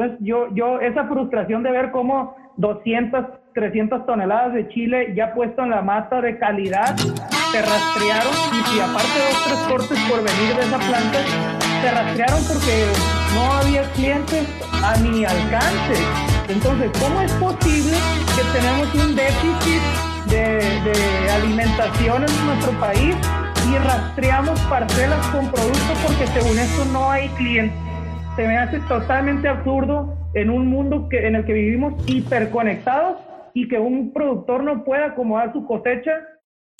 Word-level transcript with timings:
Entonces, 0.00 0.26
yo, 0.26 0.48
yo, 0.54 0.80
esa 0.80 1.04
frustración 1.04 1.62
de 1.62 1.72
ver 1.72 1.90
cómo 1.90 2.34
200, 2.56 3.22
300 3.52 4.06
toneladas 4.06 4.54
de 4.54 4.66
chile 4.68 5.12
ya 5.14 5.34
puesto 5.34 5.62
en 5.62 5.68
la 5.68 5.82
mata 5.82 6.22
de 6.22 6.38
calidad 6.38 6.96
se 6.96 7.60
rastrearon 7.60 8.32
y 8.50 8.64
si 8.70 8.80
aparte 8.80 9.18
de 9.18 9.28
otros 9.28 9.58
cortes 9.68 9.98
por 10.08 10.18
venir 10.22 10.56
de 10.56 10.62
esa 10.62 10.78
planta, 10.78 11.18
se 11.82 11.90
rastrearon 11.90 12.40
porque 12.48 12.86
no 13.34 13.52
había 13.52 13.82
clientes 13.92 14.48
a 14.82 14.96
mi 15.00 15.22
alcance. 15.26 15.94
Entonces, 16.48 16.90
¿cómo 16.98 17.20
es 17.20 17.32
posible 17.32 17.96
que 18.36 18.58
tenemos 18.58 18.94
un 18.94 19.14
déficit 19.14 19.82
de, 20.30 20.90
de 20.90 21.30
alimentación 21.30 22.24
en 22.24 22.46
nuestro 22.46 22.72
país 22.80 23.14
y 23.70 23.76
rastreamos 23.76 24.58
parcelas 24.62 25.26
con 25.26 25.50
productos 25.50 25.98
porque 26.06 26.26
según 26.28 26.58
esto 26.58 26.86
no 26.86 27.10
hay 27.10 27.28
clientes? 27.30 27.89
Se 28.36 28.46
me 28.46 28.58
hace 28.58 28.80
totalmente 28.80 29.48
absurdo 29.48 30.16
en 30.34 30.50
un 30.50 30.66
mundo 30.68 31.08
que, 31.08 31.26
en 31.26 31.34
el 31.34 31.44
que 31.44 31.52
vivimos 31.52 31.94
hiperconectados 32.06 33.18
y 33.54 33.68
que 33.68 33.78
un 33.78 34.12
productor 34.12 34.62
no 34.62 34.84
pueda 34.84 35.06
acomodar 35.06 35.52
su 35.52 35.66
cosecha 35.66 36.12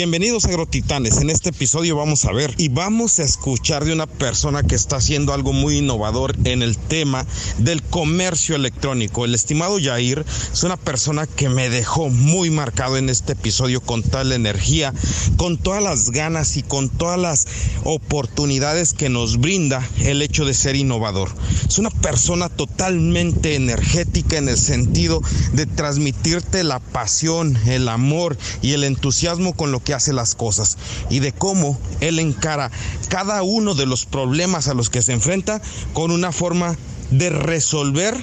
Bienvenidos 0.00 0.46
Agrotitanes. 0.46 1.18
En 1.18 1.28
este 1.28 1.50
episodio 1.50 1.94
vamos 1.94 2.24
a 2.24 2.32
ver 2.32 2.54
y 2.56 2.70
vamos 2.70 3.18
a 3.18 3.22
escuchar 3.22 3.84
de 3.84 3.92
una 3.92 4.06
persona 4.06 4.62
que 4.62 4.74
está 4.74 4.96
haciendo 4.96 5.34
algo 5.34 5.52
muy 5.52 5.76
innovador 5.76 6.34
en 6.44 6.62
el 6.62 6.78
tema 6.78 7.26
del 7.58 7.82
comercio 7.82 8.56
electrónico. 8.56 9.26
El 9.26 9.34
estimado 9.34 9.78
Yair 9.78 10.24
es 10.54 10.62
una 10.62 10.78
persona 10.78 11.26
que 11.26 11.50
me 11.50 11.68
dejó 11.68 12.08
muy 12.08 12.48
marcado 12.48 12.96
en 12.96 13.10
este 13.10 13.34
episodio 13.34 13.82
con 13.82 14.02
tal 14.02 14.32
energía, 14.32 14.94
con 15.36 15.58
todas 15.58 15.82
las 15.82 16.10
ganas 16.12 16.56
y 16.56 16.62
con 16.62 16.88
todas 16.88 17.20
las 17.20 17.46
oportunidades 17.84 18.94
que 18.94 19.10
nos 19.10 19.36
brinda 19.36 19.86
el 19.98 20.22
hecho 20.22 20.46
de 20.46 20.54
ser 20.54 20.76
innovador. 20.76 21.28
Es 21.68 21.78
una 21.78 21.90
persona 21.90 22.48
totalmente 22.48 23.54
energética 23.54 24.38
en 24.38 24.48
el 24.48 24.56
sentido 24.56 25.20
de 25.52 25.66
transmitirte 25.66 26.64
la 26.64 26.78
pasión, 26.78 27.54
el 27.66 27.86
amor 27.86 28.38
y 28.62 28.72
el 28.72 28.84
entusiasmo 28.84 29.52
con 29.52 29.72
lo 29.72 29.80
que 29.80 29.89
hace 29.92 30.12
las 30.12 30.34
cosas 30.34 30.76
y 31.08 31.20
de 31.20 31.32
cómo 31.32 31.78
él 32.00 32.18
encara 32.18 32.70
cada 33.08 33.42
uno 33.42 33.74
de 33.74 33.86
los 33.86 34.06
problemas 34.06 34.68
a 34.68 34.74
los 34.74 34.90
que 34.90 35.02
se 35.02 35.12
enfrenta 35.12 35.60
con 35.92 36.10
una 36.10 36.32
forma 36.32 36.76
de 37.10 37.30
resolver 37.30 38.16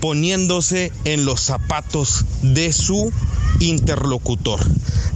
poniéndose 0.00 0.90
en 1.04 1.24
los 1.24 1.40
zapatos 1.40 2.24
de 2.42 2.72
su 2.72 3.12
interlocutor. 3.60 4.60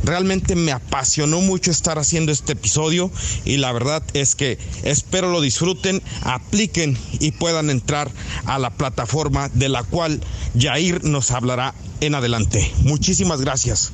Realmente 0.05 0.55
me 0.55 0.71
apasionó 0.71 1.41
mucho 1.41 1.73
estar 1.73 1.99
haciendo 1.99 2.31
este 2.31 2.53
episodio 2.53 3.11
y 3.45 3.57
la 3.57 3.73
verdad 3.73 4.05
es 4.15 4.37
que 4.37 4.59
espero 4.85 5.33
lo 5.33 5.41
disfruten, 5.41 6.01
apliquen 6.23 6.97
y 7.19 7.33
puedan 7.33 7.71
entrar 7.71 8.13
a 8.45 8.61
la 8.61 8.71
plataforma 8.71 9.49
de 9.49 9.69
la 9.69 9.83
cual 9.83 10.21
Jair 10.57 11.03
nos 11.03 11.33
hablará 11.33 11.75
en 12.01 12.15
adelante. 12.15 12.73
Muchísimas 12.85 13.41
gracias. 13.41 13.93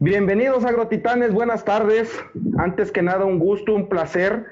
Bienvenidos 0.00 0.64
agrotitanes, 0.64 1.32
buenas 1.32 1.64
tardes. 1.64 2.24
Antes 2.56 2.92
que 2.92 3.02
nada, 3.02 3.24
un 3.24 3.38
gusto, 3.38 3.74
un 3.74 3.88
placer. 3.88 4.46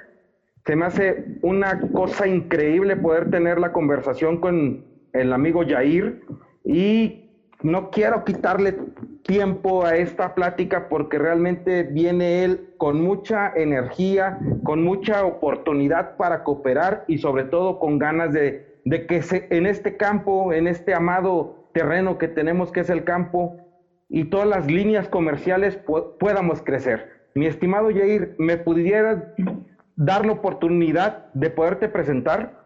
Se 0.66 0.76
me 0.76 0.86
hace 0.86 1.38
una 1.40 1.80
cosa 1.92 2.26
increíble 2.26 2.96
poder 2.96 3.30
tener 3.30 3.58
la 3.58 3.72
conversación 3.72 4.40
con 4.40 4.84
el 5.12 5.32
amigo 5.32 5.62
Yair 5.62 6.22
y 6.64 7.25
no 7.66 7.90
quiero 7.90 8.24
quitarle 8.24 8.76
tiempo 9.22 9.84
a 9.84 9.96
esta 9.96 10.36
plática 10.36 10.88
porque 10.88 11.18
realmente 11.18 11.82
viene 11.82 12.44
él 12.44 12.70
con 12.78 13.02
mucha 13.02 13.52
energía, 13.56 14.38
con 14.62 14.84
mucha 14.84 15.24
oportunidad 15.24 16.16
para 16.16 16.44
cooperar 16.44 17.04
y 17.08 17.18
sobre 17.18 17.42
todo 17.44 17.80
con 17.80 17.98
ganas 17.98 18.32
de, 18.32 18.80
que 19.08 19.20
se, 19.22 19.48
en 19.50 19.66
este 19.66 19.96
campo, 19.96 20.52
en 20.52 20.68
este 20.68 20.94
amado 20.94 21.68
terreno 21.74 22.18
que 22.18 22.28
tenemos 22.28 22.70
que 22.70 22.80
es 22.80 22.90
el 22.90 23.02
campo, 23.02 23.56
y 24.08 24.26
todas 24.26 24.46
las 24.46 24.70
líneas 24.70 25.08
comerciales 25.08 25.76
podamos 26.20 26.62
crecer. 26.62 27.10
Mi 27.34 27.46
estimado 27.46 27.90
Jair, 27.90 28.36
¿me 28.38 28.56
pudieras 28.56 29.18
dar 29.96 30.24
la 30.24 30.32
oportunidad 30.32 31.32
de 31.34 31.50
poderte 31.50 31.88
presentar? 31.88 32.65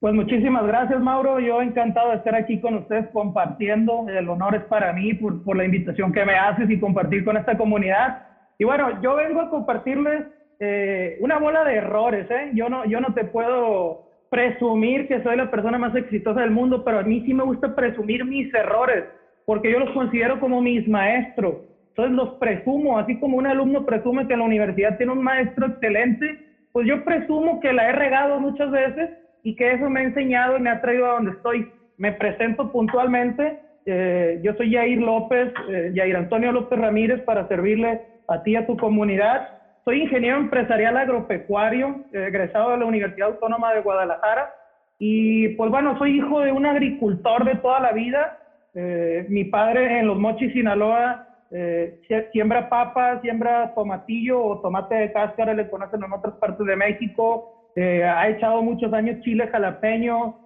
Pues 0.00 0.14
muchísimas 0.14 0.66
gracias, 0.66 0.98
Mauro. 0.98 1.40
Yo 1.40 1.60
encantado 1.60 2.08
de 2.08 2.16
estar 2.16 2.34
aquí 2.34 2.58
con 2.58 2.74
ustedes 2.74 3.06
compartiendo. 3.12 4.08
El 4.08 4.30
honor 4.30 4.54
es 4.54 4.64
para 4.64 4.94
mí 4.94 5.12
por, 5.12 5.54
la 5.54 5.64
invitación 5.66 6.10
que 6.10 6.24
me 6.24 6.36
haces 6.36 6.70
y 6.70 6.80
compartir 6.80 7.22
con 7.22 7.36
esta 7.36 7.58
comunidad. 7.58 8.22
Y 8.58 8.64
bueno, 8.64 8.98
yo 9.02 9.14
vengo 9.14 9.42
a 9.42 9.50
compartirles 9.50 10.24
eh, 10.58 11.18
una 11.20 11.38
bola 11.38 11.64
de 11.64 11.74
errores. 11.74 12.26
¿eh? 12.30 12.50
Yo, 12.54 12.70
no, 12.70 12.86
yo 12.86 12.98
no 13.00 13.12
te 13.12 13.24
puedo 13.24 14.06
presumir 14.30 15.06
que 15.06 15.22
soy 15.22 15.36
la 15.36 15.50
persona 15.50 15.76
más 15.76 15.94
exitosa 15.94 16.40
del 16.40 16.50
mundo, 16.50 16.82
pero 16.82 17.00
a 17.00 17.02
mí 17.02 17.22
sí 17.26 17.34
me 17.34 17.44
gusta 17.44 17.74
presumir 17.74 18.24
mis 18.24 18.52
errores 18.54 19.04
porque 19.44 19.70
yo 19.70 19.80
los 19.80 19.90
considero 19.90 20.40
como 20.40 20.62
mis 20.62 20.88
maestros. 20.88 21.56
Entonces 21.88 22.16
los 22.16 22.38
presumo, 22.38 22.98
así 22.98 23.18
como 23.18 23.36
un 23.36 23.46
alumno 23.46 23.84
presume 23.84 24.26
que 24.26 24.32
en 24.32 24.38
la 24.38 24.46
universidad 24.46 24.96
tiene 24.96 25.12
un 25.12 25.22
maestro 25.22 25.66
excelente, 25.66 26.38
pues 26.72 26.86
yo 26.86 27.04
presumo 27.04 27.60
que 27.60 27.72
la 27.72 27.88
he 27.88 27.92
regado 27.92 28.40
muchas 28.40 28.70
veces 28.70 29.10
y 29.42 29.54
que 29.54 29.72
eso 29.72 29.88
me 29.88 30.00
ha 30.00 30.04
enseñado 30.04 30.56
y 30.56 30.60
me 30.60 30.70
ha 30.70 30.80
traído 30.80 31.06
a 31.06 31.14
donde 31.14 31.32
estoy. 31.32 31.66
Me 31.96 32.12
presento 32.12 32.70
puntualmente. 32.70 33.58
Eh, 33.86 34.38
yo 34.42 34.52
soy 34.54 34.70
Yair 34.70 35.00
López, 35.00 35.52
eh, 35.68 35.90
Yair 35.94 36.16
Antonio 36.16 36.52
López 36.52 36.78
Ramírez, 36.78 37.20
para 37.22 37.46
servirle 37.48 38.00
a 38.28 38.42
ti 38.42 38.52
y 38.52 38.56
a 38.56 38.66
tu 38.66 38.76
comunidad. 38.76 39.48
Soy 39.84 40.02
ingeniero 40.02 40.36
empresarial 40.36 40.96
agropecuario, 40.96 42.04
eh, 42.12 42.26
egresado 42.28 42.70
de 42.70 42.78
la 42.78 42.84
Universidad 42.84 43.28
Autónoma 43.28 43.72
de 43.74 43.80
Guadalajara. 43.80 44.50
Y 44.98 45.48
pues 45.50 45.70
bueno, 45.70 45.96
soy 45.98 46.18
hijo 46.18 46.40
de 46.40 46.52
un 46.52 46.66
agricultor 46.66 47.44
de 47.44 47.56
toda 47.56 47.80
la 47.80 47.92
vida 47.92 48.36
eh, 48.74 49.26
mi 49.28 49.44
padre 49.44 49.98
en 49.98 50.06
Los 50.06 50.18
Mochis, 50.18 50.52
Sinaloa, 50.52 51.26
eh, 51.50 51.98
siembra 52.32 52.68
papas, 52.68 53.20
siembra 53.20 53.72
tomatillo 53.74 54.42
o 54.42 54.60
tomate 54.60 54.94
de 54.94 55.12
cáscara, 55.12 55.54
le 55.54 55.68
conocen 55.68 56.04
en 56.04 56.12
otras 56.12 56.34
partes 56.34 56.64
de 56.64 56.76
México. 56.76 57.59
Eh, 57.76 58.04
ha 58.04 58.28
echado 58.28 58.62
muchos 58.62 58.92
años 58.92 59.20
chile 59.20 59.46
jalapeño, 59.48 60.36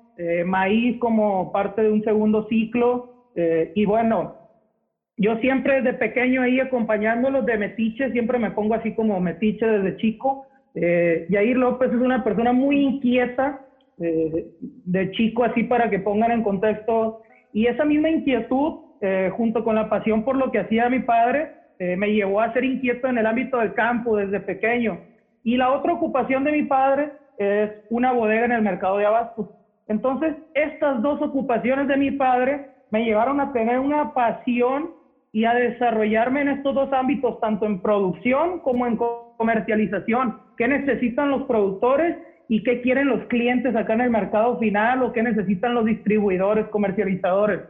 maíz 0.45 0.97
como 1.01 1.51
parte 1.51 1.83
de 1.83 1.91
un 1.91 2.03
segundo 2.05 2.47
ciclo. 2.49 3.11
y 3.75 3.85
bueno, 3.85 4.37
yo 5.17 5.37
siempre 5.39 5.83
desde 5.83 5.99
pequeño 5.99 6.43
ahí 6.43 6.61
acompañándolos 6.61 7.45
de 7.45 7.59
metiche, 7.59 8.13
siempre 8.13 8.39
me 8.39 8.53
pongo 8.53 8.75
así 8.75 8.95
como 8.95 9.19
metiche 9.19 9.67
desde 9.67 9.97
chico. 9.97 10.47
Yair 10.75 11.57
López 11.57 11.91
es 11.93 12.01
una 12.01 12.23
persona 12.23 12.53
muy 12.53 12.77
inquieta, 12.77 13.61
de 13.97 15.11
chico 15.11 15.43
así 15.43 15.65
para 15.65 15.91
que 15.91 15.99
pongan 15.99 16.31
en 16.31 16.43
contexto 16.45 17.23
y 17.55 17.69
esa 17.69 17.85
misma 17.85 18.11
inquietud, 18.11 18.81
eh, 19.01 19.31
junto 19.33 19.63
con 19.63 19.77
la 19.77 19.89
pasión 19.89 20.25
por 20.25 20.37
lo 20.37 20.51
que 20.51 20.59
hacía 20.59 20.91
mi 20.91 20.99
padre, 20.99 21.53
eh, 21.79 21.97
me 21.97 22.13
llevó 22.13 22.41
a 22.41 22.53
ser 22.53 22.65
inquieto 22.65 23.07
en 23.07 23.17
el 23.17 23.27
ámbito 23.27 23.59
del 23.59 23.73
campo 23.75 24.17
desde 24.17 24.41
pequeño. 24.41 24.99
Y 25.45 25.57
la 25.57 25.71
otra 25.71 25.93
ocupación 25.93 26.43
de 26.43 26.53
mi 26.53 26.63
padre 26.65 27.13
es 27.39 27.71
una 27.91 28.13
bodega 28.13 28.47
en 28.47 28.53
el 28.53 28.63
mercado 28.63 28.99
de 28.99 29.07
abastos. 29.07 29.51
Entonces, 29.87 30.35
estas 30.55 31.01
dos 31.03 31.21
ocupaciones 31.23 31.87
de 31.87 31.97
mi 31.97 32.11
padre 32.11 32.71
me 32.91 33.05
llevaron 33.05 33.41
a 33.41 33.53
tener 33.53 33.79
una 33.79 34.15
pasión 34.15 34.91
y 35.33 35.45
a 35.45 35.55
desarrollarme 35.55 36.41
en 36.41 36.49
estos 36.49 36.75
dos 36.75 36.93
ámbitos, 36.93 37.41
tanto 37.41 37.67
en 37.67 37.81
producción 37.81 38.61
como 38.61 38.87
en 38.87 38.97
comercialización. 39.37 40.41
¿Qué 40.57 40.67
necesitan 40.67 41.31
los 41.31 41.43
productores 41.45 42.17
y 42.49 42.63
qué 42.63 42.81
quieren 42.83 43.09
los 43.09 43.25
clientes 43.27 43.75
acá 43.75 43.95
en 43.95 44.03
el 44.03 44.11
mercado 44.11 44.59
final 44.59 45.03
o 45.03 45.13
qué 45.13 45.23
necesitan 45.23 45.75
los 45.75 45.85
distribuidores, 45.85 46.67
comercializadores. 46.69 47.61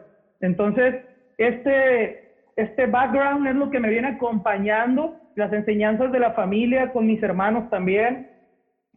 Entonces, 0.41 0.97
este, 1.38 2.24
este 2.56 2.87
background 2.87 3.47
es 3.47 3.55
lo 3.55 3.71
que 3.71 3.81
me 3.81 3.91
viene 3.91 4.09
acompañando, 4.09 5.15
las 5.35 5.53
enseñanzas 5.53 6.12
de 6.12 6.21
la 6.21 6.33
familia 6.33 6.93
con 6.93 7.06
mis 7.06 7.23
hermanos 7.23 7.69
también, 7.71 8.29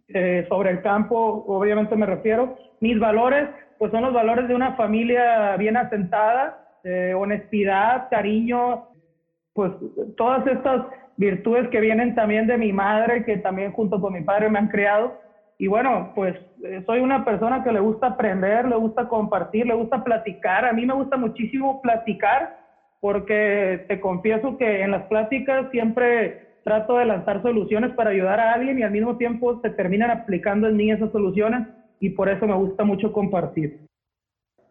eh, 0.10 0.46
sobre 0.48 0.70
el 0.70 0.82
campo, 0.82 1.44
obviamente 1.48 1.96
me 1.96 2.06
refiero. 2.06 2.56
Mis 2.80 3.00
valores, 3.00 3.50
pues 3.78 3.92
son 3.92 4.04
los 4.04 4.14
valores 4.14 4.48
de 4.48 4.56
una 4.56 4.74
familia 4.74 5.56
bien 5.58 5.78
asentada, 5.78 6.58
eh, 6.84 7.14
honestidad, 7.16 8.08
cariño, 8.10 8.84
pues 9.54 9.72
todas 10.16 10.46
estas 10.48 10.86
virtudes 11.18 11.68
que 11.70 11.82
vienen 11.82 12.14
también 12.14 12.46
de 12.46 12.58
mi 12.58 12.72
madre, 12.72 13.26
que 13.26 13.38
también 13.38 13.72
junto 13.72 14.00
con 14.00 14.14
mi 14.14 14.22
padre 14.22 14.50
me 14.50 14.60
han 14.60 14.68
creado 14.68 15.14
y 15.60 15.68
bueno, 15.68 16.12
pues 16.14 16.36
eh, 16.64 16.84
soy 16.86 17.00
una 17.00 17.26
persona 17.26 17.64
que 17.64 17.72
le 17.72 17.80
gusta 17.80 18.08
aprender, 18.08 18.68
le 18.68 18.76
gusta 18.76 19.08
compartir, 19.08 19.66
le 19.66 19.74
gusta 19.74 20.04
platicar. 20.04 20.66
A 20.66 20.74
mí 20.74 20.86
me 20.86 20.94
gusta 20.94 21.18
muchísimo 21.18 21.82
platicar 21.82 22.56
porque 23.08 23.86
te 23.88 24.02
confieso 24.02 24.58
que 24.58 24.82
en 24.84 24.92
las 24.92 25.04
pláticas 25.04 25.72
siempre 25.72 26.58
trato 26.66 26.98
de 26.98 27.06
lanzar 27.06 27.42
soluciones 27.42 27.96
para 27.96 28.10
ayudar 28.10 28.38
a 28.38 28.52
alguien 28.52 28.78
y 28.78 28.84
al 28.84 28.92
mismo 28.92 29.16
tiempo 29.16 29.62
se 29.62 29.70
terminan 29.70 30.12
aplicando 30.12 30.68
en 30.68 30.76
mí 30.76 30.92
esas 30.92 31.14
soluciones 31.14 31.70
y 32.02 32.10
por 32.10 32.28
eso 32.28 32.46
me 32.46 32.56
gusta 32.56 32.84
mucho 32.84 33.14
compartir. 33.14 33.88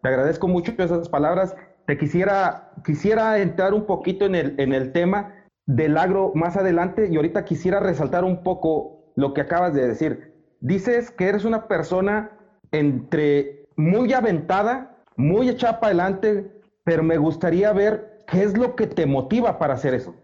Te 0.03 0.09
agradezco 0.11 0.49
mucho 0.49 0.75
esas 0.77 1.09
palabras. 1.09 1.56
Te 1.87 1.97
quisiera, 1.97 2.73
quisiera 2.85 3.38
entrar 3.38 3.73
un 3.73 3.87
poquito 3.87 4.27
en 4.27 4.35
el, 4.35 4.55
en 4.61 4.75
el 4.75 4.93
tema 4.93 5.33
del 5.65 5.97
agro 5.97 6.33
más 6.35 6.59
adelante 6.59 7.09
y 7.11 7.17
ahorita 7.17 7.47
quisiera 7.47 7.81
resaltar 7.81 8.23
un 8.23 8.43
poco 8.43 9.15
lo 9.17 9.33
que 9.33 9.41
acabas 9.41 9.73
de 9.73 9.88
decir. 9.88 10.35
Dices 10.61 11.11
que 11.11 11.29
eres 11.29 11.47
una 11.47 11.69
persona 11.69 12.33
entre 12.71 13.65
muy 13.77 14.12
aventada, 14.12 14.94
muy 15.17 15.49
echada 15.49 15.81
para 15.81 15.87
adelante, 15.87 16.53
pero 16.85 17.03
me 17.03 17.17
gustaría 17.17 17.73
ver 17.73 18.15
qué 18.26 18.43
es 18.43 18.56
lo 18.56 18.75
que 18.75 18.87
te 18.87 19.06
motiva 19.06 19.58
para 19.58 19.75
hacer 19.75 19.94
eso. 19.94 20.14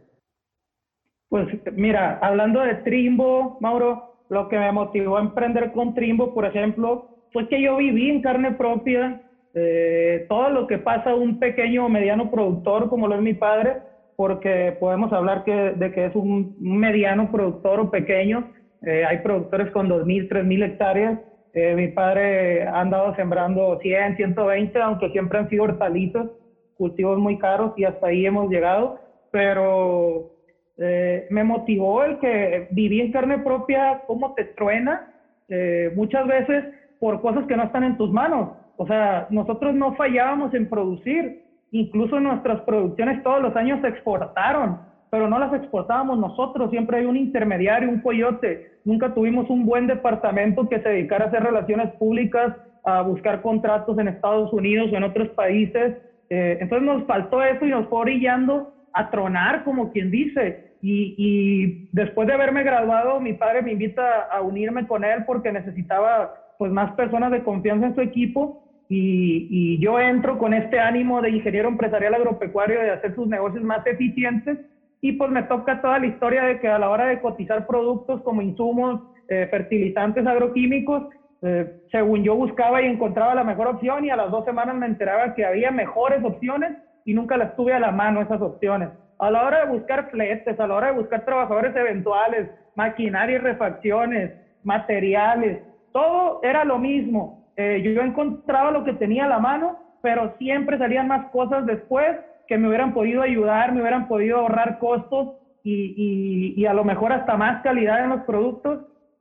Pues 1.28 1.46
mira, 1.72 2.19
hablando 2.20 2.60
de 2.60 2.75
Trimbo, 2.76 3.56
Mauro, 3.60 4.02
lo 4.28 4.49
que 4.49 4.58
me 4.58 4.70
motivó 4.72 5.16
a 5.16 5.20
emprender 5.22 5.72
con 5.72 5.94
Trimbo, 5.94 6.34
por 6.34 6.44
ejemplo, 6.44 7.06
fue 7.32 7.49
que 7.49 7.62
yo 7.62 7.76
viví 7.76 8.10
en 8.10 8.20
carne 8.20 8.52
propia 8.52 9.22
eh, 9.54 10.25
todo 10.28 10.49
lo 10.50 10.66
que 10.66 10.78
pasa 10.78 11.14
un 11.14 11.38
pequeño 11.38 11.84
o 11.84 11.88
mediano 11.88 12.31
productor 12.31 12.88
como 12.88 13.06
lo 13.06 13.16
es 13.16 13.22
mi 13.22 13.34
padre, 13.34 13.76
porque 14.16 14.76
podemos 14.78 15.12
hablar 15.12 15.44
que, 15.44 15.52
de 15.52 15.93
que 15.93 16.06
es 16.06 16.14
un 16.14 16.54
mediano 16.58 17.31
productor 17.31 17.81
o 17.81 17.90
pequeño. 17.90 18.50
Eh, 18.82 19.04
hay 19.04 19.19
productores 19.19 19.70
con 19.70 19.88
2.000, 19.88 20.28
3.000 20.28 20.64
hectáreas. 20.64 21.19
Eh, 21.54 21.75
mi 21.75 21.88
padre 21.88 22.66
ha 22.66 22.81
andado 22.81 23.14
sembrando 23.14 23.78
100, 23.81 24.16
120, 24.16 24.81
aunque 24.81 25.10
siempre 25.10 25.38
han 25.38 25.49
sido 25.49 25.64
hortalizos, 25.64 26.31
cultivos 26.76 27.19
muy 27.19 27.38
caros 27.38 27.72
y 27.76 27.84
hasta 27.84 28.08
ahí 28.08 28.26
hemos 28.26 28.50
llegado. 28.50 28.98
Pero 29.30 30.30
eh, 30.78 31.26
me 31.30 31.44
motivó 31.44 32.02
el 32.04 32.19
que 32.19 32.69
viví 32.70 33.00
en 33.00 33.12
carne 33.12 33.38
propia 33.38 34.02
cómo 34.06 34.34
te 34.34 34.44
truena 34.44 35.12
eh, 35.48 35.92
muchas 35.94 36.26
veces 36.26 36.64
por 36.98 37.20
cosas 37.20 37.46
que 37.46 37.56
no 37.56 37.64
están 37.64 37.84
en 37.84 37.96
tus 37.96 38.10
manos. 38.10 38.50
O 38.76 38.86
sea, 38.86 39.26
nosotros 39.30 39.74
no 39.74 39.94
fallábamos 39.96 40.54
en 40.54 40.69
producir, 40.69 41.42
incluso 41.70 42.19
nuestras 42.20 42.62
producciones 42.62 43.22
todos 43.22 43.42
los 43.42 43.54
años 43.54 43.80
se 43.80 43.88
exportaron, 43.88 44.78
pero 45.10 45.28
no 45.28 45.38
las 45.38 45.52
exportábamos 45.52 46.18
nosotros, 46.18 46.70
siempre 46.70 46.98
hay 46.98 47.04
un 47.04 47.16
intermediario, 47.16 47.90
un 47.90 48.00
coyote. 48.00 48.78
Nunca 48.84 49.12
tuvimos 49.12 49.50
un 49.50 49.66
buen 49.66 49.86
departamento 49.86 50.68
que 50.68 50.80
se 50.80 50.88
dedicara 50.88 51.26
a 51.26 51.28
hacer 51.28 51.42
relaciones 51.42 51.92
públicas, 51.96 52.56
a 52.84 53.02
buscar 53.02 53.42
contratos 53.42 53.98
en 53.98 54.08
Estados 54.08 54.52
Unidos 54.52 54.90
o 54.92 54.96
en 54.96 55.04
otros 55.04 55.28
países. 55.30 55.96
Eh, 56.34 56.56
entonces 56.62 56.87
nos 56.87 57.05
faltó 57.05 57.43
eso 57.43 57.67
y 57.67 57.69
nos 57.69 57.87
fue 57.88 57.99
orillando 57.99 58.73
a 58.94 59.11
tronar, 59.11 59.64
como 59.64 59.93
quien 59.93 60.11
dice. 60.11 60.73
Y, 60.81 61.90
después 61.93 62.26
de 62.26 62.32
haberme 62.32 62.62
graduado, 62.62 63.20
mi 63.20 63.34
padre 63.34 63.61
me 63.61 63.73
invita 63.73 64.23
a 64.32 64.40
unirme 64.40 64.87
con 64.87 65.05
él 65.05 65.25
porque 65.26 65.52
necesitaba 65.52 66.32
pues 66.58 66.73
más 66.73 66.93
personas 66.93 67.32
de 67.32 67.43
confianza 67.43 67.88
en 67.88 67.94
su 67.94 68.00
equipo 68.00 68.64
y, 68.88 69.79
yo 69.79 70.00
entro 70.00 70.38
con 70.38 70.55
este 70.55 70.81
ánimo 70.81 71.20
de 71.20 71.31
ingeniero 71.31 71.69
empresarial 71.69 72.14
agropecuario 72.14 72.81
de 72.81 72.93
hacer 72.93 73.14
sus 73.14 73.28
negocios 73.28 73.62
más 73.62 73.87
eficientes 73.87 74.58
y 75.02 75.12
pues 75.12 75.31
me 75.31 75.43
toca 75.43 75.82
toda 75.82 75.99
la 75.99 76.06
historia 76.06 76.44
de 76.44 76.61
que 76.61 76.69
a 76.69 76.78
la 76.78 76.88
hora 76.88 77.08
de 77.08 77.20
cotizar 77.20 77.67
productos 77.67 78.23
como 78.23 78.40
insumos, 78.40 79.02
eh, 79.28 79.49
fertilizantes 79.50 80.26
agroquímicos, 80.26 81.08
eh, 81.42 81.66
según 81.90 82.22
yo 82.22 82.34
buscaba 82.34 82.80
y 82.82 82.86
encontraba 82.86 83.34
la 83.34 83.44
mejor 83.44 83.66
opción 83.68 84.04
y 84.04 84.10
a 84.10 84.16
las 84.16 84.30
dos 84.30 84.44
semanas 84.44 84.74
me 84.74 84.86
enteraba 84.86 85.34
que 85.34 85.44
había 85.44 85.70
mejores 85.70 86.22
opciones 86.24 86.74
y 87.04 87.14
nunca 87.14 87.36
las 87.36 87.54
tuve 87.54 87.74
a 87.74 87.80
la 87.80 87.90
mano 87.90 88.22
esas 88.22 88.40
opciones 88.40 88.90
a 89.22 89.30
la 89.30 89.44
hora 89.44 89.60
de 89.60 89.66
buscar 89.66 90.04
fletes, 90.10 90.58
a 90.58 90.66
la 90.66 90.74
hora 90.74 90.88
de 90.88 90.94
buscar 90.94 91.22
trabajadores 91.22 91.74
eventuales, 91.76 92.48
maquinaria 92.74 93.36
y 93.36 93.38
refacciones, 93.38 94.32
materiales, 94.64 95.60
todo 95.92 96.40
era 96.42 96.64
lo 96.64 96.80
mismo. 96.80 97.32
Eh, 97.54 97.80
yo 97.84 98.02
encontraba 98.02 98.72
lo 98.72 98.82
que 98.82 98.94
tenía 98.94 99.26
a 99.26 99.28
la 99.28 99.38
mano, 99.38 99.78
pero 100.00 100.34
siempre 100.38 100.76
salían 100.76 101.06
más 101.06 101.24
cosas 101.30 101.64
después 101.66 102.16
que 102.48 102.58
me 102.58 102.66
hubieran 102.66 102.92
podido 102.92 103.22
ayudar, 103.22 103.70
me 103.70 103.80
hubieran 103.80 104.08
podido 104.08 104.38
ahorrar 104.38 104.76
costos 104.78 105.28
y, 105.62 106.54
y, 106.56 106.66
a 106.66 106.72
lo 106.74 106.82
mejor 106.82 107.12
hasta 107.12 107.36
más 107.36 107.62
calidad 107.62 108.02
en 108.02 108.10
los 108.10 108.22
productos 108.22 108.80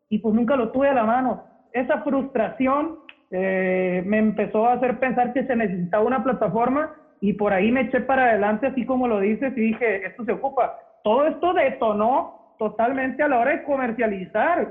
y 0.09 0.17
pues 0.17 0.33
nunca 0.33 0.55
lo 0.55 0.71
tuve 0.71 0.89
a 0.89 0.93
la 0.93 1.03
mano. 1.03 1.43
Esa 1.73 2.01
frustración 2.01 2.99
eh, 3.31 4.03
me 4.05 4.17
empezó 4.17 4.65
a 4.65 4.73
hacer 4.73 4.99
pensar 4.99 5.33
que 5.33 5.45
se 5.45 5.55
necesitaba 5.55 6.03
una 6.03 6.23
plataforma 6.23 6.93
y 7.21 7.33
por 7.33 7.53
ahí 7.53 7.71
me 7.71 7.81
eché 7.81 8.01
para 8.01 8.25
adelante, 8.25 8.67
así 8.67 8.85
como 8.85 9.07
lo 9.07 9.19
dices, 9.19 9.55
y 9.55 9.61
dije, 9.61 10.05
esto 10.05 10.25
se 10.25 10.31
ocupa. 10.33 10.77
Todo 11.03 11.27
esto 11.27 11.53
detonó 11.53 12.55
totalmente 12.57 13.23
a 13.23 13.27
la 13.27 13.39
hora 13.39 13.51
de 13.51 13.63
comercializar 13.63 14.69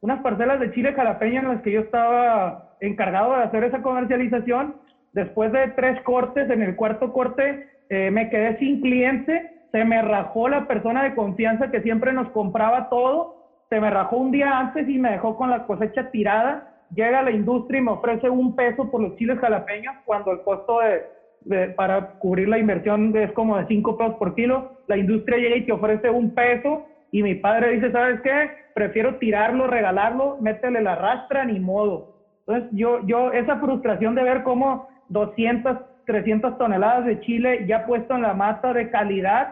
unas 0.00 0.20
parcelas 0.20 0.60
de 0.60 0.72
chile 0.72 0.92
jalapeño 0.92 1.40
en 1.40 1.48
las 1.48 1.62
que 1.62 1.72
yo 1.72 1.80
estaba 1.80 2.74
encargado 2.80 3.36
de 3.36 3.42
hacer 3.42 3.64
esa 3.64 3.82
comercialización. 3.82 4.76
Después 5.12 5.52
de 5.52 5.68
tres 5.68 6.00
cortes, 6.02 6.48
en 6.50 6.62
el 6.62 6.76
cuarto 6.76 7.12
corte 7.12 7.68
eh, 7.90 8.10
me 8.10 8.30
quedé 8.30 8.58
sin 8.58 8.80
cliente, 8.80 9.50
se 9.72 9.84
me 9.84 10.00
rajó 10.02 10.48
la 10.48 10.66
persona 10.66 11.02
de 11.02 11.14
confianza 11.14 11.70
que 11.70 11.82
siempre 11.82 12.12
nos 12.12 12.28
compraba 12.30 12.88
todo, 12.88 13.37
se 13.68 13.80
me 13.80 13.90
rajó 13.90 14.16
un 14.16 14.30
día 14.30 14.58
antes 14.58 14.88
y 14.88 14.98
me 14.98 15.10
dejó 15.10 15.36
con 15.36 15.50
la 15.50 15.60
cosecha 15.60 16.04
tirada. 16.10 16.62
Llega 16.94 17.20
a 17.20 17.22
la 17.22 17.30
industria 17.30 17.80
y 17.80 17.84
me 17.84 17.90
ofrece 17.92 18.30
un 18.30 18.54
peso 18.54 18.90
por 18.90 19.02
los 19.02 19.14
chiles 19.16 19.38
jalapeños 19.38 19.94
cuando 20.04 20.32
el 20.32 20.40
costo 20.40 20.78
de, 20.80 21.68
para 21.70 22.02
cubrir 22.18 22.48
la 22.48 22.58
inversión 22.58 23.14
es 23.16 23.30
como 23.32 23.56
de 23.56 23.66
5 23.66 23.96
pesos 23.96 24.14
por 24.16 24.34
kilo, 24.34 24.64
la 24.86 24.96
industria 24.96 25.38
llega 25.38 25.56
y 25.56 25.64
te 25.64 25.72
ofrece 25.72 26.10
un 26.10 26.30
peso 26.30 26.82
y 27.10 27.22
mi 27.22 27.34
padre 27.34 27.72
dice, 27.72 27.90
¿sabes 27.90 28.20
qué? 28.22 28.50
Prefiero 28.74 29.16
tirarlo, 29.16 29.66
regalarlo, 29.66 30.36
métele 30.40 30.80
la 30.80 30.94
rastra, 30.94 31.44
ni 31.44 31.58
modo. 31.60 32.04
Entonces 32.46 32.68
yo, 32.72 33.00
yo, 33.06 33.32
esa 33.32 33.56
frustración 33.58 34.14
de 34.14 34.22
ver 34.22 34.42
cómo 34.42 34.86
200, 35.08 35.76
300 36.06 36.56
toneladas 36.56 37.04
de 37.04 37.20
chile 37.20 37.64
ya 37.66 37.84
puesto 37.84 38.14
en 38.14 38.22
la 38.22 38.34
mata 38.34 38.72
de 38.72 38.88
calidad 38.88 39.48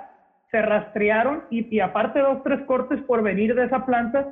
se 0.50 0.62
rastrearon 0.62 1.44
y, 1.50 1.66
y 1.75 1.81
aparte 1.81 2.20
dos, 2.20 2.43
tres 2.43 2.60
cortes 2.62 3.00
por 3.02 3.22
venir 3.22 3.54
de 3.54 3.64
esa 3.64 3.84
planta, 3.84 4.26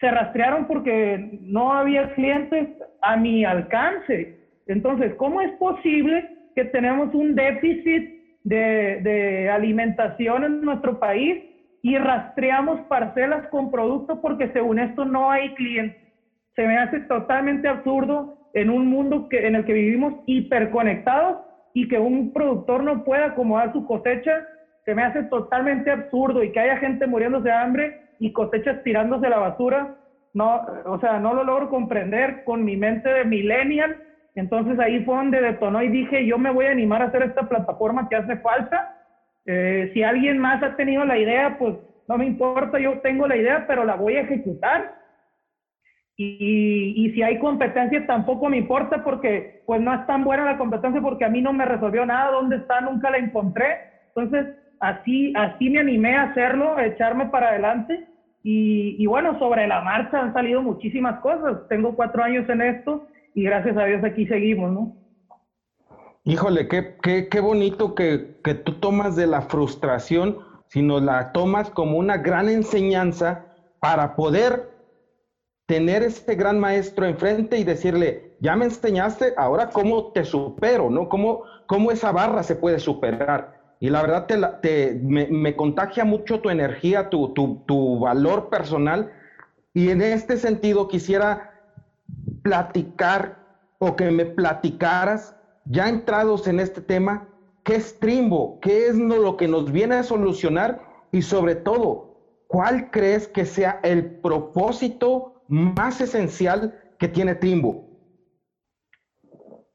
se 0.00 0.10
rastrearon 0.10 0.66
porque 0.66 1.38
no 1.40 1.72
había 1.72 2.12
clientes 2.14 2.68
a 3.02 3.16
mi 3.16 3.44
alcance. 3.44 4.36
Entonces, 4.66 5.14
¿cómo 5.14 5.40
es 5.40 5.52
posible 5.52 6.28
que 6.54 6.64
tenemos 6.64 7.14
un 7.14 7.34
déficit 7.34 8.16
de, 8.46 9.50
alimentación 9.52 10.44
en 10.44 10.60
nuestro 10.62 10.98
país 10.98 11.42
y 11.82 11.98
rastreamos 11.98 12.80
parcelas 12.88 13.46
con 13.48 13.70
productos 13.70 14.18
porque 14.20 14.48
según 14.52 14.78
esto 14.78 15.04
no 15.04 15.30
hay 15.30 15.52
clientes. 15.54 16.00
Se 16.54 16.66
me 16.66 16.78
hace 16.78 17.00
totalmente 17.00 17.68
absurdo 17.68 18.50
en 18.54 18.70
un 18.70 18.86
mundo 18.86 19.28
que, 19.28 19.46
en 19.46 19.56
el 19.56 19.64
que 19.64 19.72
vivimos 19.72 20.14
hiperconectados 20.26 21.38
y 21.74 21.88
que 21.88 21.98
un 21.98 22.32
productor 22.32 22.82
no 22.82 23.04
pueda 23.04 23.26
acomodar 23.26 23.72
su 23.72 23.84
cosecha, 23.84 24.46
se 24.86 24.94
me 24.94 25.02
hace 25.02 25.24
totalmente 25.24 25.90
absurdo 25.90 26.42
y 26.42 26.50
que 26.50 26.60
haya 26.60 26.78
gente 26.78 27.06
muriéndose 27.06 27.48
de 27.48 27.54
hambre 27.54 28.00
y 28.18 28.32
cosechas 28.32 28.82
tirándose 28.82 29.28
la 29.28 29.38
basura. 29.38 29.94
No, 30.32 30.62
o 30.86 30.98
sea, 30.98 31.18
no 31.18 31.34
lo 31.34 31.44
logro 31.44 31.68
comprender 31.68 32.44
con 32.44 32.64
mi 32.64 32.78
mente 32.78 33.10
de 33.10 33.24
millennial 33.26 34.00
entonces 34.36 34.78
ahí 34.78 35.02
fue 35.02 35.16
donde 35.16 35.40
detonó 35.40 35.82
y 35.82 35.88
dije, 35.88 36.26
yo 36.26 36.38
me 36.38 36.52
voy 36.52 36.66
a 36.66 36.70
animar 36.70 37.00
a 37.00 37.06
hacer 37.06 37.22
esta 37.22 37.48
plataforma 37.48 38.06
que 38.08 38.16
hace 38.16 38.36
falta. 38.36 38.94
Eh, 39.46 39.90
si 39.94 40.02
alguien 40.02 40.38
más 40.38 40.62
ha 40.62 40.76
tenido 40.76 41.04
la 41.06 41.18
idea, 41.18 41.56
pues 41.58 41.74
no 42.06 42.18
me 42.18 42.26
importa, 42.26 42.78
yo 42.78 43.00
tengo 43.00 43.26
la 43.26 43.36
idea, 43.36 43.64
pero 43.66 43.84
la 43.84 43.96
voy 43.96 44.16
a 44.16 44.20
ejecutar. 44.20 44.94
Y, 46.18 46.94
y, 46.96 47.10
si 47.12 47.22
hay 47.22 47.38
competencia 47.38 48.06
tampoco 48.06 48.48
me 48.48 48.56
importa 48.56 49.04
porque 49.04 49.62
pues 49.66 49.82
no 49.82 49.92
es 49.92 50.06
tan 50.06 50.24
buena 50.24 50.46
la 50.46 50.56
competencia 50.56 51.02
porque 51.02 51.26
a 51.26 51.28
mí 51.28 51.42
no 51.42 51.52
me 51.52 51.66
resolvió 51.66 52.06
nada, 52.06 52.30
dónde 52.30 52.56
está, 52.56 52.80
nunca 52.80 53.10
la 53.10 53.18
encontré. 53.18 53.78
Entonces 54.14 54.54
así, 54.80 55.32
así 55.36 55.70
me 55.70 55.80
animé 55.80 56.16
a 56.16 56.24
hacerlo, 56.24 56.76
a 56.76 56.86
echarme 56.86 57.26
para 57.26 57.48
adelante. 57.48 58.06
Y, 58.48 59.04
bueno, 59.06 59.36
sobre 59.40 59.66
la 59.66 59.80
marcha 59.80 60.20
han 60.20 60.32
salido 60.32 60.62
muchísimas 60.62 61.18
cosas. 61.18 61.66
Tengo 61.68 61.96
cuatro 61.96 62.22
años 62.22 62.48
en 62.48 62.62
esto 62.62 63.04
y 63.34 63.42
gracias 63.42 63.76
a 63.76 63.84
Dios 63.86 64.04
aquí 64.04 64.24
seguimos, 64.26 64.70
¿no? 64.70 64.96
Híjole, 66.22 66.68
qué, 66.68 66.96
qué, 67.02 67.28
qué 67.28 67.40
bonito 67.40 67.96
que, 67.96 68.36
que, 68.44 68.54
tú 68.54 68.74
tomas 68.74 69.16
de 69.16 69.26
la 69.26 69.42
frustración, 69.42 70.38
sino 70.68 71.00
la 71.00 71.32
tomas 71.32 71.70
como 71.70 71.98
una 71.98 72.18
gran 72.18 72.48
enseñanza 72.48 73.44
para 73.80 74.14
poder 74.14 74.68
tener 75.66 76.04
este 76.04 76.36
gran 76.36 76.60
maestro 76.60 77.04
enfrente 77.04 77.58
y 77.58 77.64
decirle, 77.64 78.36
ya 78.38 78.54
me 78.54 78.66
enseñaste, 78.66 79.34
ahora 79.36 79.70
cómo 79.70 80.12
te 80.12 80.24
supero, 80.24 80.88
¿no? 80.88 81.08
¿Cómo, 81.08 81.42
cómo 81.66 81.90
esa 81.90 82.12
barra 82.12 82.44
se 82.44 82.54
puede 82.54 82.78
superar? 82.78 83.55
Y 83.78 83.90
la 83.90 84.00
verdad 84.02 84.26
te, 84.60 84.94
me, 85.02 85.54
contagia 85.54 86.04
mucho 86.04 86.40
tu 86.40 86.50
energía, 86.50 87.08
tu, 87.10 87.28
tu, 87.28 87.62
tu 87.66 88.00
valor 88.00 88.48
personal. 88.48 89.06
Y 89.74 89.90
en 89.90 90.00
este 90.00 90.38
sentido 90.38 90.88
quisiera 90.88 91.50
platicar 92.42 93.36
o 93.78 93.94
que 93.94 94.10
me 94.10 94.24
platicaras, 94.24 95.36
ya 95.64 95.88
entrados 95.88 96.46
en 96.46 96.60
este 96.60 96.80
tema, 96.80 97.28
qué 97.64 97.74
es 97.74 97.98
Trimbo, 97.98 98.58
qué 98.60 98.86
es 98.86 98.96
lo 98.96 99.36
que 99.36 99.48
nos 99.48 99.70
viene 99.70 99.96
a 99.96 100.02
solucionar 100.02 100.80
y 101.12 101.22
sobre 101.22 101.56
todo, 101.56 102.06
¿cuál 102.46 102.90
crees 102.90 103.28
que 103.28 103.44
sea 103.44 103.80
el 103.82 104.06
propósito 104.06 105.42
más 105.48 106.00
esencial 106.00 106.72
que 106.98 107.08
tiene 107.08 107.34
Trimbo? 107.34 107.84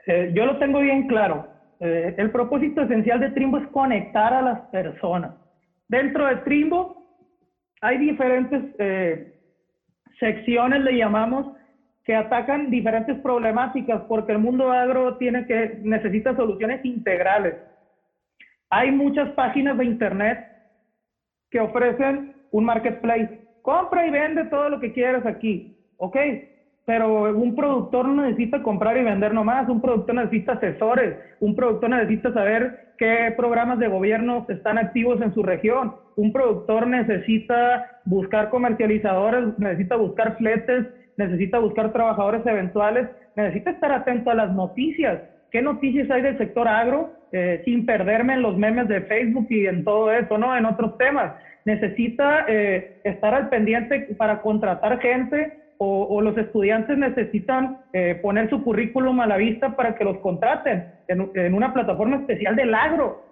Eh, 0.07 0.31
yo 0.33 0.45
lo 0.45 0.57
tengo 0.57 0.79
bien 0.79 1.07
claro. 1.07 1.50
Eh, 1.83 2.13
el 2.15 2.29
propósito 2.29 2.83
esencial 2.83 3.19
de 3.19 3.31
Trimbo 3.31 3.57
es 3.57 3.67
conectar 3.69 4.31
a 4.35 4.43
las 4.43 4.59
personas. 4.67 5.33
Dentro 5.87 6.27
de 6.27 6.35
Trimbo 6.37 7.17
hay 7.81 7.97
diferentes 7.97 8.63
eh, 8.77 9.33
secciones, 10.19 10.81
le 10.81 10.95
llamamos, 10.95 11.57
que 12.03 12.15
atacan 12.15 12.69
diferentes 12.69 13.17
problemáticas 13.21 14.03
porque 14.03 14.31
el 14.31 14.37
mundo 14.37 14.71
agro 14.71 15.17
tiene 15.17 15.47
que, 15.47 15.79
necesita 15.81 16.35
soluciones 16.35 16.85
integrales. 16.85 17.55
Hay 18.69 18.91
muchas 18.91 19.31
páginas 19.31 19.75
de 19.79 19.85
internet 19.85 20.39
que 21.49 21.59
ofrecen 21.59 22.35
un 22.51 22.63
marketplace. 22.63 23.39
Compra 23.63 24.05
y 24.05 24.11
vende 24.11 24.45
todo 24.45 24.69
lo 24.69 24.79
que 24.79 24.93
quieras 24.93 25.25
aquí, 25.25 25.75
¿ok? 25.97 26.17
Pero 26.85 27.35
un 27.35 27.55
productor 27.55 28.07
no 28.07 28.23
necesita 28.23 28.61
comprar 28.61 28.97
y 28.97 29.03
vender 29.03 29.33
nomás, 29.33 29.69
un 29.69 29.81
productor 29.81 30.15
necesita 30.15 30.53
asesores, 30.53 31.15
un 31.39 31.55
productor 31.55 31.89
necesita 31.91 32.33
saber 32.33 32.93
qué 32.97 33.33
programas 33.37 33.77
de 33.79 33.87
gobierno 33.87 34.45
están 34.49 34.77
activos 34.77 35.21
en 35.21 35.31
su 35.33 35.43
región, 35.43 35.93
un 36.15 36.31
productor 36.31 36.87
necesita 36.87 37.83
buscar 38.05 38.49
comercializadores, 38.49 39.57
necesita 39.59 39.95
buscar 39.95 40.37
fletes, 40.37 40.87
necesita 41.17 41.59
buscar 41.59 41.91
trabajadores 41.91 42.45
eventuales, 42.45 43.07
necesita 43.35 43.71
estar 43.71 43.91
atento 43.91 44.31
a 44.31 44.35
las 44.35 44.51
noticias. 44.51 45.21
¿Qué 45.51 45.61
noticias 45.61 46.09
hay 46.09 46.21
del 46.21 46.37
sector 46.37 46.67
agro? 46.67 47.11
Eh, 47.33 47.61
sin 47.63 47.85
perderme 47.85 48.33
en 48.33 48.41
los 48.41 48.57
memes 48.57 48.87
de 48.87 49.01
Facebook 49.01 49.47
y 49.49 49.65
en 49.65 49.83
todo 49.83 50.11
eso, 50.11 50.37
¿no? 50.37 50.55
En 50.55 50.65
otros 50.65 50.97
temas. 50.97 51.31
Necesita 51.63 52.45
eh, 52.47 52.99
estar 53.03 53.33
al 53.33 53.49
pendiente 53.49 54.07
para 54.17 54.41
contratar 54.41 54.99
gente 54.99 55.53
o, 55.83 56.21
los 56.21 56.37
estudiantes 56.37 56.95
necesitan 56.95 57.79
eh, 57.91 58.19
poner 58.21 58.49
su 58.51 58.63
currículum 58.63 59.19
a 59.19 59.25
la 59.25 59.37
vista 59.37 59.75
para 59.75 59.95
que 59.95 60.03
los 60.03 60.17
contraten 60.19 60.93
en, 61.07 61.53
una 61.55 61.73
plataforma 61.73 62.17
especial 62.17 62.55
del 62.55 62.75
agro. 62.75 63.23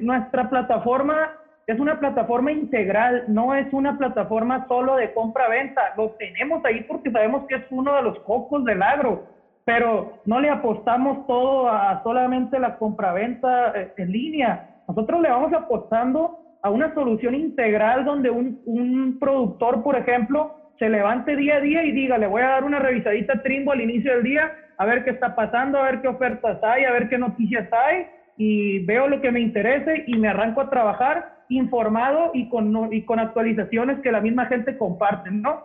nuestra 0.00 0.48
plataforma 0.48 1.32
es 1.66 1.80
una 1.80 1.98
plataforma 1.98 2.52
integral, 2.52 3.24
no 3.28 3.54
es 3.54 3.70
una 3.72 3.98
plataforma 3.98 4.66
solo 4.68 4.96
de 4.96 5.12
compra-venta. 5.12 5.94
Lo 5.96 6.10
tenemos 6.12 6.64
ahí 6.64 6.84
porque 6.88 7.10
sabemos 7.10 7.44
que 7.46 7.56
es 7.56 7.64
uno 7.70 7.94
de 7.96 8.02
los 8.02 8.18
focos 8.20 8.64
del 8.64 8.82
agro, 8.82 9.24
pero 9.64 10.20
no 10.24 10.40
le 10.40 10.48
apostamos 10.48 11.26
todo 11.26 11.68
a 11.68 12.02
solamente 12.04 12.58
la 12.58 12.78
compra-venta 12.78 13.72
eh, 13.74 13.92
en 13.96 14.12
línea. 14.12 14.76
Nosotros 14.88 15.20
le 15.20 15.28
vamos 15.28 15.52
apostando 15.52 16.38
a 16.62 16.70
una 16.70 16.94
solución 16.94 17.34
integral 17.34 18.04
donde 18.04 18.30
un 18.30 19.18
productor, 19.20 19.82
por 19.82 19.96
ejemplo, 19.96 20.65
se 20.78 20.88
levante 20.88 21.36
día 21.36 21.56
a 21.56 21.60
día 21.60 21.84
y 21.84 21.92
diga, 21.92 22.18
le 22.18 22.26
voy 22.26 22.42
a 22.42 22.48
dar 22.48 22.64
una 22.64 22.78
revisadita 22.78 23.40
Trimbo 23.42 23.72
al 23.72 23.80
inicio 23.80 24.12
del 24.12 24.22
día, 24.22 24.52
a 24.78 24.84
ver 24.84 25.04
qué 25.04 25.10
está 25.10 25.34
pasando, 25.34 25.78
a 25.78 25.84
ver 25.84 26.00
qué 26.00 26.08
ofertas 26.08 26.58
hay, 26.62 26.84
a 26.84 26.92
ver 26.92 27.08
qué 27.08 27.18
noticias 27.18 27.66
hay, 27.72 28.06
y 28.36 28.80
veo 28.80 29.08
lo 29.08 29.20
que 29.20 29.30
me 29.30 29.40
interese 29.40 30.04
y 30.06 30.18
me 30.18 30.28
arranco 30.28 30.60
a 30.60 30.68
trabajar 30.68 31.24
informado 31.48 32.30
y 32.34 32.48
con, 32.48 32.92
y 32.92 33.02
con 33.02 33.18
actualizaciones 33.18 34.00
que 34.00 34.12
la 34.12 34.20
misma 34.20 34.46
gente 34.46 34.76
comparte, 34.76 35.30
¿no? 35.30 35.60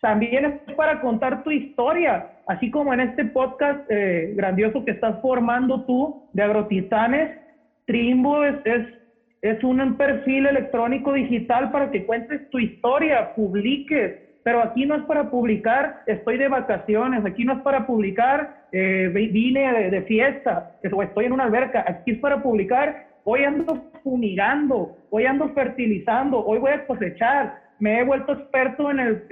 También 0.00 0.44
es 0.44 0.74
para 0.74 1.00
contar 1.00 1.42
tu 1.42 1.50
historia, 1.50 2.26
así 2.46 2.70
como 2.70 2.92
en 2.92 3.00
este 3.00 3.24
podcast 3.24 3.80
eh, 3.88 4.32
grandioso 4.34 4.84
que 4.84 4.90
estás 4.90 5.18
formando 5.22 5.82
tú 5.86 6.14
de 6.32 6.42
Agrotitanes, 6.42 7.30
Trimbo 7.86 8.44
es, 8.44 8.54
es, 8.64 8.86
es 9.40 9.64
un 9.64 9.96
perfil 9.96 10.46
electrónico 10.46 11.12
digital 11.14 11.70
para 11.70 11.90
que 11.90 12.04
cuentes 12.04 12.48
tu 12.50 12.58
historia, 12.58 13.30
publiques, 13.34 14.23
pero 14.44 14.62
aquí 14.62 14.84
no 14.84 14.94
es 14.94 15.02
para 15.04 15.30
publicar, 15.30 16.02
estoy 16.06 16.36
de 16.36 16.48
vacaciones, 16.48 17.24
aquí 17.24 17.44
no 17.44 17.54
es 17.54 17.62
para 17.62 17.86
publicar, 17.86 18.66
eh, 18.72 19.10
vine 19.10 19.90
de, 19.90 20.02
fiesta, 20.02 20.72
estoy 20.82 21.24
en 21.24 21.32
una 21.32 21.44
alberca, 21.44 21.82
aquí 21.88 22.12
es 22.12 22.18
para 22.18 22.42
publicar, 22.42 23.06
hoy 23.24 23.42
ando 23.42 23.90
fumigando, 24.02 24.98
hoy 25.08 25.24
ando 25.24 25.48
fertilizando, 25.54 26.44
hoy 26.44 26.58
voy 26.58 26.72
a 26.72 26.86
cosechar, 26.86 27.58
me 27.78 27.98
he 27.98 28.04
vuelto 28.04 28.32
experto 28.32 28.90
en 28.90 29.00
el, 29.00 29.24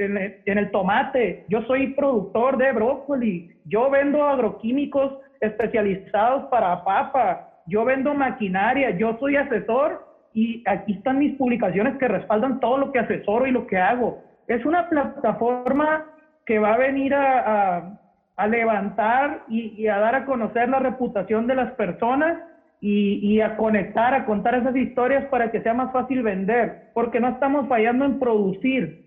en 0.46 0.58
el, 0.58 0.70
tomate, 0.70 1.44
yo 1.48 1.60
soy 1.64 1.88
productor 1.88 2.56
de 2.56 2.72
brócoli, 2.72 3.50
yo 3.66 3.90
vendo 3.90 4.24
agroquímicos 4.24 5.18
especializados 5.42 6.44
para 6.44 6.82
papa, 6.84 7.50
yo 7.66 7.84
vendo 7.84 8.14
maquinaria, 8.14 8.96
yo 8.96 9.18
soy 9.20 9.36
asesor 9.36 10.06
y 10.32 10.64
aquí 10.66 10.94
están 10.94 11.18
mis 11.18 11.36
publicaciones 11.36 11.98
que 11.98 12.08
respaldan 12.08 12.60
todo 12.60 12.78
lo 12.78 12.92
que 12.92 12.98
asesoro 12.98 13.46
y 13.46 13.50
lo 13.50 13.66
que 13.66 13.76
hago. 13.76 14.31
Es 14.46 14.64
una 14.64 14.88
plataforma 14.88 16.06
que 16.46 16.58
va 16.58 16.74
a 16.74 16.78
venir 16.78 17.14
a, 17.14 17.98
a, 18.36 18.46
levantar 18.46 19.44
y, 19.48 19.74
y 19.80 19.88
a 19.88 19.98
dar 19.98 20.14
a 20.14 20.24
conocer 20.24 20.68
la 20.68 20.80
reputación 20.80 21.46
de 21.46 21.54
las 21.54 21.72
personas 21.72 22.38
y, 22.84 23.40
a 23.40 23.56
conectar, 23.56 24.12
a 24.12 24.24
contar 24.24 24.56
esas 24.56 24.74
historias 24.74 25.26
para 25.26 25.52
que 25.52 25.62
sea 25.62 25.72
más 25.72 25.92
fácil 25.92 26.24
vender, 26.24 26.90
porque 26.94 27.20
no 27.20 27.28
estamos 27.28 27.68
fallando 27.68 28.04
en 28.04 28.18
producir, 28.18 29.04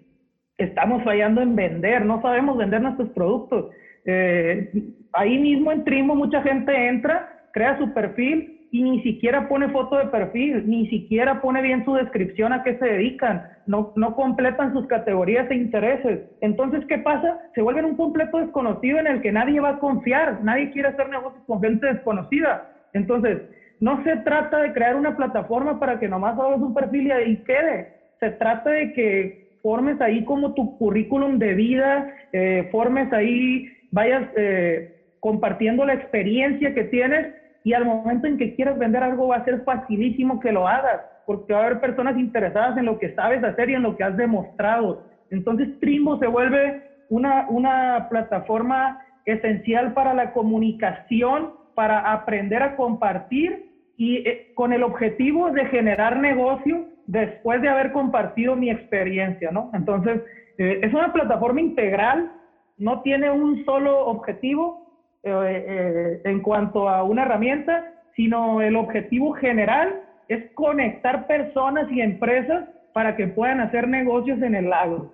estamos 0.58 1.04
fallando 1.04 1.42
en 1.42 1.58
vender, 1.58 2.06
no 2.06 2.22
sabemos 2.22 2.58
vender 2.58 2.82
nuestros 2.82 3.10
productos. 3.10 3.72
Eh, 4.06 4.72
ahí 5.12 5.38
mismo 5.38 5.74
en 5.74 5.84
Trimo 5.84 6.16
mucha 6.16 6.42
gente 6.42 6.88
entra, 6.88 7.48
crea 7.52 7.78
su 7.78 7.94
perfil 7.94 8.55
y 8.72 8.84
ni 8.84 9.00
siquiera 9.02 9.48
pone 9.48 9.70
foto 9.70 9.98
de 9.98 10.08
perfil, 10.08 10.64
ni 10.66 10.88
siquiera 10.88 11.40
pone 11.42 11.62
bien 11.62 11.84
su 11.84 11.94
descripción 11.94 12.54
a 12.54 12.62
qué 12.62 12.74
se 12.76 12.86
dedican, 12.86 13.42
no, 13.66 13.92
no 13.96 14.14
completan 14.14 14.74
sus 14.74 14.86
categorías 14.88 15.50
e 15.50 15.56
intereses. 15.56 16.22
Entonces, 16.42 16.84
¿qué 16.88 16.98
pasa? 16.98 17.38
Se 17.54 17.62
vuelven 17.62 17.86
un 17.86 17.96
completo 17.96 18.38
desconocido 18.40 19.00
en 19.00 19.08
el 19.08 19.22
que 19.22 19.32
nadie 19.32 19.60
va 19.60 19.70
a 19.70 19.80
confiar, 19.80 20.42
nadie 20.42 20.70
quiere 20.70 20.90
hacer 20.90 21.08
negocios 21.10 21.44
con 21.46 21.62
gente 21.62 21.88
desconocida. 21.88 22.64
Entonces, 22.94 23.40
no 23.80 24.02
se 24.04 24.18
trata 24.18 24.60
de 24.60 24.72
crear 24.72 24.96
una 24.96 25.16
plataforma 25.16 25.80
para 25.80 26.00
que 26.00 26.08
nomás 26.08 26.38
hagas 26.38 26.60
un 26.60 26.74
perfil 26.74 27.08
y 27.08 27.12
ahí 27.12 27.38
quede. 27.46 27.88
Se 28.20 28.32
trata 28.32 28.70
de 28.72 28.92
que 28.94 29.46
formes 29.62 30.00
ahí 30.00 30.24
como 30.24 30.54
tu 30.54 30.78
currículum 30.78 31.38
de 31.38 31.54
vida, 31.54 32.08
eh, 32.32 32.68
formes 32.72 33.12
ahí, 33.12 33.66
vayas 33.92 34.28
eh, 34.36 34.88
compartiendo 35.20 35.86
la 35.86 35.94
experiencia 35.94 36.74
que 36.74 36.84
tienes 36.84 37.28
y 37.66 37.74
al 37.74 37.84
momento 37.84 38.28
en 38.28 38.38
que 38.38 38.54
quieras 38.56 38.78
vender 38.78 39.04
algo 39.04 39.30
va 39.30 39.38
a 39.38 39.44
ser 39.44 39.64
facilísimo 39.64 40.40
que 40.40 40.52
lo 40.52 40.68
hagas, 40.68 41.02
porque 41.26 41.52
va 41.52 41.62
a 41.62 41.66
haber 41.66 41.82
personas 41.82 42.16
interesadas 42.16 42.78
en 42.78 42.86
lo 42.86 43.00
que 43.00 43.14
sabes 43.16 43.44
hacer 43.44 43.72
y 43.72 43.74
en 43.74 43.82
lo 43.82 43.98
que 43.98 44.04
has 44.04 44.16
demostrado. 44.16 45.02
Entonces 45.32 45.80
Trimbo 45.80 46.20
se 46.20 46.28
vuelve 46.28 46.84
una, 47.10 47.48
una 47.50 48.08
plataforma 48.08 49.00
esencial 49.26 49.94
para 49.94 50.14
la 50.14 50.32
comunicación 50.32 51.54
para 51.74 52.14
aprender 52.14 52.62
a 52.62 52.76
compartir 52.76 53.66
y 53.98 54.18
eh, 54.18 54.52
con 54.54 54.72
el 54.72 54.84
objetivo 54.84 55.50
de 55.50 55.66
generar 55.66 56.18
negocio 56.18 56.86
después 57.08 57.64
de 57.64 57.70
haber 57.70 57.94
compartido 57.94 58.56
mi 58.56 58.70
experiencia, 58.70 59.50
¿no? 59.50 59.72
Entonces, 59.74 60.22
eh, 60.60 60.82
es 60.84 60.94
una 60.94 61.12
plataforma 61.12 61.62
integral, 61.62 62.32
no 62.78 63.02
tiene 63.02 63.32
un 63.32 63.66
solo 63.66 64.06
objetivo 64.06 64.85
eh, 65.26 66.22
en 66.24 66.40
cuanto 66.42 66.88
a 66.88 67.04
una 67.04 67.24
herramienta, 67.24 67.84
sino 68.16 68.62
el 68.62 68.76
objetivo 68.76 69.34
general 69.34 70.02
es 70.28 70.52
conectar 70.54 71.26
personas 71.26 71.92
y 71.92 72.02
empresas 72.02 72.66
para 72.94 73.16
que 73.16 73.28
puedan 73.28 73.60
hacer 73.60 73.88
negocios 73.88 74.40
en 74.44 74.54
el 74.54 74.70
lago. 74.70 75.12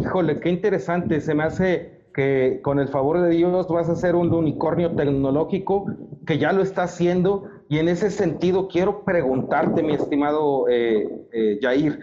Híjole, 0.00 0.38
qué 0.38 0.50
interesante, 0.50 1.20
se 1.20 1.34
me 1.34 1.42
hace 1.42 2.02
que 2.14 2.60
con 2.62 2.78
el 2.78 2.88
favor 2.88 3.20
de 3.20 3.30
Dios 3.30 3.66
vas 3.68 3.88
a 3.88 3.96
ser 3.96 4.14
un 4.14 4.32
unicornio 4.32 4.94
tecnológico, 4.94 5.86
que 6.26 6.38
ya 6.38 6.52
lo 6.52 6.62
está 6.62 6.84
haciendo. 6.84 7.48
Y 7.68 7.78
en 7.78 7.88
ese 7.88 8.10
sentido 8.10 8.68
quiero 8.68 9.04
preguntarte, 9.04 9.82
mi 9.82 9.94
estimado 9.94 10.68
eh, 10.68 11.08
eh 11.32 11.58
Jair, 11.60 11.98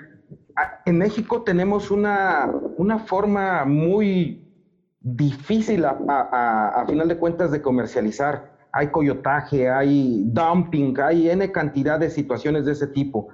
en 0.86 0.98
México 0.98 1.44
tenemos 1.44 1.92
una, 1.92 2.52
una 2.78 3.00
forma 3.00 3.64
muy 3.66 4.49
difícil 5.02 5.86
a, 5.86 5.98
a, 6.08 6.68
a, 6.82 6.86
final 6.86 7.08
de 7.08 7.18
cuentas 7.18 7.52
de 7.52 7.62
comercializar. 7.62 8.44
Hay 8.72 8.88
coyotaje, 8.88 9.70
hay 9.70 10.24
dumping, 10.26 10.94
hay 11.00 11.30
N 11.30 11.52
cantidad 11.52 12.00
de 12.00 12.10
situaciones 12.10 12.66
de 12.66 12.74
ese 12.74 12.88
tipo. 12.88 13.28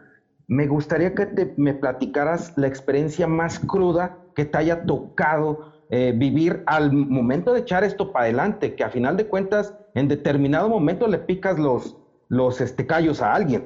Me 0.48 0.68
gustaría 0.68 1.14
que 1.14 1.26
te, 1.26 1.54
me 1.58 1.74
platicaras 1.74 2.52
la 2.56 2.68
experiencia 2.68 3.28
más 3.28 3.60
cruda 3.60 4.14
que 4.36 4.46
te 4.46 4.58
haya 4.58 4.84
tocado 4.86 5.58
eh, 5.90 6.14
vivir 6.16 6.64
al 6.66 6.92
momento 6.92 7.54
de 7.54 7.60
echar 7.60 7.84
esto 7.84 8.12
para 8.12 8.24
adelante, 8.26 8.74
que 8.74 8.84
a 8.84 8.90
final 8.90 9.18
de 9.18 9.26
cuentas 9.26 9.74
en 9.94 10.08
determinado 10.08 10.70
momento 10.70 11.08
le 11.08 11.20
picas 11.20 11.58
los, 11.58 11.96
los 12.28 12.62
este, 12.62 12.86
callos 12.86 13.22
a 13.22 13.34
alguien. 13.34 13.64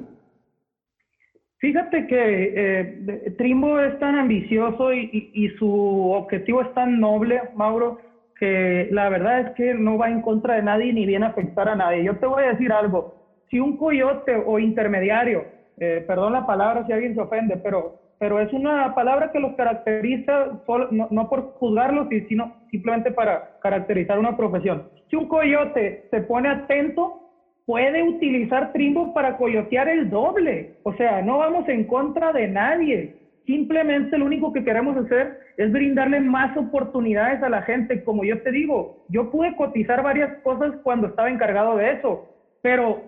Fíjate 1.59 2.07
que 2.07 2.53
eh, 2.55 3.31
Trimbo 3.37 3.79
es 3.79 3.97
tan 3.99 4.15
ambicioso 4.15 4.93
y, 4.93 5.49
su 5.57 6.11
objetivo 6.11 6.61
es 6.61 6.73
tan 6.73 6.99
noble, 6.99 7.41
Mauro, 7.55 7.99
que 8.37 8.87
la 8.91 9.09
verdad 9.09 9.41
es 9.41 9.49
que 9.55 9.73
no 9.73 9.97
va 9.97 10.09
en 10.09 10.21
contra 10.21 10.55
de 10.55 10.63
nadie 10.63 10.93
ni 10.93 11.05
viene 11.05 11.25
a 11.25 11.29
afectar 11.29 11.67
a 11.67 11.75
nadie. 11.75 12.03
Yo 12.03 12.15
te 12.17 12.25
voy 12.25 12.43
a 12.43 12.51
decir 12.51 12.71
algo, 12.71 13.13
si 13.49 13.59
un 13.59 13.75
coyote 13.75 14.41
o 14.45 14.57
intermediario 14.59 15.43
eh, 15.79 16.03
perdón 16.05 16.33
la 16.33 16.45
palabra 16.45 16.85
si 16.85 16.91
alguien 16.91 17.15
se 17.15 17.21
ofende, 17.21 17.55
pero, 17.57 17.95
pero 18.17 18.41
es 18.41 18.51
una 18.51 18.93
palabra 18.93 19.31
que 19.31 19.39
los 19.39 19.55
caracteriza 19.55 20.61
no, 20.91 21.07
no, 21.09 21.29
por 21.29 21.53
juzgarlos, 21.53 22.09
sino 22.27 22.53
simplemente 22.69 23.11
para 23.11 23.57
caracterizar 23.61 24.19
una 24.19 24.35
profesión. 24.35 24.89
Si 25.09 25.15
un 25.15 25.27
coyote 25.27 26.07
se 26.11 26.21
pone 26.21 26.49
atento, 26.49 27.28
puede 27.69 28.01
utilizar 28.01 28.73
Trimbo 28.73 29.13
para 29.13 29.37
coyotear 29.37 29.87
el 29.89 30.09
doble. 30.09 30.71
O 30.81 30.91
sea, 30.95 31.21
no 31.21 31.37
vamos 31.37 31.69
en 31.69 31.83
contra 31.83 32.33
de 32.33 32.47
nadie. 32.47 33.15
Simplemente 33.45 34.17
lo 34.17 34.25
único 34.25 34.51
que 34.51 34.63
queremos 34.63 34.97
hacer 34.97 35.39
es 35.55 35.71
brindarle 35.71 36.19
más 36.19 36.57
oportunidades 36.57 37.43
a 37.43 37.49
la 37.49 37.61
gente. 37.61 38.03
Como 38.03 38.23
yo 38.23 38.41
te 38.41 38.51
digo, 38.51 39.05
yo 39.09 39.29
pude 39.29 39.55
cotizar 39.55 40.01
varias 40.01 40.35
cosas 40.41 40.77
cuando 40.81 41.09
estaba 41.09 41.29
encargado 41.29 41.77
de 41.77 41.91
eso, 41.91 42.27
pero 42.63 43.03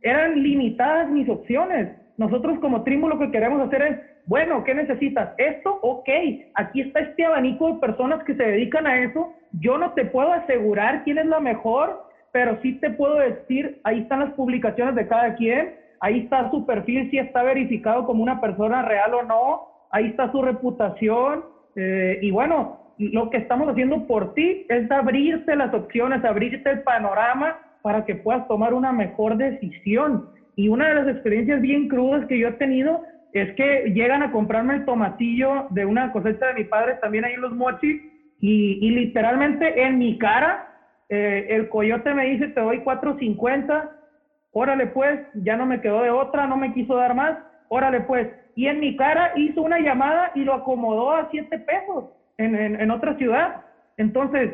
eran 0.00 0.42
limitadas 0.42 1.10
mis 1.10 1.28
opciones. 1.28 1.90
Nosotros 2.16 2.58
como 2.60 2.84
Trimbo 2.84 3.10
lo 3.10 3.18
que 3.18 3.30
queremos 3.30 3.60
hacer 3.60 3.82
es, 3.82 4.00
bueno, 4.24 4.64
¿qué 4.64 4.74
necesitas? 4.74 5.34
Esto, 5.36 5.78
ok, 5.82 6.08
aquí 6.54 6.80
está 6.80 7.00
este 7.00 7.26
abanico 7.26 7.70
de 7.70 7.80
personas 7.80 8.24
que 8.24 8.34
se 8.34 8.44
dedican 8.44 8.86
a 8.86 8.98
eso. 8.98 9.34
Yo 9.60 9.76
no 9.76 9.92
te 9.92 10.06
puedo 10.06 10.32
asegurar 10.32 11.04
quién 11.04 11.18
es 11.18 11.26
la 11.26 11.38
mejor, 11.38 12.05
pero 12.36 12.58
sí 12.60 12.74
te 12.74 12.90
puedo 12.90 13.14
decir, 13.14 13.80
ahí 13.82 14.00
están 14.00 14.20
las 14.20 14.34
publicaciones 14.34 14.94
de 14.94 15.08
cada 15.08 15.36
quien, 15.36 15.74
ahí 16.00 16.18
está 16.18 16.50
su 16.50 16.66
perfil, 16.66 17.10
si 17.10 17.16
está 17.16 17.42
verificado 17.42 18.04
como 18.04 18.22
una 18.22 18.42
persona 18.42 18.82
real 18.82 19.14
o 19.14 19.22
no, 19.22 19.68
ahí 19.90 20.08
está 20.08 20.30
su 20.32 20.42
reputación. 20.42 21.46
Eh, 21.76 22.18
y 22.20 22.30
bueno, 22.30 22.92
lo 22.98 23.30
que 23.30 23.38
estamos 23.38 23.70
haciendo 23.70 24.06
por 24.06 24.34
ti 24.34 24.66
es 24.68 24.90
abrirte 24.90 25.56
las 25.56 25.72
opciones, 25.72 26.22
abrirte 26.26 26.70
el 26.72 26.82
panorama 26.82 27.56
para 27.80 28.04
que 28.04 28.16
puedas 28.16 28.46
tomar 28.48 28.74
una 28.74 28.92
mejor 28.92 29.38
decisión. 29.38 30.28
Y 30.56 30.68
una 30.68 30.88
de 30.88 30.94
las 30.94 31.08
experiencias 31.08 31.62
bien 31.62 31.88
crudas 31.88 32.26
que 32.26 32.38
yo 32.38 32.48
he 32.48 32.52
tenido 32.52 33.00
es 33.32 33.50
que 33.54 33.92
llegan 33.94 34.22
a 34.22 34.30
comprarme 34.30 34.74
el 34.74 34.84
tomatillo 34.84 35.68
de 35.70 35.86
una 35.86 36.12
cosecha 36.12 36.48
de 36.48 36.54
mi 36.54 36.64
padre, 36.64 36.98
también 37.00 37.24
ahí 37.24 37.32
en 37.32 37.40
los 37.40 37.54
mochis, 37.54 37.98
y, 38.40 38.90
literalmente 38.90 39.82
en 39.82 39.98
mi 39.98 40.18
cara, 40.18 40.75
eh, 41.08 41.46
el 41.48 41.68
coyote 41.68 42.14
me 42.14 42.24
dice, 42.26 42.48
te 42.48 42.60
doy 42.60 42.80
4.50, 42.80 43.88
órale 44.52 44.86
pues, 44.88 45.20
ya 45.34 45.56
no 45.56 45.66
me 45.66 45.80
quedó 45.80 46.02
de 46.02 46.10
otra, 46.10 46.46
no 46.46 46.56
me 46.56 46.72
quiso 46.72 46.94
dar 46.96 47.14
más, 47.14 47.36
órale 47.68 48.00
pues. 48.02 48.28
Y 48.54 48.66
en 48.68 48.80
mi 48.80 48.96
cara 48.96 49.32
hizo 49.36 49.62
una 49.62 49.78
llamada 49.80 50.30
y 50.34 50.44
lo 50.44 50.54
acomodó 50.54 51.12
a 51.12 51.28
7 51.30 51.58
pesos 51.58 52.06
en, 52.38 52.54
en, 52.54 52.80
en 52.80 52.90
otra 52.90 53.14
ciudad. 53.14 53.54
Entonces, 53.98 54.50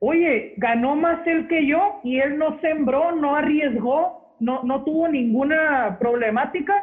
oye, 0.00 0.52
ganó 0.56 0.96
más 0.96 1.18
él 1.26 1.46
que 1.48 1.66
yo 1.66 1.98
y 2.02 2.18
él 2.20 2.38
no 2.38 2.56
sembró, 2.60 3.12
no 3.12 3.36
arriesgó, 3.36 4.14
no, 4.38 4.60
no 4.62 4.82
tuvo 4.82 5.08
ninguna 5.08 5.96
problemática 5.98 6.74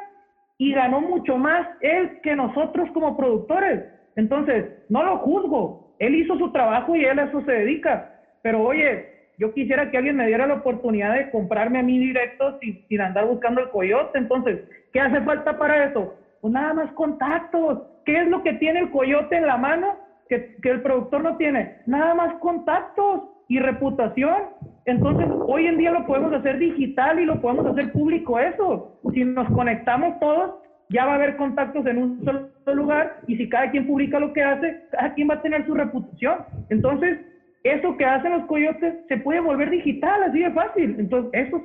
y 0.57 0.74
ganó 0.74 1.01
mucho 1.01 1.38
más 1.38 1.67
él 1.79 2.12
que 2.22 2.36
nosotros 2.36 2.89
como 2.93 3.15
productores. 3.15 3.84
Entonces, 4.15 4.65
no 4.89 5.03
lo 5.03 5.17
juzgo. 5.17 5.77
Él 6.00 6.15
hizo 6.15 6.38
su 6.38 6.51
trabajo 6.51 6.95
y 6.95 7.05
él 7.05 7.19
a 7.19 7.24
eso 7.25 7.41
se 7.41 7.51
dedica. 7.51 8.05
Pero 8.46 8.62
oye, 8.62 9.08
yo 9.40 9.52
quisiera 9.56 9.90
que 9.90 9.98
alguien 9.98 10.18
me 10.18 10.28
diera 10.28 10.46
la 10.46 10.54
oportunidad 10.54 11.16
de 11.16 11.32
comprarme 11.32 11.80
a 11.80 11.82
mí 11.82 11.98
directo 11.98 12.60
sin, 12.60 13.02
andar 13.02 13.25
buscando 13.25 13.60
el 13.60 13.70
coyote. 13.70 14.20
Entonces, 14.20 14.60
¿qué 14.94 15.00
hace 15.00 15.20
falta 15.22 15.58
para 15.58 15.86
eso? 15.86 16.14
Pues 16.42 16.54
nada 16.54 16.75
más 16.75 16.92
contactos. 16.92 17.82
¿Qué 18.06 18.22
es 18.22 18.28
lo 18.28 18.44
que 18.44 18.54
tiene 18.54 18.82
el 18.82 18.92
coyote 18.92 19.36
en 19.36 19.48
la 19.48 19.58
mano 19.58 19.98
que, 20.30 20.58
que 20.62 20.70
el 20.70 20.84
productor 20.84 21.24
no 21.24 21.38
tiene? 21.38 21.78
Nada 21.88 22.14
más 22.14 22.36
contactos 22.36 23.24
y 23.48 23.58
reputación. 23.58 24.44
Entonces, 24.86 25.25
hoy 25.48 25.66
en 25.66 25.80
día 25.80 25.90
lo 25.90 26.06
podemos 26.06 26.32
hacer 26.32 26.60
digital 26.60 27.20
y 27.20 27.25
lo 27.25 27.42
podemos 27.42 27.66
hacer 27.66 27.92
público 27.94 28.38
eso. 28.38 29.00
Si 29.12 29.24
nos 29.24 29.50
conectamos 29.54 30.20
todos, 30.20 30.54
ya 30.90 31.08
va 31.08 31.14
a 31.14 31.16
haber 31.16 31.36
contactos 31.38 31.84
en 31.88 31.98
un 31.98 32.24
solo 32.24 32.75
lugar 32.75 33.22
y 33.25 33.38
si 33.38 33.50
cada 33.50 33.72
quien 33.72 33.88
publica 33.88 34.20
lo 34.20 34.34
que 34.34 34.44
hace, 34.44 34.84
cada 34.92 35.16
quien 35.16 35.32
va 35.32 35.34
a 35.34 35.42
tener 35.42 35.66
su 35.66 35.74
reputación. 35.74 36.46
Entonces, 36.70 37.18
eso 37.65 37.98
que 37.98 38.05
hacen 38.05 38.31
los 38.31 38.45
coyotes 38.45 38.93
se 39.07 39.17
puede 39.17 39.39
volver 39.39 39.72
digital, 39.72 40.22
así 40.22 40.39
de 40.39 40.51
fácil. 40.51 40.95
Entonces, 41.00 41.31
eso, 41.34 41.63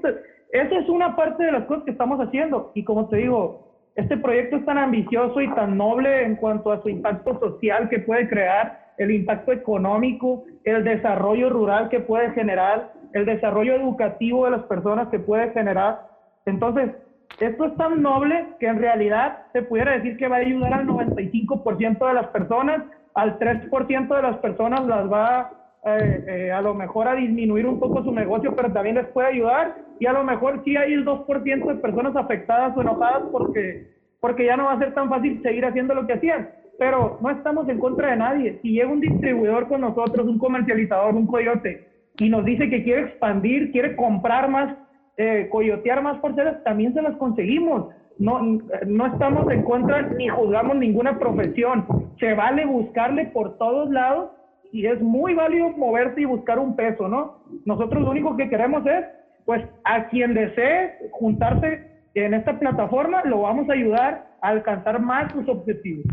eso 0.51 0.79
es 0.79 0.89
una 0.89 1.15
parte 1.15 1.45
de 1.45 1.53
las 1.53 1.65
cosas 1.67 1.85
que 1.85 1.91
estamos 1.91 2.19
haciendo. 2.21 2.73
Y 2.75 2.85
como 2.85 3.07
te 3.09 3.19
digo, 3.19 3.69
este 3.97 4.17
proyecto 4.17 4.57
es 4.57 4.65
tan 4.65 4.79
ambicioso 4.79 5.43
y 5.43 5.55
tan 5.55 5.77
noble 5.77 6.25
en 6.25 6.37
cuanto 6.37 6.73
a 6.73 6.81
su 6.83 6.89
impacto 6.89 7.39
social 7.39 7.91
que 7.91 7.99
puede 7.99 8.27
crear, 8.31 8.81
el 8.97 9.11
impacto 9.11 9.53
económico, 9.53 10.45
el 10.65 10.85
desarrollo 10.85 11.51
rural 11.51 11.91
que 11.91 12.01
puede 12.01 12.31
generar, 12.31 12.93
el 13.13 13.27
desarrollo 13.27 13.75
educativo 13.75 14.47
de 14.47 14.53
las 14.53 14.63
personas 14.63 15.09
que 15.09 15.19
puede 15.19 15.51
generar. 15.51 16.01
Entonces, 16.47 16.93
esto 17.41 17.67
es 17.67 17.77
tan 17.77 18.01
noble 18.01 18.47
que 18.59 18.69
en 18.69 18.79
realidad 18.79 19.39
se 19.53 19.63
pudiera 19.63 19.93
decir 19.93 20.17
que 20.17 20.29
va 20.29 20.37
a 20.37 20.41
ayudar 20.41 20.73
al 20.73 20.87
95% 20.87 22.09
de 22.09 22.15
las 22.15 22.29
personas, 22.29 22.83
al 23.15 23.39
3% 23.39 24.17
de 24.17 24.23
las 24.23 24.37
personas 24.39 24.87
las 24.87 25.13
va 25.13 25.51
eh, 25.83 26.25
eh, 26.27 26.53
a 26.53 26.61
lo 26.61 26.75
mejor 26.75 27.09
a 27.09 27.15
disminuir 27.15 27.67
un 27.67 27.81
poco 27.81 28.03
su 28.03 28.13
negocio, 28.13 28.55
pero 28.55 28.71
también 28.71 28.97
les 28.97 29.07
puede 29.07 29.29
ayudar. 29.29 29.77
Y 29.99 30.07
a 30.07 30.13
lo 30.13 30.25
mejor 30.25 30.63
sí 30.65 30.77
hay 30.77 30.93
el 30.93 31.07
2% 31.07 31.67
de 31.67 31.75
personas 31.77 32.15
afectadas 32.17 32.77
o 32.77 32.83
enojadas 32.83 33.23
porque, 33.33 33.89
porque 34.21 34.45
ya 34.45 34.57
no 34.57 34.65
va 34.65 34.73
a 34.73 34.79
ser 34.79 34.95
tan 34.95 35.09
fácil 35.09 35.41
seguir 35.43 35.65
haciendo 35.65 35.95
lo 35.95 36.07
que 36.07 36.15
hacían. 36.15 36.51
Pero 36.79 37.19
no 37.23 37.31
estamos 37.31 37.69
en 37.69 37.79
contra 37.79 38.11
de 38.11 38.17
nadie. 38.17 38.59
Si 38.63 38.73
llega 38.73 38.89
un 38.89 39.01
distribuidor 39.01 39.69
con 39.69 39.81
nosotros, 39.81 40.27
un 40.27 40.39
comercializador, 40.39 41.15
un 41.15 41.27
coyote, 41.27 41.87
y 42.19 42.29
nos 42.29 42.45
dice 42.45 42.69
que 42.69 42.83
quiere 42.83 43.03
expandir, 43.03 43.73
quiere 43.73 43.97
comprar 43.97 44.51
más, 44.51 44.77
eh, 45.17 45.49
coyotear 45.51 46.03
más 46.03 46.19
parcelas, 46.19 46.63
también 46.65 46.93
se 46.93 47.03
las 47.03 47.17
conseguimos. 47.17 47.89
No, 48.19 48.43
no 48.87 49.07
estamos 49.07 49.51
en 49.51 49.63
contra 49.63 50.03
ni 50.03 50.29
juzgamos 50.29 50.77
ninguna 50.77 51.19
profesión. 51.19 51.87
Se 52.19 52.35
vale 52.35 52.67
buscarle 52.67 53.27
por 53.27 53.57
todos 53.57 53.89
lados 53.91 54.31
y 54.73 54.87
es 54.87 55.01
muy 55.01 55.35
válido 55.35 55.71
moverse 55.71 56.21
y 56.21 56.25
buscar 56.25 56.59
un 56.59 56.77
peso, 56.77 57.09
¿no? 57.09 57.43
Nosotros 57.65 58.03
lo 58.03 58.11
único 58.11 58.37
que 58.37 58.49
queremos 58.49 58.85
es, 58.87 59.05
pues, 59.45 59.65
a 59.85 60.09
quien 60.09 60.35
desee 60.35 60.95
juntarse 61.11 61.83
en 62.15 62.35
esta 62.35 62.59
plataforma, 62.59 63.23
lo 63.25 63.43
vamos 63.43 63.69
a 63.69 63.73
ayudar 63.73 64.25
a 64.43 64.49
alcanzar 64.49 65.01
más 65.01 65.33
sus 65.33 65.49
objetivos. 65.49 66.05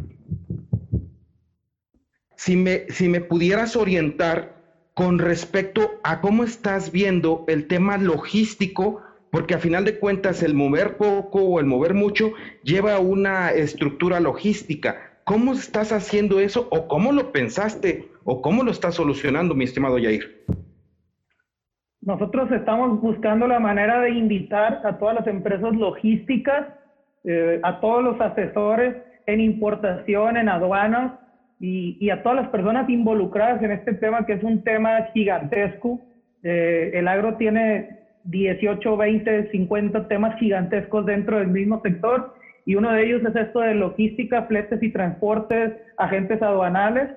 Si 2.35 2.55
me, 2.55 2.85
si 2.89 3.09
me 3.09 3.21
pudieras 3.21 3.75
orientar 3.75 4.55
con 4.93 5.19
respecto 5.19 5.99
a 6.03 6.21
cómo 6.21 6.43
estás 6.43 6.91
viendo 6.91 7.43
el 7.47 7.67
tema 7.67 7.97
logístico, 7.97 9.01
porque 9.29 9.55
a 9.55 9.59
final 9.59 9.85
de 9.85 9.99
cuentas 9.99 10.41
el 10.41 10.53
mover 10.53 10.97
poco 10.97 11.39
o 11.41 11.59
el 11.59 11.65
mover 11.65 11.93
mucho 11.93 12.31
lleva 12.63 12.99
una 12.99 13.51
estructura 13.51 14.19
logística. 14.19 14.95
¿Cómo 15.23 15.53
estás 15.53 15.91
haciendo 15.91 16.39
eso 16.39 16.67
o 16.71 16.87
cómo 16.87 17.11
lo 17.11 17.31
pensaste 17.31 18.07
o 18.29 18.41
cómo 18.41 18.61
lo 18.61 18.71
estás 18.71 18.95
solucionando, 18.95 19.55
mi 19.55 19.63
estimado 19.63 19.97
Yair? 19.97 20.43
Nosotros 22.01 22.51
estamos 22.51 22.99
buscando 23.01 23.47
la 23.47 23.59
manera 23.59 24.01
de 24.01 24.09
invitar 24.09 24.81
a 24.83 24.97
todas 24.97 25.15
las 25.15 25.27
empresas 25.27 25.73
logísticas, 25.73 26.67
eh, 27.23 27.61
a 27.63 27.79
todos 27.79 28.03
los 28.03 28.19
asesores 28.19 28.97
en 29.27 29.39
importación, 29.39 30.35
en 30.35 30.49
aduanas 30.49 31.13
y, 31.61 32.09
a 32.09 32.21
todas 32.21 32.41
las 32.41 32.49
personas 32.49 32.89
involucradas 32.89 33.63
en 33.63 33.71
este 33.71 33.93
tema, 33.93 34.25
que 34.25 34.33
es 34.33 34.43
un 34.43 34.61
tema 34.61 35.07
gigantesco. 35.13 36.01
Eh, 36.43 36.91
el 36.95 37.07
agro 37.07 37.35
tiene 37.37 37.97
18, 38.25 38.97
20, 38.97 39.51
50 39.51 40.07
temas 40.09 40.37
gigantescos 40.37 41.05
dentro 41.05 41.37
del 41.39 41.47
mismo 41.47 41.81
sector 41.81 42.33
y 42.65 42.75
uno 42.75 42.91
de 42.91 43.05
ellos 43.05 43.21
es 43.23 43.35
esto 43.37 43.61
de 43.61 43.73
logística, 43.73 44.43
fletes 44.43 44.83
y 44.83 44.91
transportes, 44.91 45.71
agentes 45.95 46.41
aduanales. 46.41 47.09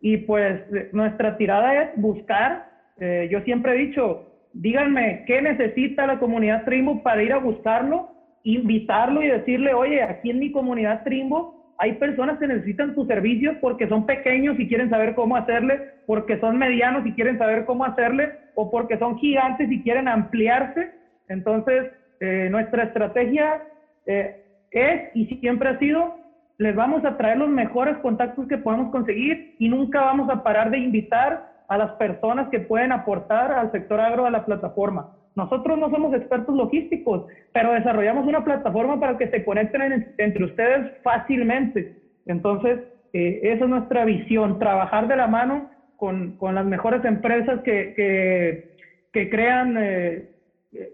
Y 0.00 0.18
pues 0.18 0.60
nuestra 0.92 1.36
tirada 1.36 1.82
es 1.82 1.90
buscar, 1.96 2.66
eh, 3.00 3.28
yo 3.30 3.40
siempre 3.40 3.72
he 3.72 3.86
dicho, 3.86 4.24
díganme 4.52 5.24
qué 5.26 5.42
necesita 5.42 6.06
la 6.06 6.18
comunidad 6.18 6.64
Trimbo 6.64 7.02
para 7.02 7.22
ir 7.22 7.32
a 7.32 7.38
buscarlo, 7.38 8.08
invitarlo 8.44 9.22
y 9.22 9.28
decirle, 9.28 9.74
oye, 9.74 10.02
aquí 10.02 10.30
en 10.30 10.38
mi 10.38 10.50
comunidad 10.50 11.02
Trimbo 11.02 11.58
hay 11.78 11.92
personas 11.94 12.38
que 12.38 12.48
necesitan 12.48 12.94
tus 12.94 13.06
servicios 13.06 13.56
porque 13.60 13.86
son 13.88 14.04
pequeños 14.04 14.58
y 14.58 14.66
quieren 14.66 14.90
saber 14.90 15.14
cómo 15.14 15.36
hacerle, 15.36 15.80
porque 16.06 16.38
son 16.38 16.58
medianos 16.58 17.06
y 17.06 17.12
quieren 17.12 17.38
saber 17.38 17.64
cómo 17.64 17.84
hacerle, 17.84 18.32
o 18.56 18.68
porque 18.70 18.98
son 18.98 19.16
gigantes 19.18 19.70
y 19.70 19.80
quieren 19.82 20.08
ampliarse. 20.08 20.90
Entonces, 21.28 21.86
eh, 22.18 22.48
nuestra 22.50 22.84
estrategia 22.84 23.62
eh, 24.06 24.42
es 24.72 25.02
y 25.14 25.26
siempre 25.36 25.68
ha 25.68 25.78
sido, 25.78 26.16
les 26.58 26.74
vamos 26.74 27.04
a 27.04 27.16
traer 27.16 27.38
los 27.38 27.48
mejores 27.48 27.96
contactos 27.98 28.46
que 28.48 28.58
podemos 28.58 28.90
conseguir 28.90 29.54
y 29.58 29.68
nunca 29.68 30.00
vamos 30.00 30.28
a 30.28 30.42
parar 30.42 30.70
de 30.70 30.78
invitar 30.78 31.52
a 31.68 31.78
las 31.78 31.92
personas 31.92 32.48
que 32.48 32.60
pueden 32.60 32.90
aportar 32.90 33.52
al 33.52 33.70
sector 33.70 34.00
agro 34.00 34.26
a 34.26 34.30
la 34.30 34.44
plataforma. 34.44 35.14
Nosotros 35.36 35.78
no 35.78 35.88
somos 35.90 36.12
expertos 36.14 36.54
logísticos, 36.56 37.26
pero 37.52 37.72
desarrollamos 37.72 38.26
una 38.26 38.44
plataforma 38.44 38.98
para 38.98 39.16
que 39.16 39.28
se 39.28 39.44
conecten 39.44 40.12
entre 40.18 40.44
ustedes 40.44 40.90
fácilmente. 41.04 41.94
Entonces, 42.26 42.80
eh, 43.12 43.40
esa 43.44 43.64
es 43.64 43.70
nuestra 43.70 44.04
visión, 44.04 44.58
trabajar 44.58 45.06
de 45.06 45.16
la 45.16 45.28
mano 45.28 45.70
con, 45.96 46.32
con 46.38 46.56
las 46.56 46.66
mejores 46.66 47.04
empresas 47.04 47.60
que, 47.60 47.94
que, 47.94 48.76
que 49.12 49.30
crean 49.30 49.76
eh, 49.78 50.28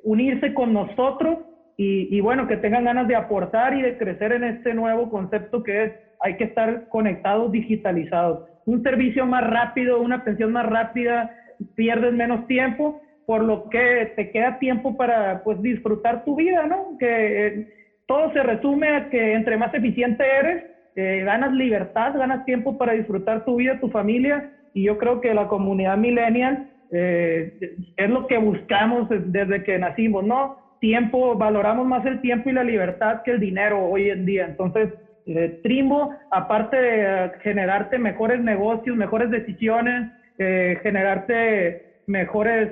unirse 0.03 0.53
con 0.53 0.75
nosotros 0.75 1.39
y, 1.77 2.21
bueno, 2.21 2.47
que 2.47 2.57
tengan 2.57 2.85
ganas 2.85 3.09
de 3.09 3.17
aportar 3.17 3.75
y 3.75 3.83
de 3.83 3.97
crecer 3.97 4.33
en 4.33 4.45
este 4.45 4.75
nuevo 4.75 5.09
concepto 5.09 5.63
que 5.63 5.85
es 5.85 5.93
hay 6.21 6.37
que 6.37 6.45
estar 6.45 6.89
conectados, 6.89 7.53
digitalizados. 7.53 8.41
Un 8.65 8.83
servicio 8.83 9.27
más 9.27 9.45
rápido, 9.45 10.01
una 10.01 10.17
atención 10.17 10.53
más 10.53 10.65
rápida, 10.65 11.31
pierdes 11.75 12.15
menos 12.15 12.47
tiempo, 12.47 12.99
por 13.27 13.45
lo 13.45 13.69
que 13.69 14.13
te 14.17 14.31
queda 14.31 14.59
tiempo 14.59 14.97
para 14.97 15.43
pues 15.43 15.61
disfrutar 15.61 16.25
tu 16.25 16.37
vida, 16.37 16.67
¿no? 16.67 16.97
Que 16.99 17.47
eh, 17.47 17.67
todo 18.07 18.33
se 18.33 18.43
resume 18.43 18.89
a 18.89 19.09
que 19.11 19.35
entre 19.35 19.57
más 19.57 19.73
eficiente 19.75 20.25
eres, 20.25 20.65
eh, 20.97 21.23
ganas 21.25 21.53
libertad, 21.53 22.15
ganas 22.15 22.45
tiempo 22.45 22.79
para 22.79 22.93
disfrutar 22.93 23.45
tu 23.45 23.57
vida, 23.57 23.79
tu 23.81 23.91
familia, 23.91 24.49
y 24.73 24.85
yo 24.85 24.97
creo 24.97 25.21
que 25.21 25.35
la 25.35 25.47
comunidad 25.47 25.97
millennial 25.97 26.67
eh, 26.91 27.53
es 27.97 28.11
lo 28.11 28.27
que 28.27 28.39
buscamos 28.39 29.09
desde 29.11 29.63
que 29.63 29.79
nacimos, 29.79 30.25
¿no? 30.25 30.57
Tiempo, 30.85 31.35
valoramos 31.35 31.87
más 31.87 32.05
el 32.05 32.21
tiempo 32.21 32.51
y 32.51 32.53
la 32.53 32.63
libertad 32.63 33.23
que 33.25 33.31
el 33.31 33.41
dinero 33.41 33.81
hoy 33.81 34.11
en 34.11 34.27
día. 34.27 34.45
Entonces, 34.45 34.91
eh, 35.25 35.59
Trimbo, 35.63 36.11
aparte 36.31 36.77
de 36.77 37.31
generarte 37.41 37.99
mejores 37.99 38.43
negocios, 38.43 38.95
mejores 38.95 39.31
decisiones, 39.31 40.07
eh, 40.37 40.77
generarte 40.83 41.79
mejores, 42.07 42.71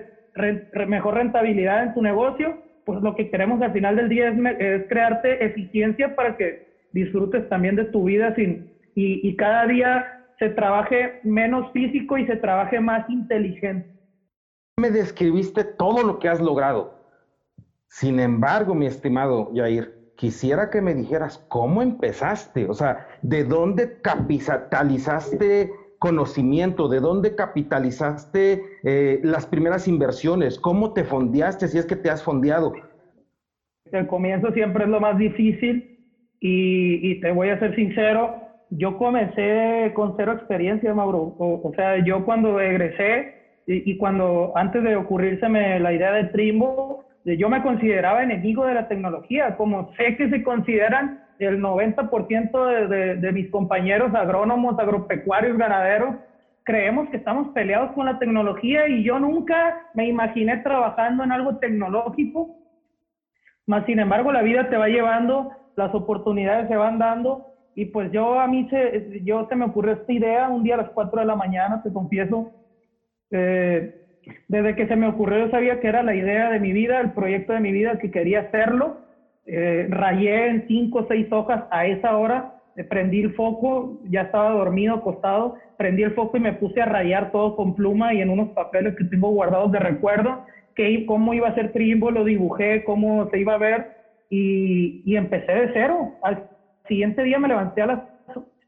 mejor 0.88 1.14
rentabilidad 1.14 1.84
en 1.84 1.94
tu 1.94 2.02
negocio, 2.02 2.58
pues 2.84 3.00
lo 3.00 3.14
que 3.14 3.30
queremos 3.30 3.62
al 3.62 3.72
final 3.72 3.96
del 3.96 4.10
día 4.10 4.28
es, 4.28 4.86
crearte 4.88 5.42
eficiencia 5.42 6.14
para 6.14 6.36
que 6.36 6.58
disfrutes 6.90 7.48
también 7.48 7.76
de 7.76 7.86
tu 7.86 8.04
vida 8.04 8.34
sin, 8.34 8.62
y 8.94 9.34
cada 9.36 9.66
día 9.66 10.04
se 10.38 10.50
trabaje 10.50 11.14
menos 11.22 11.64
físico 11.72 12.18
y 12.18 12.26
se 12.26 12.36
trabaje 12.36 12.78
más 12.78 13.08
inteligente. 13.08 13.88
Me 14.78 14.90
describiste 14.90 15.64
todo 15.64 16.02
lo 16.02 16.18
que 16.18 16.28
has 16.28 16.42
logrado. 16.42 16.92
Sin 17.92 18.20
embargo, 18.20 18.74
mi 18.74 18.86
estimado 18.86 19.50
Yair, 19.52 19.92
quisiera 20.16 20.70
que 20.70 20.80
me 20.80 20.94
dijeras 20.94 21.44
cómo 21.46 21.82
empezaste, 21.82 22.66
o 22.66 22.72
sea, 22.72 22.96
de 23.20 23.44
dónde 23.44 23.90
capitalizaste 24.00 25.68
conocimiento, 25.98 26.88
de 26.88 27.00
dónde 27.00 27.34
capitalizaste 27.34 28.62
eh, 28.82 29.20
las 29.22 29.46
primeras 29.46 29.86
inversiones, 29.88 30.58
cómo 30.58 30.94
te 30.94 31.04
fondeaste, 31.04 31.68
si 31.68 31.76
es 31.76 31.84
que 31.84 31.96
te 31.96 32.08
has 32.08 32.22
fondeado. 32.22 32.72
El 33.92 34.06
comienzo 34.06 34.52
siempre 34.52 34.84
es 34.84 34.90
lo 34.90 34.98
más 34.98 35.18
difícil 35.18 35.84
y, 36.40 37.20
te 37.20 37.30
voy 37.30 37.50
a 37.50 37.58
ser 37.58 37.74
sincero, 37.74 38.40
yo 38.70 38.96
comencé 38.96 39.92
con 39.94 40.14
cero 40.16 40.32
experiencia, 40.32 40.94
Mauro. 40.94 41.34
O, 41.36 41.72
sea, 41.76 42.02
yo 42.02 42.24
cuando 42.24 42.58
egresé 42.58 43.34
y, 43.66 43.92
y, 43.92 43.98
cuando 43.98 44.50
antes 44.56 44.82
de 44.82 44.96
ocurrírseme 44.96 45.78
la 45.78 45.92
idea 45.92 46.12
de 46.12 46.24
Trimbo, 46.30 47.04
yo 47.24 47.48
me 47.48 47.62
consideraba 47.62 48.22
enemigo 48.22 48.66
de 48.66 48.74
la 48.74 48.88
tecnología, 48.88 49.56
como 49.56 49.92
sé 49.94 50.16
que 50.16 50.28
se 50.28 50.42
consideran 50.42 51.22
el 51.38 51.60
90% 51.60 52.88
de, 52.88 53.16
de, 53.16 53.32
mis 53.32 53.50
compañeros 53.50 54.14
agrónomos, 54.14 54.78
agropecuarios, 54.78 55.56
ganaderos, 55.56 56.16
creemos 56.64 57.08
que 57.10 57.16
estamos 57.16 57.48
peleados 57.48 57.92
con 57.92 58.06
la 58.06 58.18
tecnología 58.18 58.88
y 58.88 59.02
yo 59.02 59.18
nunca 59.18 59.88
me 59.94 60.06
imaginé 60.06 60.58
trabajando 60.58 61.24
en 61.24 61.32
algo 61.32 61.56
tecnológico, 61.56 62.56
más 63.66 63.84
sin 63.86 63.98
embargo 63.98 64.32
la 64.32 64.42
vida 64.42 64.68
te 64.68 64.76
va 64.76 64.88
llevando, 64.88 65.50
las 65.76 65.94
oportunidades 65.94 66.68
se 66.68 66.76
van 66.76 66.98
dando 66.98 67.46
y 67.74 67.86
pues 67.86 68.12
yo 68.12 68.38
a 68.38 68.46
mí 68.46 68.68
se, 68.68 69.20
yo 69.24 69.46
se 69.48 69.56
me 69.56 69.64
ocurrió 69.64 69.94
esta 69.94 70.12
idea 70.12 70.48
un 70.48 70.62
día 70.62 70.74
a 70.74 70.78
las 70.78 70.90
4 70.90 71.20
de 71.20 71.26
la 71.26 71.36
mañana, 71.36 71.82
te 71.82 71.92
confieso, 71.92 72.50
eh, 73.30 74.01
desde 74.48 74.76
que 74.76 74.86
se 74.86 74.96
me 74.96 75.06
ocurrió, 75.06 75.46
yo 75.46 75.50
sabía 75.50 75.80
que 75.80 75.88
era 75.88 76.02
la 76.02 76.14
idea 76.14 76.50
de 76.50 76.60
mi 76.60 76.72
vida, 76.72 77.00
el 77.00 77.12
proyecto 77.12 77.52
de 77.52 77.60
mi 77.60 77.72
vida, 77.72 77.98
que 77.98 78.10
quería 78.10 78.40
hacerlo. 78.40 78.98
Eh, 79.46 79.86
rayé 79.90 80.48
en 80.48 80.66
cinco 80.68 81.00
o 81.00 81.06
seis 81.08 81.26
hojas 81.32 81.64
a 81.70 81.86
esa 81.86 82.16
hora, 82.16 82.54
eh, 82.76 82.84
prendí 82.84 83.20
el 83.20 83.34
foco, 83.34 83.98
ya 84.08 84.22
estaba 84.22 84.50
dormido, 84.50 84.94
acostado, 84.94 85.56
prendí 85.76 86.02
el 86.02 86.12
foco 86.12 86.36
y 86.36 86.40
me 86.40 86.52
puse 86.52 86.80
a 86.80 86.86
rayar 86.86 87.32
todo 87.32 87.56
con 87.56 87.74
pluma 87.74 88.14
y 88.14 88.20
en 88.20 88.30
unos 88.30 88.50
papeles 88.50 88.94
que 88.96 89.04
tengo 89.04 89.30
guardados 89.30 89.72
de 89.72 89.80
recuerdo, 89.80 90.44
que, 90.74 91.04
cómo 91.06 91.34
iba 91.34 91.48
a 91.48 91.54
ser 91.54 91.72
Trimbo, 91.72 92.10
lo 92.10 92.24
dibujé, 92.24 92.84
cómo 92.84 93.28
se 93.30 93.38
iba 93.38 93.54
a 93.54 93.58
ver 93.58 94.02
y, 94.30 95.16
empecé 95.16 95.52
de 95.52 95.70
cero. 95.74 96.12
Al 96.22 96.48
siguiente 96.88 97.22
día 97.22 97.38
me 97.38 97.48
levanté 97.48 97.82
a 97.82 97.86
las 97.86 98.00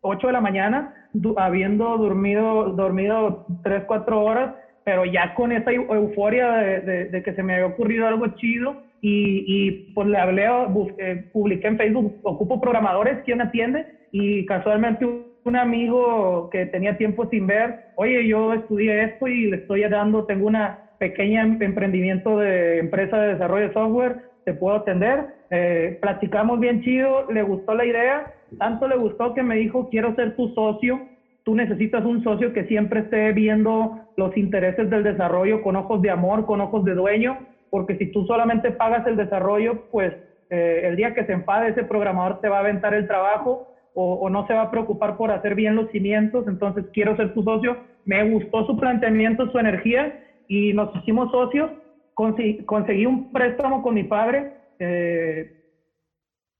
8 0.03 0.27
de 0.27 0.33
la 0.33 0.41
mañana, 0.41 0.95
habiendo 1.37 1.97
dormido, 1.97 2.71
dormido 2.71 3.47
3, 3.63 3.85
4 3.87 4.23
horas, 4.23 4.55
pero 4.85 5.05
ya 5.05 5.33
con 5.35 5.53
esa 5.53 5.73
euforia 5.73 6.53
de, 6.53 7.07
de, 7.07 7.23
que 7.23 7.33
se 7.33 7.43
me 7.43 7.55
había 7.55 7.67
ocurrido 7.67 8.07
algo 8.07 8.27
chido 8.29 8.77
y, 9.01 9.43
y 9.47 9.73
pues 9.95 10.09
le 10.09 10.19
hablé, 10.19 10.47
busqué, 10.69 11.25
publiqué 11.33 11.69
en 11.69 11.77
Facebook, 11.77 12.15
ocupo 12.23 12.61
programadores, 12.61 13.19
¿quién 13.25 13.41
atiende? 13.41 13.87
Y 14.13 14.45
casualmente 14.45 15.07
un 15.45 15.57
amigo 15.57 16.49
que 16.51 16.67
tenía 16.67 16.97
tiempo 16.97 17.27
sin 17.27 17.47
ver, 17.47 17.75
oye, 17.97 18.27
yo 18.27 18.53
estudié 18.55 19.05
esto 19.05 19.27
y 19.27 19.47
le 19.47 19.57
estoy 19.57 19.83
dando, 19.89 20.25
tengo 20.25 20.47
una 20.47 20.79
pequeña 20.99 21.43
em, 21.43 21.57
emprendimiento 21.61 22.39
de 22.39 22.79
empresa 22.79 23.19
de 23.19 23.29
desarrollo 23.29 23.69
de 23.69 23.73
software, 23.73 24.17
te 24.45 24.55
puedo 24.55 24.77
atender. 24.77 25.27
Eh, 25.51 25.97
platicamos 26.01 26.59
bien 26.61 26.81
chido, 26.81 27.31
le 27.31 27.43
gustó 27.43 27.75
la 27.75 27.85
idea, 27.85 28.25
tanto 28.59 28.89
le 28.89 28.97
gustó 28.97 29.35
que 29.35 29.43
me 29.43 29.57
dijo, 29.57 29.89
quiero 29.91 30.15
ser 30.15 30.35
tu 30.35 30.49
socio 30.49 31.03
tú 31.45 31.55
necesitas 31.55 32.05
un 32.05 32.23
socio 32.23 32.53
que 32.53 32.65
siempre 32.65 33.01
esté 33.01 33.33
viendo 33.33 33.93
los 34.17 34.37
intereses 34.37 34.89
del 34.91 35.03
desarrollo 35.03 35.61
con 35.61 35.77
ojos 35.77 36.01
de 36.03 36.11
amor, 36.11 36.47
con 36.47 36.61
ojos 36.61 36.85
de 36.85 36.95
dueño, 36.95 37.39
porque 37.71 37.97
si 37.97 38.07
tú 38.07 38.25
solamente 38.25 38.73
pagas 38.73 39.07
el 39.07 39.17
desarrollo, 39.17 39.85
pues 39.91 40.13
eh, 40.51 40.83
el 40.85 40.97
día 40.97 41.13
que 41.13 41.25
se 41.25 41.33
enfade 41.33 41.69
ese 41.69 41.85
programador 41.85 42.41
te 42.41 42.49
va 42.49 42.59
a 42.59 42.61
aventar 42.61 42.95
el 42.95 43.07
trabajo 43.07 43.69
o, 43.97 44.29
no 44.29 44.45
se 44.47 44.55
va 44.55 44.63
a 44.63 44.71
preocupar 44.73 45.17
por 45.17 45.31
hacer 45.31 45.55
bien 45.55 45.77
los 45.77 45.89
cimientos, 45.93 46.49
entonces 46.49 46.85
quiero 46.93 47.15
ser 47.15 47.33
tu 47.33 47.45
socio. 47.45 47.77
Me 48.05 48.29
gustó 48.29 48.67
su 48.67 48.77
planteamiento, 48.77 49.49
su 49.51 49.59
energía 49.59 50.21
y 50.49 50.73
nos 50.73 50.95
hicimos 50.97 51.31
socios. 51.31 51.71
Conseguí, 52.15 53.07
un 53.07 53.33
préstamo 53.33 53.83
con 53.83 53.95
mi 53.95 54.03
padre 54.03 54.53
eh, 54.81 55.49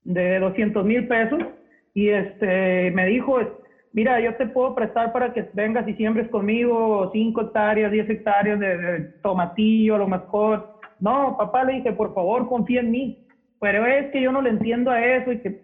de 0.03 0.39
200 0.39 0.85
mil 0.85 1.07
pesos 1.07 1.39
y 1.93 2.07
este, 2.07 2.91
me 2.91 3.05
dijo, 3.05 3.39
mira, 3.95 4.19
yo 4.19 4.35
te 4.35 4.45
puedo 4.45 4.75
prestar 4.75 5.11
para 5.13 5.31
que 5.31 5.45
vengas 5.53 5.87
y 5.87 5.93
siembres 5.93 6.27
conmigo 6.27 7.09
5 7.13 7.41
hectáreas, 7.41 7.89
10 7.89 8.09
hectáreas 8.09 8.59
de, 8.59 9.05
tomatillo, 9.21 9.95
a 9.95 9.99
lo 9.99 10.07
mejor. 10.07 10.65
No, 10.99 11.33
papá, 11.37 11.63
le 11.63 11.75
dije, 11.75 11.93
por 11.93 12.13
favor, 12.13 12.45
confía 12.45 12.81
en 12.81 12.91
mí. 12.91 13.15
Pero 13.59 13.85
es 13.85 14.11
que 14.11 14.21
yo 14.21 14.33
no 14.33 14.41
le 14.41 14.49
entiendo 14.49 14.91
a 14.91 15.01
eso 15.01 15.31
y 15.31 15.39
que 15.39 15.55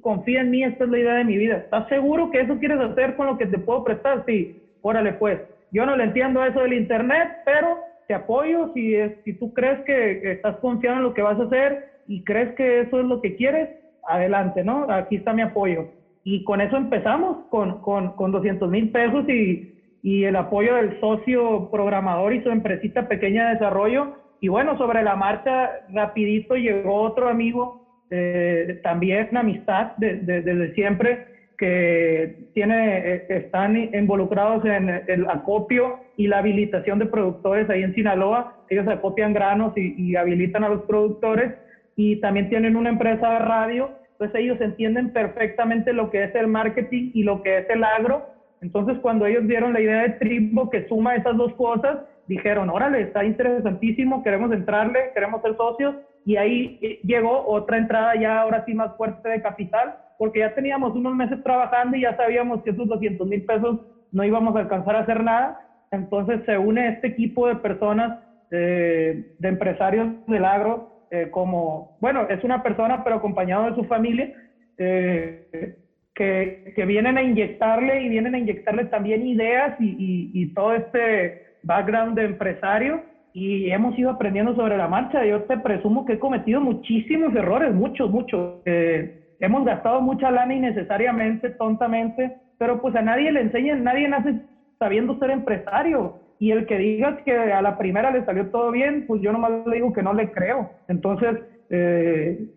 confía 0.00 0.40
en 0.42 0.50
mí, 0.50 0.62
esta 0.62 0.84
es 0.84 0.90
la 0.90 0.98
idea 1.00 1.14
de 1.14 1.24
mi 1.24 1.36
vida. 1.36 1.56
¿Estás 1.56 1.84
seguro 1.88 2.30
que 2.30 2.40
eso 2.40 2.56
quieres 2.58 2.78
hacer 2.78 3.16
con 3.16 3.26
lo 3.26 3.36
que 3.36 3.46
te 3.46 3.58
puedo 3.58 3.82
prestar? 3.82 4.22
Sí, 4.24 4.48
órale 4.82 5.12
pues. 5.12 5.40
Yo 5.72 5.84
no 5.84 5.96
le 5.96 6.04
entiendo 6.04 6.40
a 6.40 6.46
eso 6.46 6.60
del 6.60 6.74
internet, 6.74 7.28
pero 7.44 7.76
te 8.06 8.14
apoyo 8.14 8.70
si, 8.72 8.94
si 9.24 9.34
tú 9.34 9.52
crees 9.52 9.80
que 9.84 10.30
estás 10.30 10.56
confiado 10.60 10.98
en 10.98 11.02
lo 11.02 11.12
que 11.12 11.22
vas 11.22 11.38
a 11.40 11.44
hacer 11.44 11.76
y 12.06 12.22
crees 12.22 12.54
que 12.54 12.80
eso 12.80 13.00
es 13.00 13.06
lo 13.06 13.20
que 13.20 13.34
quieres, 13.34 13.68
adelante, 14.04 14.62
¿no? 14.62 14.86
Aquí 14.88 15.16
está 15.16 15.32
mi 15.32 15.42
apoyo 15.42 15.88
y 16.24 16.44
con 16.44 16.60
eso 16.60 16.76
empezamos, 16.76 17.38
con, 17.48 17.80
con, 17.80 18.10
con 18.10 18.30
200 18.30 18.68
mil 18.70 18.90
pesos 18.90 19.28
y, 19.28 19.72
y, 20.02 20.24
el 20.24 20.36
apoyo 20.36 20.74
del 20.74 20.98
socio 21.00 21.68
programador 21.70 22.34
y 22.34 22.42
su 22.42 22.50
empresita 22.50 23.08
pequeña 23.08 23.46
de 23.46 23.54
desarrollo. 23.54 24.14
Y 24.40 24.48
bueno, 24.48 24.76
sobre 24.76 25.02
la 25.02 25.16
marcha, 25.16 25.70
rapidito 25.88 26.56
llegó 26.56 27.02
otro 27.02 27.28
amigo, 27.28 27.80
eh, 28.10 28.80
también 28.82 29.28
una 29.30 29.40
amistad 29.40 29.92
desde 29.96 30.72
siempre, 30.74 31.26
que 31.56 32.48
tiene, 32.54 32.98
eh, 32.98 33.24
están 33.28 33.76
involucrados 33.76 34.64
en 34.64 34.88
el 35.06 35.28
acopio 35.28 36.00
y 36.16 36.26
la 36.26 36.38
habilitación 36.38 36.98
de 36.98 37.06
productores 37.06 37.68
ahí 37.68 37.82
en 37.82 37.94
Sinaloa. 37.94 38.54
Ellos 38.70 38.88
acopian 38.88 39.34
granos 39.34 39.76
y, 39.76 39.94
y 39.96 40.16
habilitan 40.16 40.64
a 40.64 40.70
los 40.70 40.82
productores 40.82 41.52
y 41.96 42.16
también 42.16 42.48
tienen 42.48 42.76
una 42.76 42.88
empresa 42.88 43.30
de 43.34 43.38
radio 43.40 43.90
entonces 44.20 44.42
ellos 44.42 44.60
entienden 44.60 45.08
perfectamente 45.08 45.94
lo 45.94 46.10
que 46.10 46.24
es 46.24 46.34
el 46.34 46.46
marketing 46.46 47.10
y 47.14 47.22
lo 47.22 47.40
que 47.40 47.56
es 47.58 47.70
el 47.70 47.82
agro. 47.82 48.22
Entonces 48.60 48.98
cuando 49.00 49.24
ellos 49.24 49.46
vieron 49.46 49.72
la 49.72 49.80
idea 49.80 50.02
de 50.02 50.10
Trimbo 50.10 50.68
que 50.68 50.86
suma 50.88 51.16
esas 51.16 51.38
dos 51.38 51.54
cosas, 51.54 51.98
dijeron, 52.26 52.68
órale, 52.68 53.00
está 53.00 53.24
interesantísimo, 53.24 54.22
queremos 54.22 54.52
entrarle, 54.52 55.10
queremos 55.14 55.40
ser 55.40 55.56
socios. 55.56 55.94
Y 56.26 56.36
ahí 56.36 56.76
llegó 57.02 57.46
otra 57.46 57.78
entrada 57.78 58.14
ya 58.14 58.40
ahora 58.40 58.62
sí 58.66 58.74
más 58.74 58.94
fuerte 58.94 59.26
de 59.26 59.40
capital, 59.40 59.94
porque 60.18 60.40
ya 60.40 60.50
teníamos 60.50 60.94
unos 60.94 61.14
meses 61.14 61.42
trabajando 61.42 61.96
y 61.96 62.02
ya 62.02 62.14
sabíamos 62.14 62.60
que 62.62 62.70
esos 62.70 62.86
200 62.86 63.26
mil 63.26 63.42
pesos 63.42 63.78
no 64.12 64.22
íbamos 64.22 64.54
a 64.54 64.58
alcanzar 64.58 64.96
a 64.96 65.00
hacer 65.00 65.24
nada. 65.24 65.56
Entonces 65.92 66.42
se 66.44 66.58
une 66.58 66.88
este 66.88 67.06
equipo 67.06 67.46
de 67.46 67.56
personas, 67.56 68.12
eh, 68.50 69.24
de 69.38 69.48
empresarios 69.48 70.10
del 70.26 70.44
agro, 70.44 70.90
eh, 71.10 71.28
como, 71.30 71.96
bueno, 72.00 72.26
es 72.28 72.42
una 72.44 72.62
persona, 72.62 73.02
pero 73.02 73.16
acompañado 73.16 73.70
de 73.70 73.74
su 73.74 73.84
familia, 73.84 74.32
eh, 74.78 75.76
que, 76.14 76.72
que, 76.76 76.84
vienen 76.84 77.18
a 77.18 77.22
inyectarle 77.22 78.02
y 78.02 78.08
vienen 78.08 78.34
a 78.34 78.38
inyectarle 78.38 78.84
también 78.86 79.26
ideas 79.26 79.74
y, 79.80 80.30
y, 80.32 80.54
todo 80.54 80.74
este 80.74 81.56
background 81.62 82.16
de 82.16 82.26
empresario 82.26 83.02
y 83.32 83.70
hemos 83.70 83.98
ido 83.98 84.10
aprendiendo 84.10 84.54
sobre 84.54 84.76
la 84.76 84.88
marcha. 84.88 85.24
Yo 85.24 85.42
te 85.42 85.56
presumo 85.58 86.04
que 86.04 86.14
he 86.14 86.18
cometido 86.18 86.60
muchísimos 86.60 87.34
errores, 87.34 87.74
muchos, 87.74 88.10
muchos. 88.10 88.62
Eh, 88.64 89.36
hemos 89.40 89.64
gastado 89.64 90.00
mucha 90.00 90.30
lana 90.30 90.54
innecesariamente, 90.54 91.50
tontamente, 91.50 92.36
pero 92.58 92.80
pues 92.80 92.94
a 92.96 93.02
nadie 93.02 93.32
le 93.32 93.40
enseñan, 93.40 93.84
nadie 93.84 94.08
nace 94.08 94.34
sabiendo 94.78 95.18
ser 95.18 95.30
empresario. 95.30 96.20
Y 96.40 96.50
el 96.50 96.66
que 96.66 96.78
diga 96.78 97.18
que 97.18 97.36
a 97.36 97.62
la 97.62 97.78
primera 97.78 98.10
le 98.10 98.24
salió 98.24 98.50
todo 98.50 98.72
bien, 98.72 99.06
pues 99.06 99.22
yo 99.22 99.30
nomás 99.30 99.52
le 99.64 99.76
digo 99.76 99.92
que 99.92 100.02
no 100.02 100.12
le 100.12 100.32
creo. 100.32 100.70
Entonces, 100.88 101.38
eh, 101.68 102.48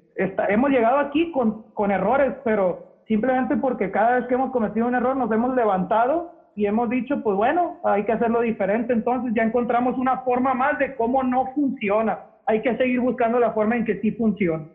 hemos 0.50 0.72
llegado 0.72 0.98
aquí 0.98 1.32
con 1.32 1.92
errores, 1.92 2.34
pero 2.44 2.94
simplemente 3.08 3.58
porque 3.58 3.92
cada 3.92 4.16
vez 4.16 4.28
que 4.28 4.34
hemos 4.34 4.52
cometido 4.52 4.88
un 4.88 4.96
error 4.96 5.16
nos 5.16 5.32
hemos 5.32 5.56
levantado 5.56 6.32
y 6.56 6.66
hemos 6.66 6.90
dicho, 6.90 7.22
pues 7.24 7.36
bueno, 7.36 7.80
hay 7.84 8.06
que 8.06 8.12
hacerlo 8.12 8.42
diferente, 8.42 8.94
entonces 8.94 9.34
ya 9.36 9.44
encontramos 9.44 9.98
una 9.98 10.20
forma 10.20 10.54
más 10.54 10.78
de 10.80 10.96
cómo 10.96 11.24
no 11.24 11.48
funciona. 11.54 12.20
Hay 12.46 12.62
que 12.62 12.76
seguir 12.78 13.00
buscando 13.00 13.40
la 13.40 13.54
forma 13.54 13.76
en 13.76 13.86
que 13.86 14.00
sí 14.02 14.12
funciona. 14.12 14.66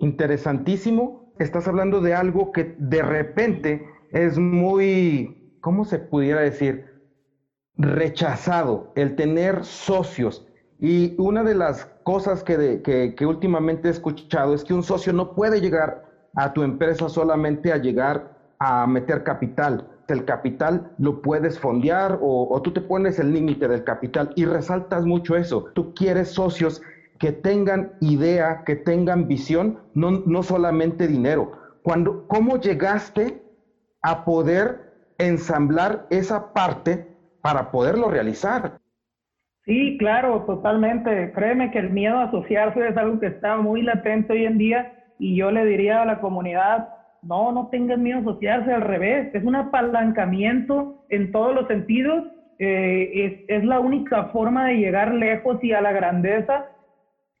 Interesantísimo. 0.00 1.32
Estás 1.38 1.68
hablando 1.68 2.00
de 2.00 2.14
algo 2.14 2.52
que 2.52 2.74
de 2.78 3.02
repente 3.02 3.86
es 4.10 4.38
muy, 4.38 5.41
¿cómo 5.62 5.86
se 5.86 5.98
pudiera 5.98 6.42
decir? 6.42 6.82
Rechazado, 7.78 8.92
el 8.94 9.14
tener 9.14 9.64
socios. 9.64 10.44
Y 10.78 11.14
una 11.16 11.42
de 11.42 11.54
las 11.54 11.86
cosas 12.02 12.42
que, 12.42 12.80
que, 12.82 13.26
últimamente 13.26 13.88
he 13.88 13.90
escuchado 13.90 14.52
es 14.52 14.64
que 14.64 14.74
un 14.74 14.82
socio 14.82 15.14
no 15.14 15.34
puede 15.34 15.60
llegar 15.60 15.96
a 16.34 16.52
tu 16.52 16.62
empresa 16.62 17.08
solamente 17.08 17.72
a 17.72 17.78
llegar 17.78 18.22
a 18.58 18.86
meter 18.86 19.22
capital. 19.22 19.82
El 20.08 20.24
capital 20.24 20.82
lo 20.98 21.22
puedes 21.22 21.58
fondear 21.58 22.18
o, 22.20 22.60
tú 22.62 22.72
te 22.72 22.80
pones 22.82 23.18
el 23.18 23.32
límite 23.32 23.68
del 23.68 23.84
capital 23.84 24.28
y 24.34 24.44
resaltas 24.44 25.06
mucho 25.06 25.36
eso. 25.36 25.64
Tú 25.74 25.94
quieres 25.94 26.28
socios 26.28 26.82
que 27.18 27.32
tengan 27.32 27.88
idea, 28.00 28.62
que 28.66 28.74
tengan 28.74 29.28
visión, 29.28 29.78
no, 29.94 30.10
no 30.26 30.42
solamente 30.42 31.06
dinero. 31.06 31.52
Cuando, 31.82 32.26
¿Cómo 32.26 32.58
llegaste 32.58 33.40
a 34.02 34.24
poder 34.24 34.91
ensamblar 35.26 36.06
esa 36.10 36.52
parte 36.52 37.06
para 37.40 37.70
poderlo 37.70 38.08
realizar? 38.08 38.78
Sí, 39.64 39.96
claro, 39.98 40.42
totalmente. 40.44 41.32
Créeme 41.32 41.70
que 41.70 41.78
el 41.78 41.90
miedo 41.90 42.18
a 42.18 42.24
asociarse 42.24 42.88
es 42.88 42.96
algo 42.96 43.20
que 43.20 43.26
está 43.26 43.56
muy 43.56 43.82
latente 43.82 44.32
hoy 44.32 44.46
en 44.46 44.58
día 44.58 44.92
y 45.18 45.36
yo 45.36 45.50
le 45.52 45.64
diría 45.64 46.02
a 46.02 46.06
la 46.06 46.20
comunidad, 46.20 46.88
no, 47.22 47.52
no 47.52 47.68
tengan 47.68 48.02
miedo 48.02 48.18
a 48.18 48.22
asociarse, 48.22 48.72
al 48.72 48.82
revés, 48.82 49.32
es 49.34 49.44
un 49.44 49.54
apalancamiento 49.54 51.04
en 51.10 51.30
todos 51.30 51.54
los 51.54 51.68
sentidos, 51.68 52.24
eh, 52.58 53.44
es, 53.48 53.64
la 53.64 53.78
única 53.78 54.24
forma 54.26 54.66
de 54.66 54.78
llegar 54.78 55.14
lejos 55.14 55.62
y 55.62 55.72
a 55.72 55.80
la 55.80 55.92
grandeza. 55.92 56.66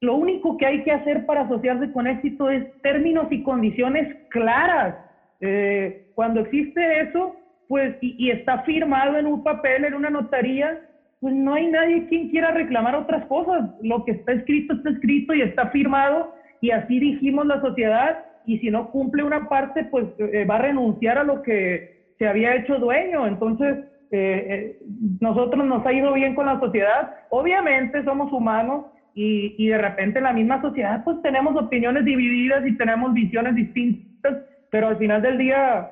Lo 0.00 0.14
único 0.14 0.56
que 0.56 0.66
hay 0.66 0.84
que 0.84 0.92
hacer 0.92 1.26
para 1.26 1.42
asociarse 1.42 1.92
con 1.92 2.06
éxito 2.06 2.50
es 2.50 2.64
términos 2.82 3.26
y 3.30 3.42
condiciones 3.42 4.16
claras. 4.30 4.96
Eh, 5.40 6.10
cuando 6.14 6.40
existe 6.40 7.00
eso, 7.00 7.34
pues, 7.72 7.96
y, 8.02 8.14
y, 8.18 8.30
está 8.30 8.58
firmado 8.64 9.16
en 9.16 9.24
un 9.24 9.42
papel, 9.42 9.86
en 9.86 9.94
una 9.94 10.10
notaría, 10.10 10.78
pues 11.20 11.34
no 11.34 11.54
hay 11.54 11.68
nadie 11.68 12.06
quien 12.06 12.28
quiera 12.28 12.50
reclamar 12.50 12.94
otras 12.94 13.24
cosas. 13.28 13.70
Lo 13.80 14.04
que 14.04 14.10
está 14.10 14.32
escrito 14.32 14.74
está 14.74 14.90
escrito 14.90 15.32
y 15.32 15.40
está 15.40 15.70
firmado, 15.70 16.34
y 16.60 16.70
así 16.70 17.00
dijimos 17.00 17.46
la 17.46 17.62
sociedad, 17.62 18.26
y 18.44 18.58
si 18.58 18.70
no 18.70 18.90
cumple 18.90 19.24
una 19.24 19.48
parte, 19.48 19.84
pues 19.84 20.04
eh, 20.18 20.44
va 20.44 20.56
a 20.56 20.62
renunciar 20.68 21.16
a 21.16 21.24
lo 21.24 21.40
que 21.40 22.12
se 22.18 22.28
había 22.28 22.56
hecho 22.56 22.76
dueño. 22.76 23.26
Entonces, 23.26 23.78
eh, 24.10 24.46
eh, 24.50 24.78
nosotros 25.20 25.64
nos 25.64 25.86
ha 25.86 25.94
ido 25.94 26.12
bien 26.12 26.34
con 26.34 26.44
la 26.44 26.60
sociedad. 26.60 27.14
Obviamente 27.30 28.04
somos 28.04 28.30
humanos 28.34 28.84
y, 29.14 29.54
y, 29.56 29.68
de 29.68 29.78
repente 29.78 30.18
en 30.18 30.24
la 30.24 30.34
misma 30.34 30.60
sociedad 30.60 31.02
pues 31.04 31.22
tenemos 31.22 31.56
opiniones 31.56 32.04
divididas 32.04 32.66
y 32.66 32.76
tenemos 32.76 33.14
visiones 33.14 33.54
distintas, 33.54 34.42
pero 34.70 34.88
al 34.88 34.98
final 34.98 35.22
del 35.22 35.38
día 35.38 35.90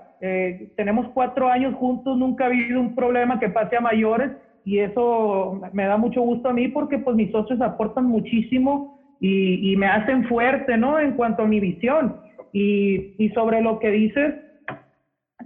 tenemos 0.76 1.08
cuatro 1.14 1.48
años 1.48 1.74
juntos, 1.74 2.16
nunca 2.16 2.44
ha 2.44 2.46
habido 2.48 2.80
un 2.80 2.94
problema 2.94 3.40
que 3.40 3.48
pase 3.48 3.76
a 3.76 3.80
mayores 3.80 4.30
y 4.64 4.78
eso 4.78 5.60
me 5.72 5.86
da 5.86 5.96
mucho 5.96 6.20
gusto 6.20 6.50
a 6.50 6.52
mí 6.52 6.68
porque 6.68 6.98
pues 6.98 7.16
mis 7.16 7.30
socios 7.30 7.60
aportan 7.60 8.04
muchísimo 8.04 8.98
y, 9.18 9.72
y 9.72 9.76
me 9.76 9.86
hacen 9.86 10.24
fuerte, 10.28 10.76
¿no? 10.76 10.98
En 10.98 11.12
cuanto 11.12 11.42
a 11.42 11.46
mi 11.46 11.60
visión. 11.60 12.16
Y, 12.52 13.30
sobre 13.34 13.60
lo 13.60 13.78
que 13.78 13.90
dices 13.90 14.34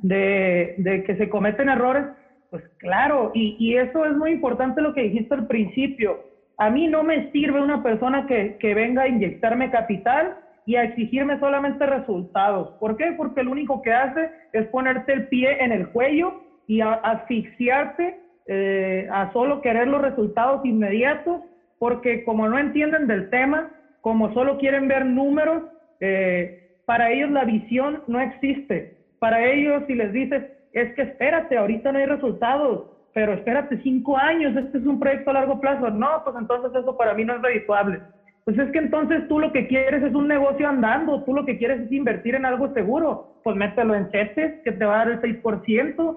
de, 0.00 1.02
que 1.06 1.16
se 1.16 1.28
cometen 1.28 1.68
errores, 1.68 2.06
pues 2.50 2.62
claro, 2.78 3.30
y, 3.34 3.76
eso 3.76 4.06
es 4.06 4.16
muy 4.16 4.30
importante 4.30 4.80
lo 4.80 4.94
que 4.94 5.02
dijiste 5.02 5.34
al 5.34 5.46
principio. 5.46 6.18
A 6.56 6.70
mí 6.70 6.86
no 6.86 7.02
me 7.02 7.30
sirve 7.32 7.60
una 7.60 7.82
persona 7.82 8.26
que, 8.26 8.74
venga 8.74 9.02
a 9.02 9.08
inyectarme 9.08 9.70
capital 9.70 10.36
y 10.66 10.76
a 10.76 10.84
exigirme 10.84 11.38
solamente 11.38 11.86
resultados. 11.86 12.70
¿Por 12.78 12.96
qué? 12.96 13.12
Porque 13.16 13.42
lo 13.42 13.50
único 13.50 13.82
que 13.82 13.92
hace 13.92 14.30
es 14.52 14.66
ponerte 14.68 15.12
el 15.12 15.28
pie 15.28 15.62
en 15.62 15.72
el 15.72 15.88
cuello 15.88 16.34
y 16.66 16.80
asfixiarte 16.80 18.16
eh, 18.46 19.06
a 19.10 19.32
solo 19.32 19.60
querer 19.60 19.88
los 19.88 20.00
resultados 20.00 20.64
inmediatos, 20.64 21.42
porque 21.78 22.24
como 22.24 22.48
no 22.48 22.58
entienden 22.58 23.06
del 23.06 23.28
tema, 23.30 23.70
como 24.00 24.32
solo 24.32 24.58
quieren 24.58 24.88
ver 24.88 25.04
números, 25.04 25.62
eh, 26.00 26.58
para 26.86 27.10
ellos 27.10 27.30
la 27.30 27.44
visión 27.44 28.02
no 28.06 28.20
existe. 28.20 28.92
Para 29.18 29.44
ellos, 29.44 29.82
si 29.86 29.94
les 29.94 30.12
dices, 30.12 30.44
es 30.72 30.92
que 30.94 31.02
espérate, 31.02 31.56
ahorita 31.56 31.92
no 31.92 31.98
hay 31.98 32.06
resultados, 32.06 32.86
pero 33.14 33.32
espérate 33.32 33.80
cinco 33.82 34.16
años, 34.18 34.56
este 34.56 34.78
es 34.78 34.84
un 34.84 34.98
proyecto 34.98 35.30
a 35.30 35.34
largo 35.34 35.60
plazo. 35.60 35.88
No, 35.90 36.22
pues 36.24 36.36
entonces 36.38 36.70
eso 36.74 36.96
para 36.96 37.14
mí 37.14 37.24
no 37.24 37.36
es 37.36 37.42
redituable. 37.42 38.00
Pues 38.44 38.58
es 38.58 38.70
que 38.72 38.78
entonces 38.78 39.26
tú 39.26 39.38
lo 39.38 39.52
que 39.52 39.66
quieres 39.66 40.02
es 40.02 40.14
un 40.14 40.28
negocio 40.28 40.68
andando, 40.68 41.22
tú 41.22 41.32
lo 41.32 41.44
que 41.44 41.56
quieres 41.56 41.80
es 41.80 41.90
invertir 41.90 42.34
en 42.34 42.44
algo 42.44 42.68
seguro. 42.74 43.22
Pues 43.42 43.56
mételo 43.56 43.94
en 43.94 44.10
CETES, 44.10 44.52
que 44.62 44.72
te 44.72 44.84
va 44.84 44.94
a 44.94 44.98
dar 44.98 45.08
el 45.08 45.20
6% 45.20 46.16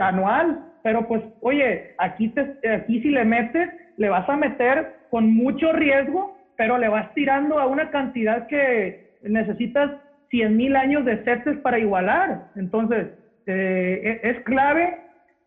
anual. 0.00 0.58
Pero 0.82 1.06
pues, 1.06 1.22
oye, 1.40 1.82
aquí, 1.98 2.28
te, 2.28 2.48
aquí 2.70 3.00
si 3.00 3.10
le 3.10 3.24
metes, 3.24 3.68
le 3.96 4.08
vas 4.08 4.26
a 4.28 4.36
meter 4.36 4.86
con 5.10 5.28
mucho 5.34 5.72
riesgo, 5.72 6.32
pero 6.56 6.78
le 6.78 6.88
vas 6.88 7.12
tirando 7.14 7.58
a 7.58 7.66
una 7.66 7.90
cantidad 7.90 8.46
que 8.46 8.96
necesitas 9.22 9.90
100 10.30 10.56
mil 10.56 10.76
años 10.76 11.04
de 11.04 11.18
CETES 11.24 11.58
para 11.58 11.78
igualar. 11.78 12.40
Entonces, 12.54 13.08
eh, 13.46 14.18
e, 14.22 14.30
es 14.30 14.40
clave 14.44 14.96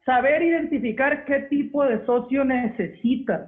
saber 0.05 0.43
identificar 0.43 1.23
qué 1.25 1.41
tipo 1.49 1.85
de 1.85 2.03
socio 2.05 2.43
necesitas. 2.43 3.41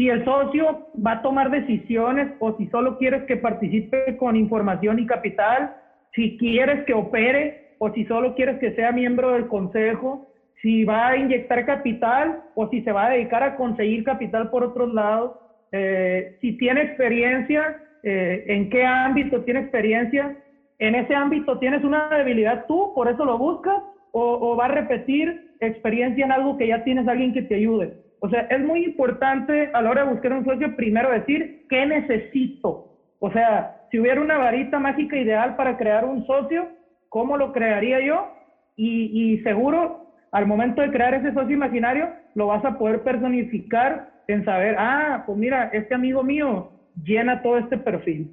Si 0.00 0.08
el 0.08 0.24
socio 0.24 0.86
va 1.06 1.12
a 1.12 1.20
tomar 1.20 1.50
decisiones 1.50 2.32
o 2.38 2.56
si 2.56 2.66
solo 2.68 2.96
quieres 2.96 3.24
que 3.24 3.36
participe 3.36 4.16
con 4.16 4.34
información 4.34 4.98
y 4.98 5.04
capital, 5.04 5.76
si 6.14 6.38
quieres 6.38 6.86
que 6.86 6.94
opere 6.94 7.74
o 7.76 7.92
si 7.92 8.06
solo 8.06 8.34
quieres 8.34 8.58
que 8.60 8.74
sea 8.74 8.92
miembro 8.92 9.32
del 9.32 9.46
consejo, 9.46 10.26
si 10.62 10.86
va 10.86 11.08
a 11.08 11.18
inyectar 11.18 11.66
capital 11.66 12.44
o 12.54 12.70
si 12.70 12.80
se 12.80 12.92
va 12.92 13.08
a 13.08 13.10
dedicar 13.10 13.42
a 13.42 13.56
conseguir 13.56 14.02
capital 14.02 14.48
por 14.48 14.64
otros 14.64 14.90
lados, 14.94 15.32
eh, 15.70 16.38
si 16.40 16.56
tiene 16.56 16.80
experiencia, 16.80 17.76
eh, 18.02 18.44
en 18.46 18.70
qué 18.70 18.86
ámbito 18.86 19.42
tiene 19.42 19.60
experiencia, 19.60 20.34
en 20.78 20.94
ese 20.94 21.14
ámbito 21.14 21.58
tienes 21.58 21.84
una 21.84 22.08
debilidad 22.08 22.64
tú, 22.66 22.94
por 22.94 23.06
eso 23.10 23.26
lo 23.26 23.36
buscas, 23.36 23.76
o, 24.12 24.56
va 24.56 24.64
a 24.64 24.68
repetir 24.68 25.50
experiencia 25.60 26.24
en 26.24 26.32
algo 26.32 26.56
que 26.56 26.68
ya 26.68 26.84
tienes 26.84 27.06
alguien 27.06 27.34
que 27.34 27.42
te 27.42 27.56
ayude. 27.56 28.09
O 28.20 28.28
sea, 28.28 28.46
es 28.50 28.60
muy 28.60 28.84
importante 28.84 29.70
a 29.72 29.82
la 29.82 29.90
hora 29.90 30.04
de 30.04 30.10
buscar 30.10 30.32
un 30.32 30.44
socio 30.44 30.74
primero 30.76 31.10
decir 31.10 31.64
qué 31.68 31.86
necesito. 31.86 32.84
O 33.18 33.30
sea, 33.30 33.70
si 33.90 33.98
hubiera 33.98 34.20
una 34.20 34.38
varita 34.38 34.78
mágica 34.78 35.16
ideal 35.16 35.56
para 35.56 35.76
crear 35.76 36.04
un 36.04 36.24
socio, 36.26 36.68
¿cómo 37.08 37.36
lo 37.36 37.50
crearía 37.52 38.00
yo? 38.00 38.28
Y, 38.76 39.38
seguro 39.42 40.06
al 40.32 40.46
momento 40.46 40.80
de 40.80 40.90
crear 40.90 41.12
ese 41.14 41.32
socio 41.32 41.54
imaginario, 41.54 42.08
lo 42.34 42.46
vas 42.46 42.64
a 42.64 42.78
poder 42.78 43.02
personificar 43.02 44.08
en 44.28 44.44
saber, 44.44 44.76
ah, 44.78 45.24
pues 45.26 45.36
mira, 45.36 45.64
este 45.72 45.94
amigo 45.94 46.22
mío 46.22 46.70
llena 46.94 47.42
todo 47.42 47.58
este 47.58 47.76
perfil. 47.78 48.30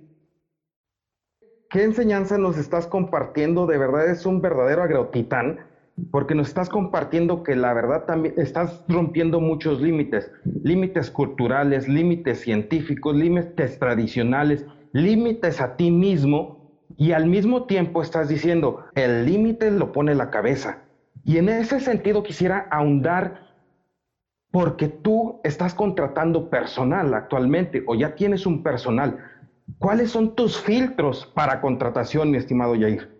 ¿qué 1.69 1.83
enseñanza 1.83 2.37
nos 2.37 2.57
estás 2.57 2.87
compartiendo? 2.87 3.65
De 3.65 3.77
verdad 3.77 4.09
es 4.09 4.25
un 4.25 4.41
verdadero 4.41 4.83
agrotitán, 4.83 5.57
porque 6.11 6.35
nos 6.35 6.47
estás 6.47 6.69
compartiendo 6.69 7.43
que 7.43 7.55
la 7.55 7.73
verdad 7.73 8.03
también 8.05 8.33
estás 8.37 8.83
rompiendo 8.87 9.39
muchos 9.39 9.81
límites, 9.81 10.31
límites 10.63 11.09
culturales, 11.11 11.87
límites 11.87 12.39
científicos, 12.39 13.15
límites 13.15 13.77
tradicionales, 13.79 14.65
límites 14.91 15.59
a 15.61 15.75
ti 15.75 15.91
mismo, 15.91 16.57
y 16.95 17.11
al 17.11 17.25
mismo 17.25 17.65
tiempo 17.65 18.01
estás 18.01 18.29
diciendo, 18.29 18.77
el 18.95 19.25
límite 19.25 19.71
lo 19.71 19.91
pone 19.91 20.15
la 20.15 20.29
cabeza. 20.29 20.79
Y 21.23 21.37
en 21.37 21.49
ese 21.49 21.79
sentido 21.79 22.23
quisiera 22.23 22.67
ahondar 22.69 23.33
porque 24.51 24.87
tú 24.87 25.39
estás 25.43 25.73
contratando 25.73 26.47
personal 26.49 27.13
actualmente 27.13 27.83
o 27.85 27.95
ya 27.95 28.09
tienes 28.09 28.45
un 28.45 28.63
personal. 28.63 29.15
¿Cuáles 29.77 30.11
son 30.11 30.33
tus 30.33 30.59
filtros 30.59 31.29
para 31.33 31.59
contratación, 31.59 32.31
mi 32.31 32.37
estimado 32.37 32.75
Yair? 32.75 33.16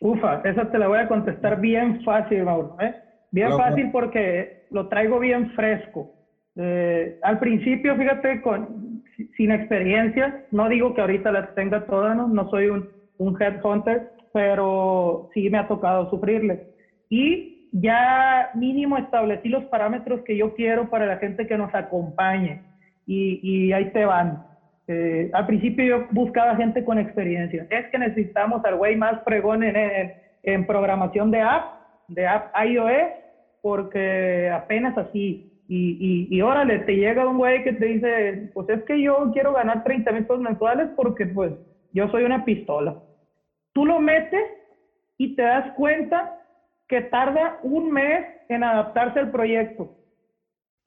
Ufa, 0.00 0.40
esa 0.44 0.70
te 0.70 0.78
la 0.78 0.88
voy 0.88 0.98
a 0.98 1.08
contestar 1.08 1.58
bien 1.60 2.02
fácil, 2.02 2.44
Mauro. 2.44 2.76
¿eh? 2.80 2.94
Bien 3.30 3.56
fácil 3.56 3.90
porque 3.90 4.64
lo 4.70 4.88
traigo 4.88 5.18
bien 5.18 5.50
fresco. 5.50 6.10
Eh, 6.56 7.18
al 7.22 7.38
principio, 7.38 7.96
fíjate, 7.96 8.40
con, 8.40 9.02
sin 9.36 9.50
experiencia, 9.52 10.44
no 10.50 10.68
digo 10.68 10.94
que 10.94 11.00
ahorita 11.00 11.30
las 11.30 11.54
tenga 11.54 11.86
todas, 11.86 12.16
no, 12.16 12.28
no 12.28 12.48
soy 12.48 12.68
un, 12.68 12.88
un 13.18 13.40
headhunter, 13.40 14.08
pero 14.32 15.28
sí 15.32 15.48
me 15.50 15.58
ha 15.58 15.66
tocado 15.66 16.08
sufrirle. 16.10 16.60
Y 17.08 17.68
ya 17.72 18.50
mínimo 18.54 18.96
establecí 18.96 19.48
los 19.48 19.64
parámetros 19.66 20.22
que 20.22 20.36
yo 20.36 20.54
quiero 20.54 20.88
para 20.88 21.06
la 21.06 21.16
gente 21.16 21.46
que 21.46 21.56
nos 21.56 21.74
acompañe. 21.74 22.60
Y, 23.06 23.38
y 23.42 23.72
ahí 23.72 23.92
te 23.92 24.04
van. 24.04 24.42
Eh, 24.88 25.30
al 25.32 25.46
principio 25.46 25.84
yo 25.84 26.06
buscaba 26.10 26.56
gente 26.56 26.84
con 26.84 26.98
experiencia. 26.98 27.66
Es 27.70 27.86
que 27.90 27.98
necesitamos 27.98 28.64
al 28.64 28.76
güey 28.76 28.96
más 28.96 29.20
pregón 29.20 29.62
en, 29.62 29.76
en, 29.76 30.12
en, 30.42 30.66
programación 30.66 31.30
de 31.30 31.40
app, 31.40 31.64
de 32.08 32.26
app 32.26 32.54
iOS, 32.64 33.10
porque 33.62 34.50
apenas 34.52 34.96
así. 34.96 35.52
Y, 35.68 36.28
y, 36.30 36.36
y 36.36 36.40
órale, 36.42 36.78
te 36.80 36.94
llega 36.94 37.28
un 37.28 37.38
güey 37.38 37.64
que 37.64 37.72
te 37.72 37.86
dice, 37.86 38.50
pues 38.54 38.68
es 38.68 38.82
que 38.84 39.02
yo 39.02 39.30
quiero 39.32 39.52
ganar 39.52 39.82
30 39.82 40.12
mil 40.12 40.22
pesos 40.22 40.40
mensuales 40.40 40.88
porque 40.94 41.26
pues 41.26 41.52
yo 41.92 42.08
soy 42.08 42.22
una 42.22 42.44
pistola. 42.44 42.96
Tú 43.72 43.84
lo 43.84 43.98
metes 43.98 44.44
y 45.18 45.34
te 45.34 45.42
das 45.42 45.72
cuenta 45.72 46.38
que 46.88 47.02
tarda 47.02 47.58
un 47.62 47.90
mes 47.90 48.24
en 48.48 48.62
adaptarse 48.62 49.18
al 49.18 49.30
proyecto. 49.30 49.90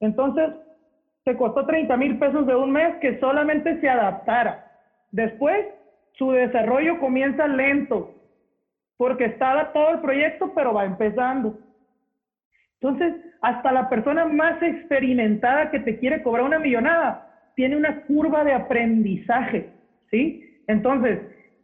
Entonces, 0.00 0.50
te 1.24 1.36
costó 1.36 1.66
30 1.66 1.96
mil 1.96 2.18
pesos 2.18 2.46
de 2.46 2.54
un 2.54 2.72
mes 2.72 2.96
que 3.00 3.18
solamente 3.20 3.80
se 3.80 3.88
adaptara. 3.88 4.66
Después, 5.12 5.66
su 6.12 6.32
desarrollo 6.32 6.98
comienza 6.98 7.46
lento, 7.46 8.14
porque 8.96 9.26
está 9.26 9.52
adaptado 9.52 9.88
al 9.88 10.00
proyecto, 10.00 10.52
pero 10.54 10.74
va 10.74 10.84
empezando. 10.84 11.58
Entonces, 12.80 13.14
hasta 13.42 13.72
la 13.72 13.88
persona 13.88 14.24
más 14.26 14.62
experimentada 14.62 15.70
que 15.70 15.80
te 15.80 15.98
quiere 15.98 16.22
cobrar 16.22 16.44
una 16.44 16.58
millonada 16.58 17.26
tiene 17.54 17.76
una 17.76 18.02
curva 18.02 18.44
de 18.44 18.52
aprendizaje, 18.52 19.68
¿sí? 20.10 20.62
Entonces, 20.66 21.18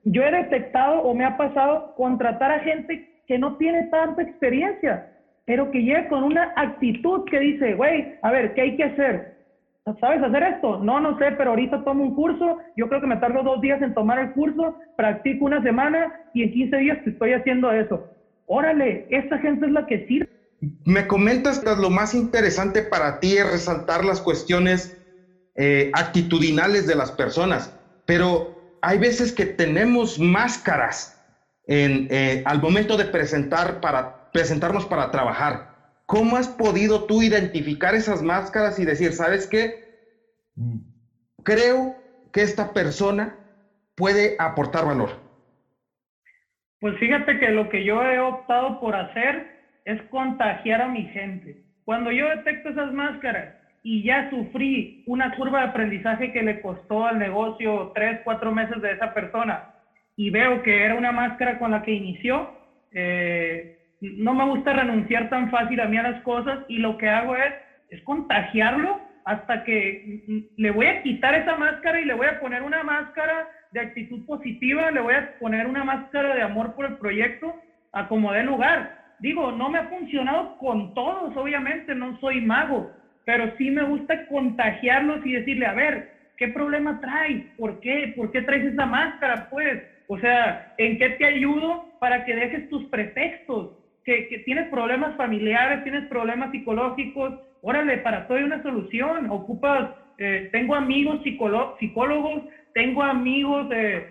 yo 0.05 0.23
he 0.23 0.31
detectado 0.31 1.03
o 1.03 1.15
me 1.15 1.25
ha 1.25 1.37
pasado 1.37 1.95
contratar 1.97 2.51
a 2.51 2.61
gente 2.61 3.23
que 3.27 3.39
no 3.39 3.57
tiene 3.57 3.85
tanta 3.85 4.23
experiencia, 4.23 5.11
pero 5.45 5.71
que 5.71 5.83
llega 5.83 6.09
con 6.09 6.23
una 6.23 6.53
actitud 6.57 7.25
que 7.25 7.39
dice, 7.39 7.75
güey, 7.75 8.15
a 8.23 8.31
ver, 8.31 8.55
¿qué 8.55 8.63
hay 8.63 8.77
que 8.77 8.85
hacer? 8.85 9.36
¿Sabes 10.01 10.21
hacer 10.21 10.43
esto? 10.43 10.79
No, 10.79 11.01
no 11.01 11.17
sé, 11.17 11.27
pero 11.39 11.51
ahorita 11.51 11.85
tomo 11.85 12.03
un 12.03 12.15
curso, 12.17 12.59
yo 12.77 12.89
creo 12.89 13.01
que 13.01 13.07
me 13.07 13.19
tardo 13.19 13.45
dos 13.45 13.61
días 13.61 13.81
en 13.81 13.95
tomar 13.95 14.19
el 14.19 14.33
curso, 14.33 14.77
practico 14.97 15.45
una 15.45 15.63
semana 15.63 16.13
y 16.35 16.43
en 16.43 16.53
15 16.53 16.77
días 16.79 16.99
estoy 17.07 17.35
haciendo 17.35 17.71
eso. 17.71 18.05
Órale, 18.47 19.07
esa 19.11 19.39
gente 19.39 19.67
es 19.67 19.73
la 19.73 19.87
que 19.87 20.05
sirve. 20.09 20.29
Me 20.85 21.07
comentas 21.07 21.61
que 21.61 21.71
lo 21.81 21.91
más 21.91 22.15
interesante 22.15 22.83
para 22.83 23.21
ti 23.21 23.37
es 23.37 23.49
resaltar 23.49 24.05
las 24.05 24.21
cuestiones 24.21 25.01
eh, 25.55 25.93
actitudinales 25.95 26.89
de 26.89 26.97
las 26.97 27.13
personas, 27.13 27.79
pero 28.07 28.79
hay 28.83 28.99
veces 28.99 29.33
que 29.33 29.47
tenemos 29.47 30.19
máscaras 30.19 31.25
en, 31.69 32.09
eh, 32.11 32.43
al 32.45 32.61
momento 32.61 32.97
de 32.97 33.05
presentar 33.05 33.81
para, 33.81 34.31
presentarnos 34.33 34.85
para 34.85 35.13
trabajar. 35.13 35.76
¿Cómo 36.07 36.37
has 36.37 36.49
podido 36.49 37.05
tú 37.05 37.23
identificar 37.23 37.95
esas 37.95 38.23
máscaras 38.23 38.79
y 38.79 38.85
decir, 38.85 39.13
sabes 39.13 39.49
qué? 39.49 39.75
Creo 41.43 41.97
que 42.33 42.43
esta 42.43 42.73
persona 42.73 43.37
puede 43.97 44.37
aportar 44.39 44.85
valor. 44.85 45.11
Pues 46.81 46.97
fíjate 46.99 47.39
que 47.39 47.51
lo 47.51 47.69
que 47.69 47.85
yo 47.85 48.03
he 48.05 48.21
optado 48.21 48.79
por 48.79 48.95
hacer 48.95 49.49
es 49.85 50.01
contagiar 50.09 50.81
a 50.81 50.89
mi 50.89 51.05
gente. 51.07 51.57
Cuando 51.85 52.13
yo 52.13 52.29
detecto 52.29 52.69
esas 52.69 52.93
máscaras 52.93 53.53
y 53.83 54.05
ya 54.05 54.29
sufrí 54.31 55.01
una 55.07 55.35
curva 55.35 55.61
de 55.61 55.67
aprendizaje 55.67 56.33
que 56.33 56.43
le 56.43 56.61
costó 56.61 57.07
al 57.07 57.19
negocio 57.19 57.91
tres, 57.95 58.21
cuatro 58.25 58.53
meses 58.53 58.81
de 58.81 58.93
esa 58.93 59.13
persona 59.13 59.65
y 60.17 60.31
veo 60.31 60.63
que 60.63 60.85
era 60.85 60.95
una 60.95 61.13
máscara 61.13 61.59
con 61.59 61.71
la 61.71 61.83
que 61.83 61.93
inició, 61.93 62.53
eh, 62.91 63.76
no 64.01 64.35
me 64.35 64.45
gusta 64.45 64.73
renunciar 64.73 65.29
tan 65.29 65.51
fácil 65.51 65.81
a 65.81 65.87
mí 65.87 65.97
a 65.97 66.03
las 66.03 66.21
cosas 66.23 66.61
y 66.69 66.79
lo 66.79 66.97
que 66.97 67.09
hago 67.09 67.37
es, 67.37 67.55
es 67.89 68.03
contagiarlo 68.03 69.01
hasta 69.25 69.65
que 69.65 70.43
le 70.57 70.71
voy 70.71 70.87
a 70.87 71.03
quitar 71.03 71.35
esa 71.35 71.57
máscara 71.57 72.01
y 72.01 72.05
le 72.05 72.15
voy 72.15 72.27
a 72.27 72.39
poner 72.39 72.63
una 72.63 72.83
máscara 72.85 73.47
de 73.73 73.81
actitud 73.81 74.25
positiva, 74.25 74.91
le 74.91 75.01
voy 75.01 75.15
a 75.15 75.29
poner 75.39 75.67
una 75.67 75.83
máscara 75.83 76.35
de 76.35 76.43
amor 76.43 76.73
por 76.75 76.87
el 76.87 76.95
proyecto 76.95 77.53
a 77.93 78.07
como 78.07 78.33
dé 78.33 78.43
lugar. 78.45 78.89
Digo, 79.19 79.51
no 79.51 79.69
me 79.69 79.79
ha 79.79 79.85
funcionado 79.85 80.57
con 80.59 80.93
todos, 80.95 81.37
obviamente, 81.37 81.95
no 81.95 82.15
soy 82.21 82.41
mago, 82.41 82.87
pero 83.25 83.51
sí 83.57 83.71
me 83.71 83.83
gusta 83.83 84.25
contagiarlos 84.27 85.25
y 85.25 85.33
decirle, 85.33 85.67
a 85.67 85.73
ver, 85.73 86.05
¿qué 86.37 86.49
problema 86.49 87.01
traes? 87.01 87.43
¿Por 87.57 87.81
qué? 87.81 88.13
¿Por 88.15 88.31
qué 88.31 88.43
traes 88.43 88.65
esa 88.65 88.87
máscara? 88.87 89.49
Pues, 89.51 89.81
o 90.07 90.19
sea, 90.19 90.61
¿en 90.77 90.97
qué 90.99 91.11
te 91.11 91.25
ayudo 91.25 91.83
para 91.99 92.23
que 92.23 92.35
dejes 92.35 92.69
tus 92.69 92.85
pretextos? 92.87 93.71
Que, 94.07 94.39
tienes 94.45 94.69
problemas 94.69 95.15
familiares, 95.17 95.83
tienes 95.83 96.07
problemas 96.07 96.51
psicológicos, 96.53 97.35
órale, 97.61 97.99
para 97.99 98.27
todo 98.27 98.39
hay 98.39 98.45
una 98.45 98.63
solución. 98.63 99.27
Ocupas, 99.29 99.89
eh, 100.17 100.49
tengo 100.53 100.75
amigos 100.75 101.21
psicólogos, 101.23 102.43
tengo 102.73 103.03
amigos 103.03 103.67
eh, 103.71 104.05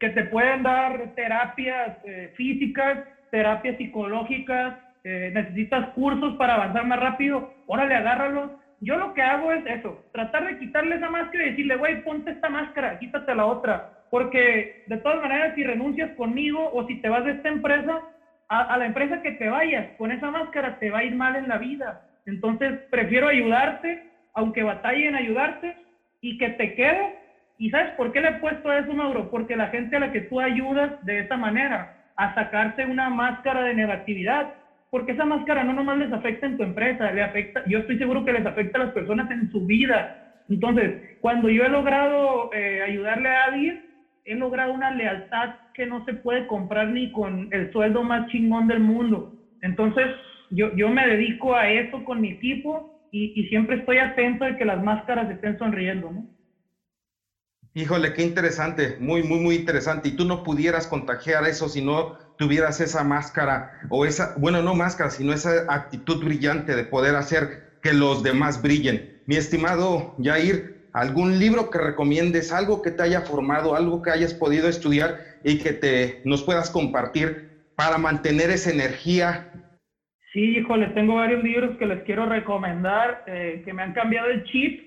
que 0.00 0.10
te 0.10 0.24
pueden 0.24 0.62
dar 0.62 1.08
terapias 1.14 1.94
eh, 2.04 2.30
físicas, 2.34 2.98
terapias 3.30 3.76
psicológicas, 3.76 4.74
necesitas 5.04 5.86
cursos 5.90 6.34
para 6.34 6.54
avanzar 6.54 6.84
más 6.84 6.98
rápido, 6.98 7.48
órale, 7.66 7.94
agárralos. 7.94 8.50
Yo 8.80 8.96
lo 8.96 9.12
que 9.12 9.22
hago 9.22 9.52
es 9.52 9.64
eso, 9.66 10.00
tratar 10.10 10.44
de 10.46 10.58
quitarle 10.58 10.96
esa 10.96 11.08
máscara 11.08 11.44
y 11.44 11.50
decirle, 11.50 11.76
güey, 11.76 12.02
ponte 12.02 12.32
esta 12.32 12.48
máscara, 12.48 12.98
quítate 12.98 13.32
la 13.36 13.46
otra. 13.46 13.84
Porque 14.10 14.82
de 14.86 14.98
todas 14.98 15.20
maneras, 15.20 15.54
si 15.54 15.62
renuncias 15.62 16.10
conmigo 16.16 16.68
o 16.72 16.84
si 16.86 16.96
te 16.96 17.08
vas 17.08 17.22
de 17.22 17.32
esta 17.32 17.48
empresa, 17.48 18.02
a, 18.48 18.78
la 18.78 18.86
empresa 18.86 19.22
que 19.22 19.32
te 19.32 19.48
vayas 19.48 19.88
con 19.96 20.12
esa 20.12 20.30
máscara 20.30 20.78
te 20.78 20.90
va 20.90 20.98
a 20.98 21.04
ir 21.04 21.14
mal 21.14 21.36
en 21.36 21.48
la 21.48 21.58
vida. 21.58 22.02
Entonces, 22.26 22.78
prefiero 22.90 23.28
ayudarte, 23.28 24.04
aunque 24.34 24.62
batalle 24.62 25.08
en 25.08 25.16
ayudarte, 25.16 25.76
y 26.20 26.38
que 26.38 26.50
te 26.50 26.74
quede. 26.74 27.14
¿Y 27.58 27.70
sabes 27.70 27.92
por 27.92 28.12
qué 28.12 28.20
le 28.20 28.28
he 28.28 28.32
puesto 28.34 28.72
eso, 28.72 28.92
Mauro? 28.92 29.30
Porque 29.30 29.56
la 29.56 29.68
gente 29.68 29.96
a 29.96 30.00
la 30.00 30.12
que 30.12 30.22
tú 30.22 30.40
ayudas 30.40 31.04
de 31.04 31.20
esa 31.20 31.36
manera, 31.36 31.96
a 32.16 32.34
sacarse 32.34 32.84
una 32.84 33.10
máscara 33.10 33.62
de 33.62 33.74
negatividad, 33.74 34.54
porque 34.90 35.12
esa 35.12 35.24
máscara 35.24 35.64
no 35.64 35.72
nomás 35.72 35.98
les 35.98 36.12
afecta 36.12 36.46
en 36.46 36.56
tu 36.56 36.62
empresa, 36.62 37.10
le 37.12 37.22
afecta, 37.22 37.62
yo 37.66 37.80
estoy 37.80 37.98
seguro 37.98 38.24
que 38.24 38.32
les 38.32 38.46
afecta 38.46 38.78
a 38.78 38.84
las 38.84 38.92
personas 38.92 39.30
en 39.30 39.50
su 39.50 39.66
vida. 39.66 40.42
Entonces, 40.48 41.18
cuando 41.20 41.48
yo 41.48 41.64
he 41.64 41.68
logrado 41.68 42.50
eh, 42.52 42.82
ayudarle 42.82 43.28
a 43.28 43.44
alguien, 43.44 43.84
he 44.24 44.34
logrado 44.34 44.72
una 44.72 44.90
lealtad 44.90 45.54
que 45.76 45.86
no 45.86 46.02
se 46.04 46.14
puede 46.14 46.46
comprar 46.46 46.88
ni 46.88 47.10
con 47.10 47.48
el 47.52 47.70
sueldo 47.70 48.02
más 48.02 48.26
chingón 48.28 48.66
del 48.66 48.80
mundo. 48.80 49.28
Entonces, 49.60 50.10
yo, 50.50 50.70
yo 50.74 50.90
me 50.90 51.06
dedico 51.06 51.54
a 51.54 51.68
eso 51.68 52.02
con 52.02 52.20
mi 52.20 52.30
equipo 52.30 52.88
y, 53.12 53.30
y 53.34 53.44
siempre 53.46 53.76
estoy 53.76 53.98
atento 53.98 54.46
de 54.46 54.56
que 54.56 54.64
las 54.64 54.80
máscaras 54.80 55.28
estén 55.30 55.56
sonriendo, 55.58 56.10
¿no? 56.12 56.24
Híjole, 57.74 58.12
qué 58.12 58.22
interesante, 58.22 58.94
muy, 58.98 59.22
muy, 59.22 59.38
muy 59.38 59.54
interesante. 59.54 60.08
Y 60.08 60.12
tú 60.12 60.24
no 60.24 60.42
pudieras 60.42 60.86
contagiar 60.86 61.44
eso 61.44 61.68
si 61.68 61.82
no 61.82 62.08
tuvieras 62.36 62.80
esa 62.80 63.04
máscara 63.04 63.66
o 63.90 64.06
esa, 64.06 64.32
bueno, 64.34 64.62
no 64.62 64.74
máscara, 64.74 65.10
sino 65.10 65.32
esa 65.34 65.62
actitud 65.68 66.16
brillante 66.18 66.74
de 66.74 66.84
poder 66.84 67.16
hacer 67.16 67.60
que 67.82 67.92
los 67.92 68.22
demás 68.22 68.60
brillen. 68.62 69.04
Mi 69.26 69.36
estimado 69.36 70.14
Jair, 70.16 70.64
algún 70.92 71.38
libro 71.38 71.68
que 71.68 71.78
recomiendes, 71.78 72.50
algo 72.50 72.80
que 72.80 72.90
te 72.90 73.02
haya 73.02 73.20
formado, 73.20 73.74
algo 73.74 74.00
que 74.00 74.10
hayas 74.10 74.32
podido 74.32 74.68
estudiar 74.68 75.14
y 75.46 75.56
que 75.58 75.72
te 75.72 76.20
nos 76.24 76.42
puedas 76.42 76.68
compartir 76.70 77.36
para 77.76 77.98
mantener 77.98 78.50
esa 78.50 78.70
energía. 78.70 79.46
Sí, 80.32 80.58
híjole, 80.58 80.88
tengo 80.88 81.14
varios 81.14 81.40
libros 81.40 81.76
que 81.78 81.86
les 81.86 82.02
quiero 82.02 82.26
recomendar 82.26 83.22
eh, 83.26 83.62
que 83.64 83.72
me 83.72 83.82
han 83.82 83.92
cambiado 83.92 84.28
el 84.28 84.42
chip. 84.42 84.80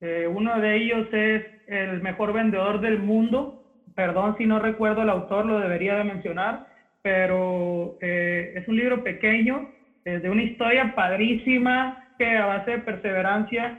Eh, 0.00 0.26
uno 0.26 0.58
de 0.60 0.76
ellos 0.76 1.06
es 1.12 1.42
El 1.66 2.00
mejor 2.00 2.32
vendedor 2.32 2.80
del 2.80 2.98
mundo. 2.98 3.62
Perdón 3.94 4.34
si 4.38 4.46
no 4.46 4.58
recuerdo 4.58 5.02
el 5.02 5.10
autor, 5.10 5.44
lo 5.44 5.60
debería 5.60 5.94
de 5.96 6.04
mencionar, 6.04 6.66
pero 7.02 7.98
eh, 8.00 8.54
es 8.56 8.66
un 8.66 8.76
libro 8.76 9.02
pequeño, 9.02 9.68
de 10.04 10.28
una 10.28 10.42
historia 10.42 10.94
padrísima 10.96 11.96
que 12.18 12.36
a 12.36 12.46
base 12.46 12.72
de 12.72 12.78
perseverancia 12.78 13.78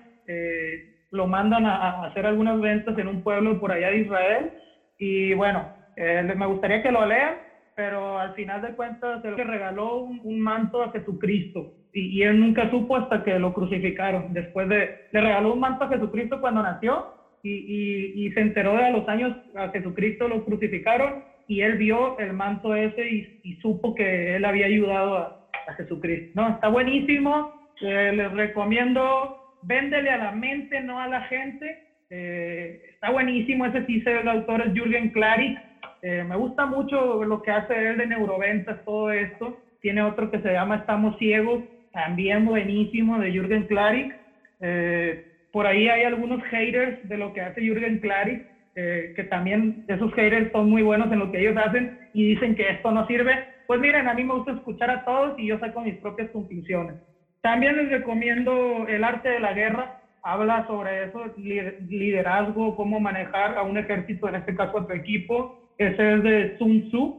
lo 1.12 1.28
mandan 1.28 1.66
a, 1.66 2.06
hacer 2.06 2.26
algunas 2.26 2.62
ventas 2.62 2.98
en 2.98 3.08
un 3.08 3.22
pueblo 3.24 3.60
por 3.60 3.72
allá 3.74 3.90
de 3.90 3.98
Israel. 3.98 4.52
Y 4.98 5.34
bueno, 5.34 5.68
eh, 5.96 6.24
me 6.36 6.46
gustaría 6.46 6.82
que 6.82 6.92
lo 6.92 7.06
lean, 7.06 7.36
pero 7.76 8.20
al 8.20 8.34
final 8.34 8.62
de 8.62 8.74
cuentas 8.76 9.24
él 9.24 9.36
le 9.36 9.44
regaló 9.44 9.98
un, 9.98 10.40
manto 10.40 10.84
a 10.84 10.92
Jesucristo. 10.92 11.74
Y, 11.94 12.20
y, 12.20 12.24
él 12.24 12.40
nunca 12.40 12.70
supo 12.70 12.98
hasta 12.98 13.24
que 13.24 13.38
lo 13.40 13.54
crucificaron. 13.54 14.34
Después 14.34 14.68
de, 14.68 15.08
le 15.12 15.22
regaló 15.22 15.54
un 15.54 15.60
manto 15.60 15.84
a 15.84 15.90
Jesucristo 15.90 16.40
cuando 16.40 16.64
nació 16.64 17.06
y, 17.44 17.52
y, 17.52 18.26
y 18.26 18.32
se 18.32 18.42
enteró 18.42 18.76
de 18.76 18.86
a 18.86 18.90
los 18.90 19.08
años 19.08 19.36
a 19.56 19.70
Jesucristo 19.70 20.28
lo 20.28 20.44
crucificaron 20.46 21.24
y 21.48 21.62
él 21.62 21.78
vio 21.78 22.18
el 22.20 22.34
manto 22.34 22.74
ese 22.74 23.08
y, 23.44 23.56
supo 23.62 23.94
que 23.94 24.36
él 24.36 24.46
había 24.46 24.66
ayudado 24.66 25.18
a, 25.18 25.48
a 25.68 25.74
Jesucristo. 25.74 26.32
No, 26.36 26.50
está 26.50 26.70
buenísimo. 26.70 27.54
Eh, 27.82 28.12
les 28.16 28.32
recomiendo 28.32 29.44
Véndele 29.66 30.10
a 30.10 30.18
la 30.18 30.32
mente, 30.32 30.82
no 30.82 31.00
a 31.00 31.08
la 31.08 31.22
gente. 31.22 31.80
Eh, 32.10 32.82
está 32.94 33.12
buenísimo, 33.12 33.66
ese 33.66 33.86
sí, 33.86 34.04
el 34.06 34.28
autor 34.28 34.62
es 34.62 34.74
Jürgen 34.74 35.10
Klarik. 35.12 35.58
Eh, 36.04 36.26
me 36.26 36.36
gusta 36.36 36.66
mucho 36.66 37.24
lo 37.24 37.42
que 37.42 37.50
hace 37.52 37.90
él 37.90 37.98
de 37.98 38.06
neuroventas, 38.06 38.78
todo 38.84 39.10
esto. 39.10 39.56
Tiene 39.80 40.02
otro 40.02 40.30
que 40.30 40.40
se 40.40 40.52
llama 40.52 40.76
Estamos 40.76 41.16
Ciegos, 41.18 41.62
también 41.94 42.44
buenísimo, 42.44 43.18
de 43.20 43.32
Jürgen 43.32 43.64
Klarik. 43.64 44.14
Eh, 44.60 45.18
por 45.50 45.66
ahí 45.66 45.88
hay 45.88 46.04
algunos 46.04 46.42
haters 46.44 46.98
de 47.04 47.18
lo 47.18 47.32
que 47.32 47.40
hace 47.42 47.62
Jürgen 47.62 48.00
Klarik, 48.00 48.42
que 48.76 49.26
también 49.30 49.86
esos 49.88 50.12
haters 50.14 50.52
son 50.52 50.68
muy 50.68 50.82
buenos 50.82 51.12
en 51.12 51.20
lo 51.20 51.32
que 51.32 51.40
ellos 51.40 51.56
hacen 51.56 51.90
y 52.12 52.28
dicen 52.30 52.56
que 52.56 52.70
esto 52.70 52.92
no 52.92 53.06
sirve. 53.06 53.40
Pues 53.68 53.80
miren, 53.80 54.08
a 54.08 54.14
mí 54.14 54.24
me 54.24 54.34
gusta 54.34 54.52
escuchar 54.52 54.90
a 54.90 55.04
todos 55.06 55.34
y 55.38 55.48
yo 55.48 55.58
saco 55.60 55.82
mis 55.82 55.96
propias 55.98 56.30
conclusiones. 56.32 56.98
También 57.42 57.78
les 57.78 57.90
recomiendo 57.90 58.88
El 58.88 59.04
arte 59.04 59.30
de 59.30 59.40
la 59.40 59.54
guerra, 59.54 59.92
habla 60.24 60.66
sobre 60.66 61.04
eso, 61.04 61.26
liderazgo, 61.38 62.76
cómo 62.76 63.00
manejar 63.00 63.58
a 63.58 63.64
un 63.64 63.78
ejército, 63.78 64.28
en 64.28 64.36
este 64.36 64.56
caso 64.56 64.80
a 64.80 64.86
tu 64.86 64.94
equipo. 64.94 65.63
Ese 65.78 66.14
es 66.14 66.24
de 66.24 66.58
Sun 66.58 66.82
Tzu. 66.88 67.16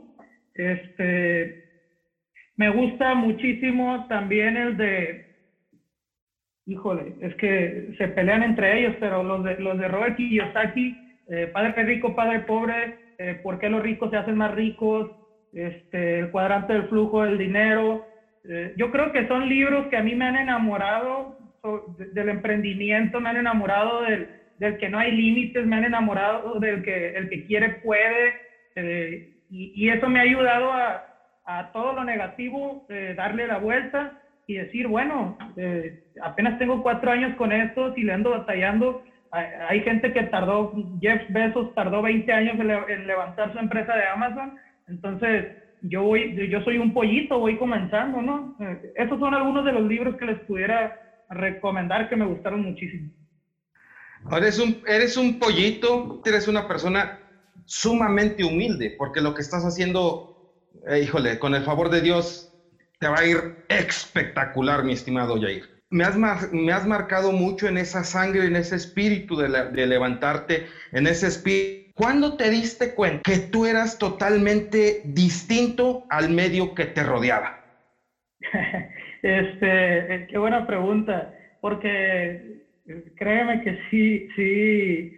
Este, 0.54 1.64
me 2.56 2.68
gusta 2.68 3.14
muchísimo 3.14 4.06
también 4.08 4.56
el 4.56 4.76
de, 4.76 5.24
híjole, 6.66 7.14
es 7.20 7.34
que 7.36 7.94
se 7.98 8.08
pelean 8.08 8.42
entre 8.42 8.78
ellos, 8.78 8.94
pero 9.00 9.22
los 9.22 9.42
de, 9.42 9.56
los 9.58 9.76
de 9.78 9.88
Robert 9.88 10.16
Kiyosaki, 10.16 10.94
eh, 11.28 11.48
Padre 11.52 11.82
Rico, 11.84 12.14
Padre 12.14 12.40
Pobre, 12.40 12.94
eh, 13.18 13.34
¿por 13.42 13.58
qué 13.58 13.68
los 13.68 13.82
ricos 13.82 14.10
se 14.10 14.16
hacen 14.16 14.36
más 14.36 14.52
ricos? 14.52 15.08
Este, 15.52 16.18
el 16.18 16.30
cuadrante 16.30 16.72
del 16.72 16.88
flujo 16.88 17.22
del 17.22 17.38
dinero. 17.38 18.02
Eh, 18.44 18.72
yo 18.76 18.90
creo 18.90 19.12
que 19.12 19.26
son 19.26 19.48
libros 19.48 19.86
que 19.86 19.96
a 19.96 20.02
mí 20.02 20.14
me 20.14 20.26
han 20.26 20.36
enamorado 20.36 21.36
del 22.12 22.28
emprendimiento, 22.28 23.20
me 23.20 23.30
han 23.30 23.36
enamorado 23.36 24.02
del, 24.02 24.28
del, 24.58 24.76
que 24.76 24.88
no 24.88 24.98
hay 24.98 25.12
límites, 25.12 25.64
me 25.64 25.76
han 25.76 25.84
enamorado 25.84 26.58
del 26.58 26.82
que 26.82 27.10
el 27.10 27.28
que 27.28 27.42
quiere 27.42 27.70
puede, 27.70 28.34
eh, 28.76 29.30
y, 29.50 29.72
y, 29.74 29.88
eso 29.90 30.08
me 30.08 30.18
ha 30.18 30.22
ayudado 30.22 30.72
a, 30.72 31.04
a 31.44 31.72
todo 31.72 31.92
lo 31.92 32.04
negativo, 32.04 32.84
eh, 32.88 33.14
darle 33.16 33.46
la 33.46 33.58
vuelta 33.58 34.12
y 34.46 34.54
decir, 34.54 34.86
bueno, 34.88 35.36
eh, 35.56 36.02
apenas 36.22 36.58
tengo 36.58 36.82
cuatro 36.82 37.10
años 37.10 37.34
con 37.36 37.52
esto, 37.52 37.92
si 37.94 38.02
le 38.02 38.12
ando 38.12 38.30
batallando, 38.30 39.02
hay, 39.30 39.46
hay, 39.68 39.80
gente 39.80 40.12
que 40.12 40.24
tardó, 40.24 40.72
Jeff 41.00 41.22
Bezos 41.28 41.74
tardó 41.74 42.02
20 42.02 42.32
años 42.32 42.58
en, 42.58 42.70
en 42.70 43.06
levantar 43.06 43.52
su 43.52 43.58
empresa 43.58 43.94
de 43.94 44.06
Amazon, 44.06 44.54
entonces 44.88 45.46
yo 45.82 46.02
voy, 46.02 46.48
yo 46.48 46.62
soy 46.62 46.78
un 46.78 46.92
pollito, 46.92 47.38
voy 47.38 47.56
comenzando, 47.56 48.22
¿no? 48.22 48.56
esos 48.96 49.18
son 49.18 49.34
algunos 49.34 49.64
de 49.64 49.72
los 49.72 49.82
libros 49.82 50.16
que 50.16 50.26
les 50.26 50.38
pudiera 50.40 50.98
recomendar 51.30 52.08
que 52.08 52.16
me 52.16 52.24
gustaron 52.24 52.62
muchísimo. 52.62 53.10
Eres 54.34 54.58
un, 54.58 54.82
eres 54.86 55.16
un 55.18 55.38
pollito, 55.38 56.22
eres 56.24 56.48
una 56.48 56.66
persona 56.66 57.18
sumamente 57.66 58.44
humilde, 58.44 58.92
porque 58.96 59.20
lo 59.20 59.32
que 59.32 59.42
estás 59.42 59.64
haciendo, 59.64 60.22
eh, 60.88 61.00
híjole, 61.00 61.38
con 61.38 61.54
el 61.54 61.62
favor 61.62 61.88
de 61.88 62.00
Dios, 62.00 62.50
te 62.98 63.08
va 63.08 63.18
a 63.18 63.24
ir 63.24 63.38
espectacular, 63.68 64.82
mi 64.82 64.92
estimado 64.92 65.38
Jair. 65.38 65.62
Me 65.90 66.04
has, 66.04 66.16
me 66.50 66.72
has 66.72 66.86
marcado 66.86 67.32
mucho 67.32 67.68
en 67.68 67.78
esa 67.78 68.02
sangre, 68.02 68.46
en 68.46 68.56
ese 68.56 68.76
espíritu 68.76 69.36
de, 69.36 69.86
levantarte, 69.86 70.62
en 70.90 71.06
ese 71.06 71.26
espíritu. 71.28 71.84
¿Cuándo 71.94 72.34
te 72.34 72.50
diste 72.50 72.92
cuenta 72.92 73.20
que 73.22 73.38
tú 73.38 73.66
eras 73.66 73.98
totalmente 73.98 74.98
distinto 75.04 76.02
al 76.08 76.30
medio 76.30 76.74
que 76.74 76.86
te 76.86 77.02
rodeaba? 77.02 77.54
Este, 79.22 80.14
eh, 80.14 80.26
qué 80.28 80.36
buena 80.36 80.66
pregunta, 80.66 81.30
porque 81.58 82.60
eh, 82.86 83.02
créeme 83.16 83.58
que 83.62 83.74
sí, 83.88 84.26
sí, 84.36 85.10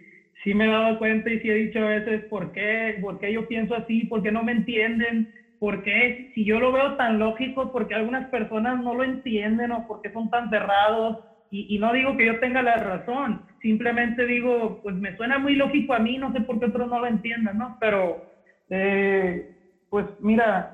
sí 0.47 0.53
me 0.53 0.63
he 0.65 0.69
dado 0.69 0.97
cuenta 0.97 1.29
y 1.29 1.39
sí 1.39 1.49
he 1.49 1.53
dicho 1.55 1.79
a 1.79 1.87
veces 1.89 2.23
por 2.29 2.53
qué, 2.53 2.95
por 3.01 3.19
qué 3.19 3.33
yo 3.33 3.45
pienso 3.45 3.75
así, 3.75 4.05
por 4.05 4.21
qué 4.21 4.31
no 4.31 4.43
me 4.43 4.53
entienden, 4.53 5.27
por 5.59 5.81
qué, 5.81 6.29
si 6.33 6.45
yo 6.45 6.61
lo 6.61 6.71
veo 6.71 6.95
tan 6.95 7.19
lógico, 7.19 7.69
porque 7.69 7.93
algunas 7.95 8.25
personas 8.29 8.79
no 8.79 8.93
lo 8.95 9.03
entienden 9.03 9.71
o 9.71 9.83
porque 9.85 10.09
son 10.09 10.29
tan 10.29 10.47
cerrados. 10.47 11.17
Y, 11.49 11.65
y 11.75 11.79
no 11.79 11.91
digo 11.91 12.15
que 12.15 12.25
yo 12.27 12.39
tenga 12.39 12.61
la 12.61 12.77
razón, 12.77 13.41
simplemente 13.61 14.25
digo, 14.25 14.79
pues 14.81 14.95
me 14.95 15.13
suena 15.15 15.37
muy 15.37 15.55
lógico 15.55 15.93
a 15.93 15.99
mí, 15.99 16.17
no 16.17 16.31
sé 16.31 16.39
por 16.39 16.59
qué 16.59 16.65
otros 16.67 16.87
no 16.87 16.99
lo 17.01 17.07
entiendan, 17.07 17.57
¿no? 17.57 17.75
Pero, 17.77 18.21
eh, 18.69 19.43
pues 19.89 20.05
mira, 20.19 20.71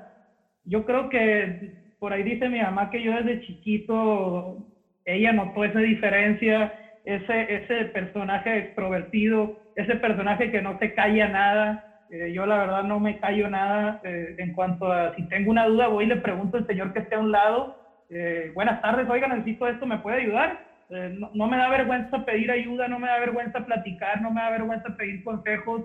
yo 0.64 0.84
creo 0.84 1.08
que 1.08 1.72
por 1.98 2.12
ahí 2.12 2.22
dice 2.22 2.48
mi 2.48 2.60
mamá 2.60 2.90
que 2.90 3.02
yo 3.02 3.12
desde 3.12 3.40
chiquito, 3.40 4.56
ella 5.04 5.32
notó 5.32 5.64
esa 5.64 5.80
diferencia, 5.80 6.72
ese, 7.04 7.54
ese 7.56 7.86
personaje 7.86 8.58
extrovertido, 8.58 9.56
ese 9.74 9.96
personaje 9.96 10.50
que 10.50 10.62
no 10.62 10.76
se 10.78 10.92
calla 10.92 11.28
nada. 11.28 11.80
Eh, 12.08 12.32
yo 12.32 12.46
la 12.46 12.58
verdad 12.58 12.82
no 12.84 13.00
me 13.00 13.16
callo 13.16 13.48
nada 13.48 13.98
eh, 14.02 14.34
en 14.36 14.50
cuanto 14.50 14.92
a 14.92 15.10
si 15.14 15.24
tengo 15.24 15.50
una 15.50 15.64
duda 15.64 15.88
voy 15.88 16.04
y 16.04 16.08
le 16.08 16.16
pregunto 16.18 16.56
al 16.58 16.66
señor 16.66 16.92
que 16.92 16.98
esté 17.00 17.14
a 17.14 17.20
un 17.20 17.32
lado, 17.32 17.72
eh, 18.10 18.50
buenas 18.52 18.78
tardes, 18.80 19.08
oiga, 19.08 19.26
necesito 19.26 19.66
esto, 19.66 19.86
¿me 19.86 19.98
puede 19.98 20.18
ayudar? 20.18 20.58
No, 20.88 21.30
no, 21.32 21.48
me 21.48 21.56
da 21.56 21.70
vergüenza 21.70 22.18
pedir 22.18 22.50
ayuda, 22.50 22.88
no 22.88 22.98
me 22.98 23.08
da 23.08 23.18
vergüenza 23.18 23.62
platicar, 23.62 24.20
no 24.20 24.30
me 24.30 24.42
da 24.42 24.50
vergüenza 24.50 24.90
pedir 24.90 25.20
consejos. 25.22 25.82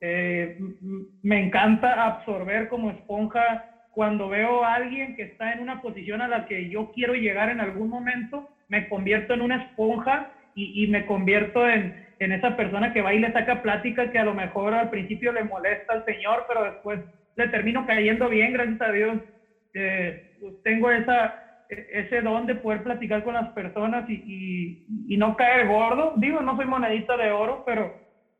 me 0.00 1.38
encanta 1.38 2.04
absorber 2.04 2.66
como 2.66 2.90
esponja 2.90 3.62
cuando 3.90 4.28
veo 4.28 4.64
a 4.64 4.74
alguien 4.74 5.14
que 5.14 5.22
está 5.22 5.52
en 5.52 5.60
una 5.60 5.76
posición 5.76 6.20
a 6.20 6.28
la 6.28 6.44
que 6.44 6.68
yo 6.68 6.90
quiero 6.92 7.14
llegar 7.14 7.48
en 7.48 7.60
algún 7.60 7.88
momento, 7.88 8.44
me 8.66 8.84
convierto 8.88 9.34
en 9.34 9.40
una 9.40 9.56
esponja 9.56 10.26
y, 10.52 10.82
y 10.82 10.88
me 10.88 11.04
convierto 11.04 11.66
en, 11.68 11.94
en, 12.20 12.32
esa 12.32 12.56
persona 12.56 12.92
que 12.92 13.02
va 13.02 13.12
y 13.12 13.18
le 13.18 13.32
saca 13.32 13.62
plática 13.62 14.10
que 14.10 14.18
a 14.18 14.24
lo 14.24 14.34
mejor 14.34 14.74
al 14.74 14.90
principio 14.90 15.32
le 15.32 15.42
molesta 15.42 15.94
al 15.94 16.04
Señor, 16.04 16.44
pero 16.46 16.64
después 16.64 17.00
le 17.36 17.48
termino 17.48 17.84
cayendo 17.86 18.28
bien, 18.28 18.52
gracias 18.52 18.80
a 18.80 18.92
Dios. 18.92 19.18
Eh, 19.74 20.38
tengo 20.62 20.90
esa, 20.90 21.34
ese 21.68 22.22
don 22.22 22.46
de 22.46 22.54
poder 22.54 22.82
platicar 22.82 23.22
con 23.22 23.34
las 23.34 23.48
personas 23.50 24.08
y, 24.08 24.14
y, 24.14 25.14
y, 25.14 25.16
no 25.16 25.36
caer 25.36 25.66
gordo. 25.66 26.14
Digo, 26.16 26.40
no 26.42 26.56
soy 26.56 26.66
monedita 26.66 27.16
de 27.16 27.30
oro, 27.30 27.62
pero, 27.64 27.94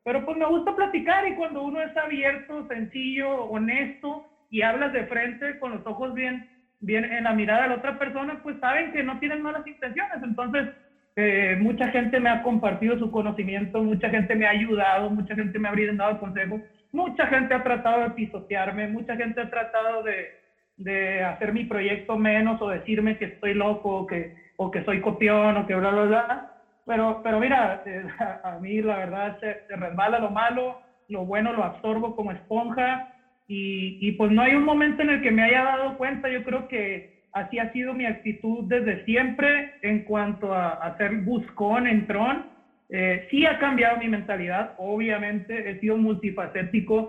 pero 0.04 0.24
pues 0.24 0.36
me 0.36 0.46
gusta 0.46 0.74
platicar 0.76 1.26
y 1.26 1.34
cuando 1.34 1.62
uno 1.62 1.80
es 1.80 1.96
abierto, 1.96 2.66
sencillo, 2.68 3.44
honesto, 3.44 4.26
y 4.50 4.62
hablas 4.62 4.92
de 4.92 5.04
frente 5.04 5.58
con 5.58 5.70
los 5.72 5.86
ojos 5.86 6.12
bien, 6.12 6.48
bien 6.80 7.04
en 7.04 7.24
la 7.24 7.32
mirada 7.32 7.62
de 7.62 7.68
la 7.68 7.74
otra 7.76 7.98
persona, 7.98 8.40
pues 8.42 8.58
saben 8.58 8.92
que 8.92 9.02
no 9.02 9.18
tienen 9.20 9.42
malas 9.42 9.66
intenciones. 9.66 10.22
Entonces, 10.22 10.68
eh, 11.16 11.56
mucha 11.58 11.88
gente 11.88 12.20
me 12.20 12.30
ha 12.30 12.40
compartido 12.40 12.96
su 12.96 13.10
conocimiento, 13.10 13.82
mucha 13.82 14.08
gente 14.08 14.34
me 14.36 14.46
ha 14.46 14.50
ayudado, 14.50 15.10
mucha 15.10 15.34
gente 15.34 15.58
me 15.58 15.68
ha 15.68 15.72
brindado 15.72 16.18
consejos, 16.18 16.60
mucha 16.92 17.26
gente 17.26 17.54
ha 17.54 17.62
tratado 17.62 18.02
de 18.02 18.10
pisotearme, 18.10 18.86
mucha 18.88 19.16
gente 19.16 19.40
ha 19.40 19.46
tratado 19.48 20.02
de, 20.02 20.32
de 20.76 21.22
hacer 21.22 21.52
mi 21.52 21.64
proyecto 21.64 22.16
menos 22.16 22.60
o 22.62 22.68
decirme 22.68 23.16
que 23.16 23.26
estoy 23.26 23.54
loco 23.54 23.98
o 23.98 24.06
que, 24.06 24.30
o 24.56 24.70
que 24.70 24.82
soy 24.82 25.00
copión 25.00 25.56
o 25.56 25.66
que 25.66 25.74
bla, 25.74 25.90
bla, 25.90 26.04
bla. 26.04 26.46
Pero, 26.86 27.20
pero 27.22 27.38
mira, 27.40 27.80
eh, 27.84 28.04
a, 28.42 28.58
mí 28.58 28.80
la 28.80 28.96
verdad 28.96 29.36
se, 29.40 29.58
se 29.66 29.76
resbala 29.76 30.18
lo 30.18 30.30
malo, 30.30 30.78
lo 31.08 31.24
bueno 31.24 31.52
lo 31.52 31.64
absorbo 31.64 32.14
como 32.14 32.32
esponja 32.32 33.04
y, 33.46 33.96
y, 33.98 34.12
pues 34.12 34.30
no 34.30 34.42
hay 34.42 34.54
un 34.54 34.62
momento 34.64 35.02
en 35.02 35.10
el 35.10 35.20
que 35.20 35.32
me 35.32 35.42
haya 35.42 35.64
dado 35.64 35.96
cuenta, 35.96 36.28
yo 36.28 36.40
creo 36.44 36.68
que 36.68 37.04
así 37.32 37.58
ha 37.58 37.70
sido 37.70 37.94
mi 37.94 38.06
actitud 38.06 38.64
desde 38.64 39.02
siempre 39.04 39.68
en 39.82 40.00
cuanto 40.00 40.54
a, 40.54 40.94
ser 40.96 41.16
buscón, 41.16 41.86
entrón. 41.86 42.44
Eh, 42.88 43.20
sí 43.30 43.46
ha 43.46 43.58
cambiado 43.58 43.96
mi 43.96 44.08
mentalidad, 44.08 44.70
obviamente 44.76 45.70
he 45.70 45.76
sido 45.76 45.96
multifacético, 45.96 47.08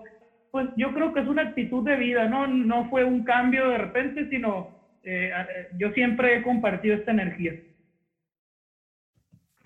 pues 0.51 0.67
yo 0.75 0.91
creo 0.91 1.11
que 1.11 1.21
es 1.21 1.27
una 1.27 1.41
actitud 1.41 1.83
de 1.83 1.95
vida, 1.95 2.27
no, 2.27 2.45
no 2.45 2.85
fue 2.85 3.03
un 3.03 3.23
cambio 3.23 3.67
de 3.69 3.77
repente, 3.79 4.27
sino 4.27 4.67
eh, 5.03 5.31
yo 5.77 5.89
siempre 5.89 6.35
he 6.35 6.41
compartido 6.41 6.95
esta 6.95 7.11
energía. 7.11 7.55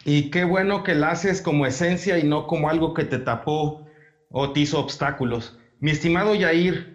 Y 0.06 0.30
qué 0.30 0.44
bueno 0.44 0.84
que 0.84 0.94
la 0.94 1.10
haces 1.10 1.42
como 1.42 1.66
esencia 1.66 2.18
y 2.20 2.24
no 2.24 2.46
como 2.46 2.70
algo 2.70 2.94
que 2.94 3.06
te 3.06 3.18
tapó 3.18 3.76
o 4.30 4.52
te 4.52 4.62
hizo 4.62 4.80
obstáculos. 4.80 5.58
Mi 5.80 5.92
estimado 5.92 6.36
Yair, 6.36 6.95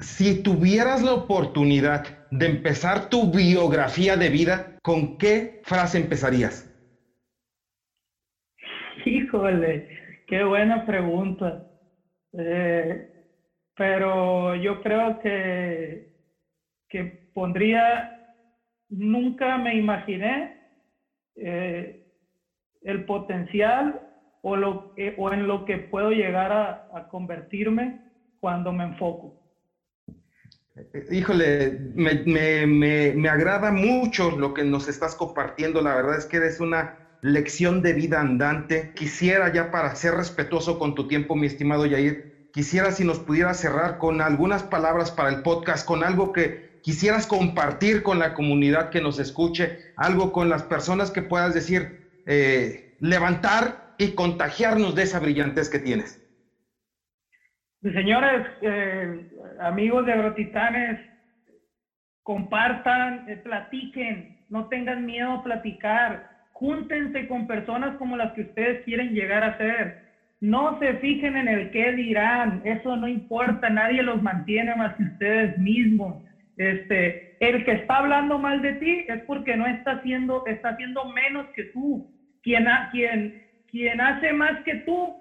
si 0.00 0.42
tuvieras 0.42 1.02
la 1.02 1.14
oportunidad 1.14 2.26
de 2.30 2.46
empezar 2.46 3.08
tu 3.08 3.30
biografía 3.30 4.16
de 4.16 4.28
vida, 4.28 4.78
¿con 4.82 5.16
qué 5.18 5.60
frase 5.64 5.98
empezarías? 5.98 6.70
Híjole, 9.04 9.88
qué 10.26 10.44
buena 10.44 10.84
pregunta. 10.84 11.62
Eh, 12.32 13.08
pero 13.76 14.54
yo 14.56 14.80
creo 14.82 15.18
que, 15.20 16.12
que 16.88 17.30
pondría, 17.32 18.34
nunca 18.88 19.58
me 19.58 19.76
imaginé 19.76 20.56
eh, 21.36 22.06
el 22.82 23.04
potencial 23.04 24.00
o, 24.42 24.56
lo, 24.56 24.92
eh, 24.96 25.14
o 25.18 25.32
en 25.32 25.46
lo 25.46 25.64
que 25.64 25.78
puedo 25.78 26.10
llegar 26.10 26.52
a, 26.52 26.88
a 26.92 27.08
convertirme 27.08 28.00
cuando 28.40 28.72
me 28.72 28.84
enfoco. 28.84 29.45
Híjole, 31.08 31.72
me, 31.94 32.20
me, 32.24 32.66
me, 32.66 33.12
me, 33.14 33.28
agrada 33.28 33.70
mucho 33.70 34.30
lo 34.30 34.52
que 34.52 34.64
nos 34.64 34.88
estás 34.88 35.14
compartiendo. 35.14 35.80
La 35.80 35.94
verdad 35.94 36.16
es 36.16 36.26
que 36.26 36.36
eres 36.36 36.60
una 36.60 36.88
lección 37.20 37.80
de 37.80 37.94
vida 37.94 38.20
andante. 38.20 38.90
Quisiera 38.94 39.48
ya 39.48 39.70
para 39.70 39.94
ser 39.94 40.14
respetuoso 40.14 40.76
con 40.76 40.94
tu 40.94 41.06
tiempo, 41.06 41.34
mi 41.34 41.46
estimado 41.46 41.86
Yair, 41.86 42.18
quisiera 42.50 42.92
si 42.92 43.04
nos 43.04 43.20
pudiera 43.20 43.54
cerrar 43.54 43.96
con 43.96 44.20
algunas 44.20 44.64
palabras 44.64 45.10
para 45.10 45.28
el 45.28 45.38
podcast, 45.38 45.84
con 45.84 46.02
algo 46.02 46.32
que 46.32 46.52
quisieras 46.82 47.26
compartir 47.26 48.02
con 48.02 48.18
la 48.18 48.32
comunidad 48.32 48.88
que 48.90 49.00
nos 49.00 49.18
escuche, 49.18 49.72
algo 49.96 50.30
con 50.30 50.48
las 50.48 50.62
personas 50.62 51.10
que 51.10 51.22
puedas 51.22 51.52
decir, 51.52 51.88
eh, 52.26 52.74
levantar 52.98 53.76
y 53.98 54.10
contagiarnos 54.10 54.94
de 54.94 55.02
esa 55.02 55.18
brillantez 55.18 55.68
que 55.68 55.78
tienes. 55.78 56.18
Señores, 57.82 58.42
eh, 58.62 59.26
amigos 59.60 60.06
de 60.06 60.12
Agrotitanes, 60.12 60.98
compartan, 62.22 63.22
eh, 63.28 63.36
platiquen, 63.36 64.34
no 64.48 64.66
tengan 64.66 65.04
miedo 65.04 65.32
a 65.32 65.42
platicar, 65.42 66.22
júntense 66.52 67.26
con 67.26 67.46
personas 67.46 67.96
como 67.96 68.16
las 68.16 68.32
que 68.32 68.42
ustedes 68.42 68.82
quieren 68.84 69.12
llegar 69.12 69.44
a 69.44 69.56
ser. 69.58 69.94
No 70.40 70.78
se 70.78 70.94
fijen 70.96 71.36
en 71.36 71.48
el 71.48 71.70
qué 71.70 71.92
dirán, 71.92 72.60
eso 72.64 72.96
no 72.96 73.08
importa, 73.08 73.70
nadie 73.70 74.02
los 74.02 74.20
mantiene 74.22 74.74
más 74.74 74.94
que 74.96 75.04
ustedes 75.04 75.56
mismos. 75.56 76.16
Este, 76.56 77.36
el 77.38 77.62
que 77.64 77.72
está 77.72 77.98
hablando 77.98 78.38
mal 78.38 78.62
de 78.62 78.72
ti 78.74 79.04
es 79.06 79.22
porque 79.26 79.56
no 79.56 79.66
está 79.66 79.92
haciendo, 79.92 80.42
está 80.46 80.70
haciendo 80.70 81.04
menos 81.04 81.46
que 81.52 81.64
tú. 81.64 82.02
Quien, 82.42 82.66
quien, 82.90 83.34
quien 83.66 84.00
hace 84.00 84.32
más 84.32 84.60
que 84.64 84.76
tú 84.76 85.14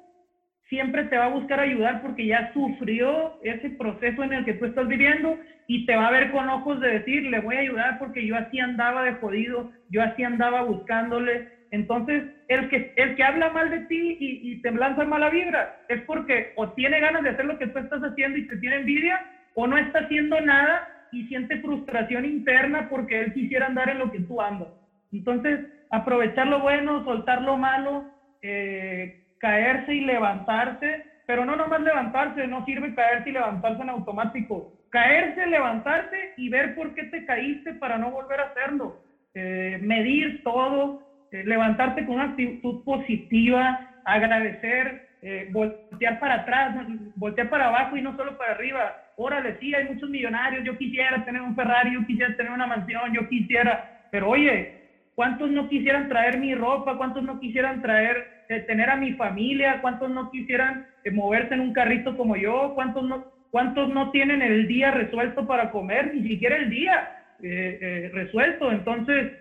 siempre 0.69 1.05
te 1.05 1.17
va 1.17 1.25
a 1.25 1.29
buscar 1.29 1.59
ayudar 1.59 2.01
porque 2.01 2.25
ya 2.25 2.49
sufrió 2.53 3.33
ese 3.39 3.69
proceso 3.71 4.23
en 4.23 4.33
el 4.33 4.45
que 4.45 4.53
tú 4.53 4.65
estás 4.65 4.87
viviendo 4.87 5.37
y 5.67 5.85
te 5.85 5.95
va 5.95 6.07
a 6.07 6.11
ver 6.11 6.29
con 6.29 6.49
ojos 6.49 6.79
de 6.79 6.89
decir, 6.89 7.23
le 7.23 7.39
voy 7.39 7.55
a 7.55 7.59
ayudar 7.59 7.97
porque 7.97 8.25
yo 8.25 8.35
así 8.35 8.59
andaba 8.59 9.03
de 9.03 9.13
jodido, 9.13 9.69
yo 9.89 10.01
así 10.01 10.23
andaba 10.23 10.61
buscándole. 10.61 11.43
Entonces, 11.71 12.25
el 12.47 12.67
que, 12.67 12.91
el 12.95 13.15
que 13.15 13.23
habla 13.23 13.49
mal 13.49 13.69
de 13.69 13.81
ti 13.81 14.15
y, 14.19 14.51
y 14.51 14.57
te 14.57 14.71
lanza 14.71 15.05
mala 15.05 15.29
vibra 15.29 15.69
es 15.87 16.01
porque 16.05 16.47
o 16.55 16.69
tiene 16.69 16.99
ganas 16.99 17.23
de 17.23 17.29
hacer 17.29 17.45
lo 17.45 17.57
que 17.57 17.67
tú 17.67 17.79
estás 17.79 18.01
haciendo 18.01 18.37
y 18.37 18.45
te 18.45 18.57
tiene 18.57 18.77
envidia 18.77 19.19
o 19.53 19.67
no 19.67 19.77
está 19.77 19.99
haciendo 19.99 20.39
nada 20.41 20.87
y 21.11 21.23
siente 21.25 21.57
frustración 21.59 22.25
interna 22.25 22.87
porque 22.89 23.21
él 23.21 23.33
quisiera 23.33 23.65
andar 23.67 23.89
en 23.89 23.99
lo 23.99 24.09
que 24.11 24.19
tú 24.21 24.41
andas. 24.41 24.69
Entonces, 25.11 25.61
aprovechar 25.89 26.47
lo 26.47 26.59
bueno, 26.59 27.03
soltar 27.03 27.41
lo 27.41 27.57
malo, 27.57 28.05
eh, 28.41 29.13
caerse 29.39 29.93
y 29.93 30.01
levantarse, 30.01 31.01
pero 31.25 31.45
no 31.45 31.55
nomás 31.55 31.81
levantarse, 31.81 32.47
no 32.47 32.63
sirve 32.65 32.93
caerse 32.93 33.29
y 33.29 33.33
levantarse 33.33 33.81
en 33.81 33.89
automático. 33.89 34.65
Caerse, 34.89 35.45
levantarse 35.47 36.31
y 36.37 36.49
ver 36.49 36.73
por 36.73 36.93
qué 36.93 37.05
te 37.05 37.23
caíste 37.23 37.73
para 37.73 37.97
no 37.97 38.11
volver 38.11 38.39
a 38.39 38.45
hacerlo. 38.45 38.95
Eh, 39.33 39.77
medir 39.81 40.41
todo, 40.43 40.95
eh, 41.31 41.43
levantarte 41.43 42.05
con 42.05 42.15
una 42.15 42.25
actitud 42.25 42.77
positiva, 42.83 43.77
agradecer, 44.05 45.01
eh, 45.21 45.45
voltear 45.49 46.19
para 46.19 46.35
atrás, 46.35 46.73
voltear 47.15 47.49
para 47.49 47.67
abajo 47.67 47.97
y 47.97 48.01
no 48.01 48.15
solo 48.15 48.33
para 48.37 48.51
arriba. 48.51 48.93
Órale, 49.15 49.55
sí, 49.59 49.73
hay 49.73 49.83
muchos 49.85 50.09
millonarios, 50.09 50.63
yo 50.63 50.75
quisiera 50.77 51.19
tener 51.23 51.41
un 51.41 51.55
Ferrari, 51.55 51.93
yo 51.93 52.05
quisiera 52.05 52.31
tener 52.33 52.51
una 52.51 52.67
mansión, 52.67 53.11
yo 53.11 53.25
quisiera, 53.27 53.81
pero 54.09 54.29
oye, 54.29 54.69
¿cuántos 55.15 55.49
no 55.49 55.67
quisieran 55.67 56.07
traer 56.07 56.37
mi 56.37 56.53
ropa? 56.53 56.95
¿Cuántos 56.95 57.23
no 57.23 57.37
quisieran 57.39 57.81
traer 57.81 58.25
tener 58.47 58.89
a 58.89 58.95
mi 58.95 59.13
familia, 59.13 59.79
cuántos 59.81 60.09
no 60.09 60.29
quisieran 60.29 60.85
eh, 61.03 61.11
moverse 61.11 61.53
en 61.53 61.61
un 61.61 61.73
carrito 61.73 62.15
como 62.15 62.35
yo, 62.35 62.73
cuántos 62.75 63.03
no, 63.03 63.25
cuántos 63.51 63.89
no 63.89 64.11
tienen 64.11 64.41
el 64.41 64.67
día 64.67 64.91
resuelto 64.91 65.45
para 65.45 65.71
comer, 65.71 66.13
ni 66.13 66.27
siquiera 66.27 66.57
el 66.57 66.69
día 66.69 67.09
eh, 67.41 68.09
resuelto. 68.13 68.71
Entonces, 68.71 69.31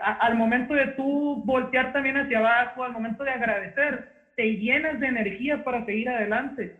al 0.00 0.34
momento 0.36 0.74
de 0.74 0.86
tú 0.88 1.42
voltear 1.44 1.92
también 1.92 2.16
hacia 2.16 2.38
abajo, 2.38 2.84
al 2.84 2.92
momento 2.92 3.24
de 3.24 3.30
agradecer, 3.30 4.08
te 4.36 4.56
llenas 4.56 5.00
de 5.00 5.06
energía 5.06 5.62
para 5.64 5.84
seguir 5.84 6.08
adelante. 6.08 6.76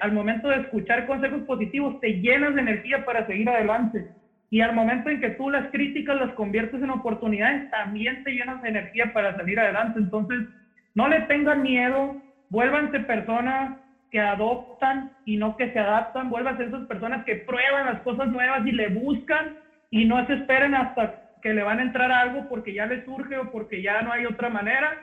al 0.00 0.12
momento 0.12 0.48
de 0.48 0.56
escuchar 0.56 1.06
consejos 1.06 1.42
positivos, 1.42 1.98
te 2.00 2.20
llenas 2.20 2.54
de 2.54 2.60
energía 2.60 3.04
para 3.04 3.26
seguir 3.26 3.48
adelante. 3.48 4.06
Y 4.50 4.60
al 4.60 4.72
momento 4.72 5.08
en 5.08 5.20
que 5.20 5.30
tú 5.30 5.48
las 5.48 5.70
críticas 5.70 6.16
las 6.16 6.32
conviertes 6.34 6.82
en 6.82 6.90
oportunidades, 6.90 7.70
también 7.70 8.24
te 8.24 8.32
llenas 8.32 8.60
de 8.62 8.68
energía 8.68 9.12
para 9.12 9.36
salir 9.36 9.58
adelante. 9.60 10.00
Entonces, 10.00 10.40
no 10.94 11.08
le 11.08 11.20
tengan 11.22 11.62
miedo, 11.62 12.16
vuélvanse 12.48 12.98
personas 13.00 13.78
que 14.10 14.18
adoptan 14.18 15.12
y 15.24 15.36
no 15.36 15.56
que 15.56 15.70
se 15.72 15.78
adaptan, 15.78 16.30
vuélvanse 16.30 16.64
esas 16.64 16.84
personas 16.86 17.24
que 17.24 17.36
prueban 17.36 17.86
las 17.86 18.00
cosas 18.02 18.28
nuevas 18.28 18.66
y 18.66 18.72
le 18.72 18.88
buscan 18.88 19.54
y 19.90 20.04
no 20.04 20.26
se 20.26 20.34
esperen 20.34 20.74
hasta 20.74 21.14
que 21.42 21.54
le 21.54 21.62
van 21.62 21.78
a 21.78 21.82
entrar 21.82 22.10
algo 22.10 22.48
porque 22.48 22.74
ya 22.74 22.86
les 22.86 23.04
surge 23.04 23.36
o 23.38 23.50
porque 23.52 23.82
ya 23.82 24.02
no 24.02 24.12
hay 24.12 24.26
otra 24.26 24.48
manera. 24.48 24.98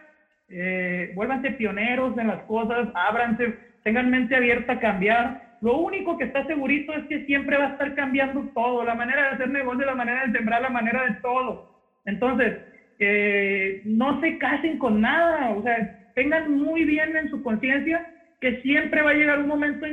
Eh, 0.50 1.12
vuélvanse 1.16 1.52
pioneros 1.52 2.18
en 2.18 2.28
las 2.28 2.44
cosas, 2.44 2.90
ábranse, 2.94 3.58
tengan 3.84 4.10
mente 4.10 4.36
abierta 4.36 4.74
a 4.74 4.80
cambiar 4.80 5.47
lo 5.62 5.76
único 5.76 6.18
que 6.18 6.26
está 6.26 6.44
segurito 6.46 6.94
es 6.94 7.04
que 7.08 7.22
siempre 7.22 7.58
va 7.58 7.66
a 7.66 7.70
estar 7.70 7.94
cambiando 7.94 8.48
todo, 8.54 8.84
la 8.84 8.96
manera 8.96 9.24
de 9.24 9.30
hacer 9.30 9.50
negocio, 9.50 9.86
la 9.86 9.96
manera 9.96 10.24
de 10.24 10.32
sembrar, 10.32 10.62
la 10.62 10.70
manera 10.70 11.04
de 11.04 11.16
todo. 11.22 11.60
Entonces, 12.06 12.56
no 13.84 14.20
se 14.20 14.38
casen 14.38 14.78
con 14.78 15.02
nada, 15.02 15.52
o 15.52 15.62
sea, 15.62 15.80
tengan 16.14 16.50
muy 16.50 16.86
bien 16.86 17.16
en 17.16 17.28
su 17.28 17.42
conciencia 17.42 18.04
que 18.40 18.54
siempre 18.62 19.02
va 19.02 19.12
a 19.12 19.16
llegar 19.16 19.40
un 19.40 19.48
momento, 19.48 19.86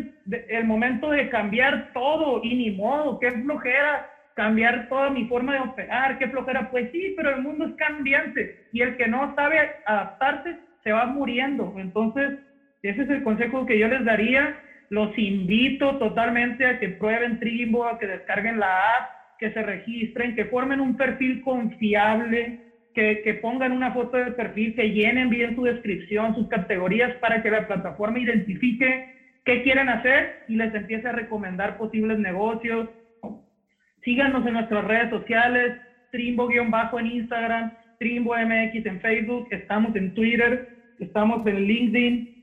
el 0.49 0.65
momento 0.65 1.11
de 1.11 1.29
cambiar 1.29 1.83
todo 1.93 2.41
y 2.43 2.55
ni 2.55 2.71
modo, 2.71 3.19
qué 3.19 3.33
flojera 3.33 4.03
cambiar 4.35 4.87
toda 4.89 5.11
mi 5.11 5.25
forma 5.25 5.55
de 5.55 5.61
operar, 5.61 6.17
qué 6.19 6.29
flojera, 6.29 6.63
pues 6.69 6.89
sí, 6.91 7.13
pero 7.17 7.31
el 7.31 7.41
mundo 7.41 7.65
es 7.67 7.73
cambiante 7.75 8.51
y 8.73 8.83
el 8.83 8.95
que 8.97 9.07
no 9.07 9.33
sabe 9.35 9.71
adaptarse 9.85 10.57
se 10.83 10.93
va 10.93 11.07
muriendo. 11.07 11.73
Entonces, 11.77 12.35
ese 12.83 13.03
es 13.03 13.09
el 13.09 13.23
consejo 13.23 13.65
que 13.65 13.79
yo 13.79 13.89
les 13.89 14.05
daría 14.05 14.53
los 14.95 15.19
invito 15.19 15.99
totalmente 15.99 16.65
a 16.65 16.79
que 16.79 16.91
prueben 16.91 17.41
Trimbo, 17.41 17.85
a 17.85 17.99
que 17.99 18.07
descarguen 18.07 18.61
la 18.61 18.95
app, 18.97 19.11
que 19.41 19.51
se 19.51 19.61
registren, 19.61 20.37
que 20.37 20.45
formen 20.45 20.81
un 20.81 20.97
perfil 20.97 21.43
confiable, 21.43 22.61
que, 22.95 23.21
que, 23.25 23.35
pongan 23.35 23.73
una 23.73 23.91
foto 23.91 24.17
de 24.17 24.31
perfil, 24.31 24.77
que 24.77 24.91
llenen 24.91 25.31
bien 25.31 25.57
su 25.57 25.65
descripción, 25.65 26.37
sus 26.37 26.47
categorías 26.47 27.13
para 27.17 27.43
que 27.43 27.51
la 27.51 27.67
plataforma 27.67 28.21
identifique 28.21 29.13
qué 29.45 29.63
quieren 29.65 29.89
hacer 29.89 30.45
y 30.47 30.55
les 30.55 30.73
empiece 30.73 31.09
a 31.09 31.13
recomendar 31.13 31.77
posibles 31.77 32.21
negocios. 32.21 32.89
Síganos 34.05 34.47
en 34.47 34.53
nuestras 34.53 34.85
redes 34.85 35.11
sociales, 35.11 35.73
Trimbo-bajo 36.13 37.01
en 37.01 37.07
Instagram, 37.07 37.73
Trimbo 37.99 38.37
MX 38.37 38.87
en 38.87 39.01
Facebook, 39.01 39.49
estamos 39.51 39.97
en 39.97 40.15
Twitter, 40.15 40.69
estamos 41.01 41.45
en 41.49 41.65
LinkedIn, 41.65 42.34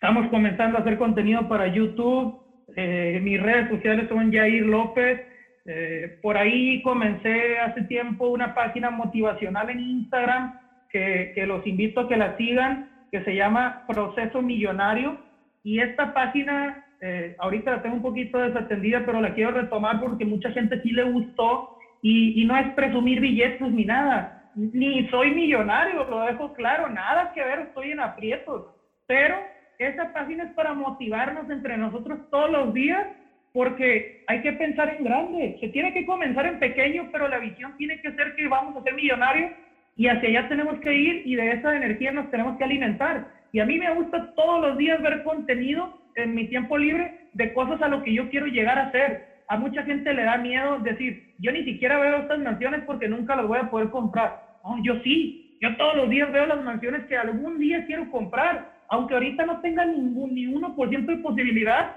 Estamos 0.00 0.28
comenzando 0.28 0.78
a 0.78 0.82
hacer 0.82 0.96
contenido 0.96 1.48
para 1.48 1.66
YouTube. 1.66 2.32
Eh, 2.76 3.18
mis 3.20 3.42
redes 3.42 3.68
sociales 3.68 4.06
son 4.08 4.32
Jair 4.32 4.64
López. 4.64 5.18
Eh, 5.66 6.20
por 6.22 6.38
ahí 6.38 6.80
comencé 6.82 7.58
hace 7.58 7.82
tiempo 7.82 8.28
una 8.28 8.54
página 8.54 8.90
motivacional 8.90 9.70
en 9.70 9.80
Instagram 9.80 10.52
que, 10.88 11.32
que, 11.34 11.46
los 11.46 11.66
invito 11.66 11.98
a 11.98 12.08
que 12.08 12.16
la 12.16 12.36
sigan, 12.36 12.88
que 13.10 13.24
se 13.24 13.34
llama 13.34 13.82
Proceso 13.88 14.40
Millonario. 14.40 15.18
Y 15.64 15.80
esta 15.80 16.14
página, 16.14 16.80
eh, 17.00 17.34
ahorita 17.40 17.72
la 17.72 17.82
tengo 17.82 17.96
un 17.96 18.02
poquito 18.02 18.38
desatendida, 18.38 19.04
pero 19.04 19.20
la 19.20 19.34
quiero 19.34 19.50
retomar 19.50 19.98
porque 19.98 20.24
mucha 20.24 20.52
gente 20.52 20.80
sí 20.80 20.92
le 20.92 21.02
gustó. 21.02 21.76
Y, 22.02 22.40
y 22.40 22.44
no 22.44 22.56
es 22.56 22.72
presumir 22.74 23.18
billetes 23.18 23.68
ni 23.72 23.84
nada. 23.84 24.52
Ni 24.54 25.08
soy 25.08 25.32
millonario, 25.32 26.04
lo 26.04 26.20
dejo 26.20 26.52
claro, 26.52 26.88
nada 26.88 27.32
que 27.34 27.42
ver, 27.42 27.58
estoy 27.58 27.90
en 27.90 27.98
aprietos. 27.98 28.62
Pero 29.08 29.57
esa 29.78 30.12
página 30.12 30.44
es 30.44 30.50
para 30.52 30.74
motivarnos 30.74 31.48
entre 31.50 31.76
nosotros 31.76 32.18
todos 32.30 32.50
los 32.50 32.74
días 32.74 33.06
porque 33.52 34.22
hay 34.26 34.42
que 34.42 34.52
pensar 34.52 34.88
en 34.90 35.04
grande. 35.04 35.56
Se 35.60 35.68
tiene 35.68 35.92
que 35.92 36.04
comenzar 36.04 36.46
en 36.46 36.58
pequeño, 36.58 37.08
pero 37.10 37.28
la 37.28 37.38
visión 37.38 37.76
tiene 37.76 38.00
que 38.00 38.12
ser 38.12 38.34
que 38.34 38.46
vamos 38.48 38.76
a 38.76 38.82
ser 38.82 38.94
millonarios 38.94 39.52
y 39.96 40.08
hacia 40.08 40.28
allá 40.28 40.48
tenemos 40.48 40.78
que 40.80 40.94
ir 40.94 41.22
y 41.24 41.34
de 41.34 41.52
esa 41.52 41.76
energía 41.76 42.12
nos 42.12 42.30
tenemos 42.30 42.56
que 42.56 42.64
alimentar. 42.64 43.26
Y 43.52 43.60
a 43.60 43.64
mí 43.64 43.78
me 43.78 43.92
gusta 43.94 44.34
todos 44.34 44.60
los 44.60 44.76
días 44.78 45.00
ver 45.00 45.22
contenido 45.22 45.92
en 46.14 46.34
mi 46.34 46.46
tiempo 46.48 46.76
libre 46.76 47.14
de 47.32 47.52
cosas 47.52 47.80
a 47.80 47.88
lo 47.88 48.02
que 48.02 48.12
yo 48.12 48.28
quiero 48.28 48.46
llegar 48.46 48.78
a 48.78 48.90
ser. 48.90 49.22
A 49.48 49.56
mucha 49.56 49.82
gente 49.84 50.12
le 50.12 50.24
da 50.24 50.36
miedo 50.36 50.78
decir, 50.80 51.22
yo 51.38 51.52
ni 51.52 51.64
siquiera 51.64 51.98
veo 51.98 52.18
estas 52.18 52.38
mansiones 52.38 52.82
porque 52.84 53.08
nunca 53.08 53.34
las 53.34 53.46
voy 53.46 53.58
a 53.58 53.70
poder 53.70 53.88
comprar. 53.88 54.36
yo 54.82 54.96
sí, 55.02 55.56
yo 55.60 55.74
todos 55.76 55.96
los 55.96 56.10
días 56.10 56.30
veo 56.30 56.46
las 56.46 56.62
mansiones 56.62 57.04
que 57.06 57.16
algún 57.16 57.58
día 57.58 57.84
quiero 57.86 58.10
comprar 58.10 58.77
aunque 58.88 59.14
ahorita 59.14 59.44
no 59.44 59.60
tenga 59.60 59.84
ningún, 59.84 60.34
ni 60.34 60.46
1% 60.46 61.12
de 61.12 61.18
posibilidad, 61.18 61.92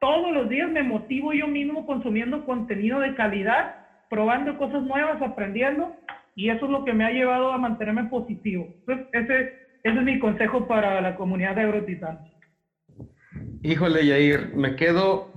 todos 0.00 0.32
los 0.32 0.48
días 0.48 0.70
me 0.70 0.82
motivo 0.82 1.32
yo 1.32 1.46
mismo 1.46 1.84
consumiendo 1.84 2.42
contenido 2.44 3.00
de 3.00 3.14
calidad, 3.14 3.74
probando 4.08 4.56
cosas 4.56 4.82
nuevas, 4.82 5.20
aprendiendo, 5.20 5.94
y 6.34 6.48
eso 6.48 6.64
es 6.64 6.70
lo 6.70 6.84
que 6.84 6.94
me 6.94 7.04
ha 7.04 7.10
llevado 7.10 7.52
a 7.52 7.58
mantenerme 7.58 8.04
positivo. 8.06 8.70
Entonces, 8.86 9.06
ese, 9.12 9.40
ese 9.82 9.98
es 9.98 10.04
mi 10.04 10.18
consejo 10.18 10.66
para 10.66 11.00
la 11.00 11.14
comunidad 11.14 11.54
de 11.54 11.62
Agrotitán. 11.62 12.18
Híjole, 13.62 14.06
Yair, 14.06 14.48
me 14.54 14.74
quedo 14.74 15.30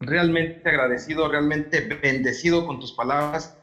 realmente 0.00 0.54
agradecido, 0.64 1.28
realmente 1.28 1.80
bendecido 2.02 2.64
con 2.64 2.78
tus 2.78 2.92
palabras. 2.92 3.57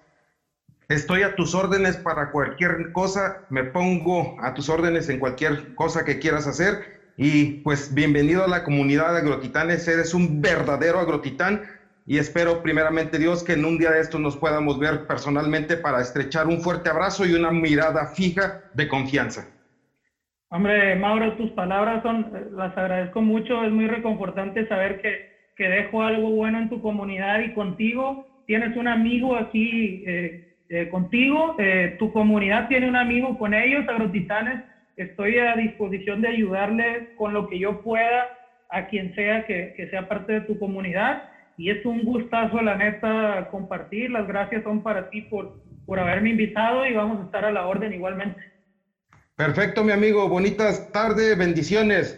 Estoy 0.88 1.24
a 1.24 1.34
tus 1.34 1.56
órdenes 1.56 1.98
para 1.98 2.30
cualquier 2.30 2.92
cosa, 2.92 3.34
me 3.50 3.64
pongo 3.64 4.36
a 4.38 4.54
tus 4.54 4.70
órdenes 4.70 5.10
en 5.10 5.18
cualquier 5.18 5.74
cosa 5.74 6.04
que 6.04 6.20
quieras 6.20 6.46
hacer. 6.46 6.78
Y 7.18 7.54
pues 7.64 7.92
bienvenido 7.92 8.44
a 8.44 8.48
la 8.48 8.62
comunidad 8.62 9.12
de 9.14 9.20
agrotitanes, 9.20 9.88
eres 9.88 10.14
un 10.14 10.42
verdadero 10.42 11.00
agrotitán 11.00 11.60
y 12.06 12.20
espero 12.20 12.62
primeramente 12.62 13.18
Dios 13.18 13.44
que 13.44 13.54
en 13.54 13.66
un 13.66 13.80
día 13.80 13.90
de 13.90 14.00
estos 14.00 14.22
nos 14.22 14.38
podamos 14.38 14.78
ver 14.78 15.02
personalmente 15.08 15.78
para 15.78 16.02
estrechar 16.02 16.46
un 16.46 16.60
fuerte 16.60 16.90
abrazo 16.90 17.26
y 17.26 17.34
una 17.34 17.50
mirada 17.50 18.06
fija 18.06 18.54
de 18.72 18.88
confianza. 18.88 19.50
Hombre, 20.50 20.96
Mauro, 20.96 21.34
tus 21.34 21.52
palabras 21.52 22.04
son, 22.04 22.30
las 22.52 22.78
agradezco 22.78 23.24
mucho, 23.24 23.64
es 23.64 23.72
muy 23.72 23.88
reconfortante 23.88 24.68
saber 24.68 24.98
que, 24.98 25.24
que 25.56 25.68
dejo 25.68 26.04
algo 26.04 26.30
bueno 26.30 26.60
en 26.60 26.70
tu 26.70 26.80
comunidad 26.80 27.40
y 27.40 27.52
contigo. 27.52 28.20
Tienes 28.46 28.76
un 28.76 28.88
amigo 28.88 29.36
aquí 29.36 30.04
eh, 30.06 30.45
eh, 30.70 30.88
contigo, 30.88 31.56
tu 31.98 32.10
comunidad 32.12 32.68
tiene 32.68 32.88
un 32.88 32.96
amigo 32.96 33.36
con 33.38 33.54
ellos, 33.54 33.88
agrotitanes. 33.88 34.60
Estoy 34.96 35.38
a 35.38 35.56
disposición 35.56 36.22
de 36.22 36.30
ayudarles 36.30 37.04
con 37.16 37.34
lo 37.34 37.46
que 37.46 37.60
yo 37.60 37.76
pueda 37.76 38.30
a 38.70 38.84
quien 38.84 39.14
sea 39.14 39.44
que, 39.44 39.72
que 39.76 39.88
sea 39.88 40.04
parte 40.04 40.34
de 40.34 40.42
tu 40.42 40.58
comunidad 40.58 41.20
y 41.58 41.70
es 41.70 41.84
un 41.86 42.04
gustazo, 42.04 42.62
la 42.62 42.76
neta, 42.76 43.46
compartir. 43.48 44.12
Las 44.12 44.28
gracias 44.28 44.64
son 44.64 44.82
para 44.82 45.04
ti 45.04 45.22
por, 45.22 45.50
por 45.86 46.00
haberme 46.00 46.30
invitado 46.32 46.86
y 46.86 46.94
vamos 46.94 47.20
a 47.20 47.24
estar 47.24 47.46
a 47.46 47.52
la 47.52 47.66
orden 47.66 47.94
igualmente. 47.94 48.42
Perfecto, 49.36 49.84
mi 49.84 49.92
amigo. 49.92 50.28
Bonitas 50.28 50.92
tardes, 50.92 51.38
bendiciones. 51.38 52.18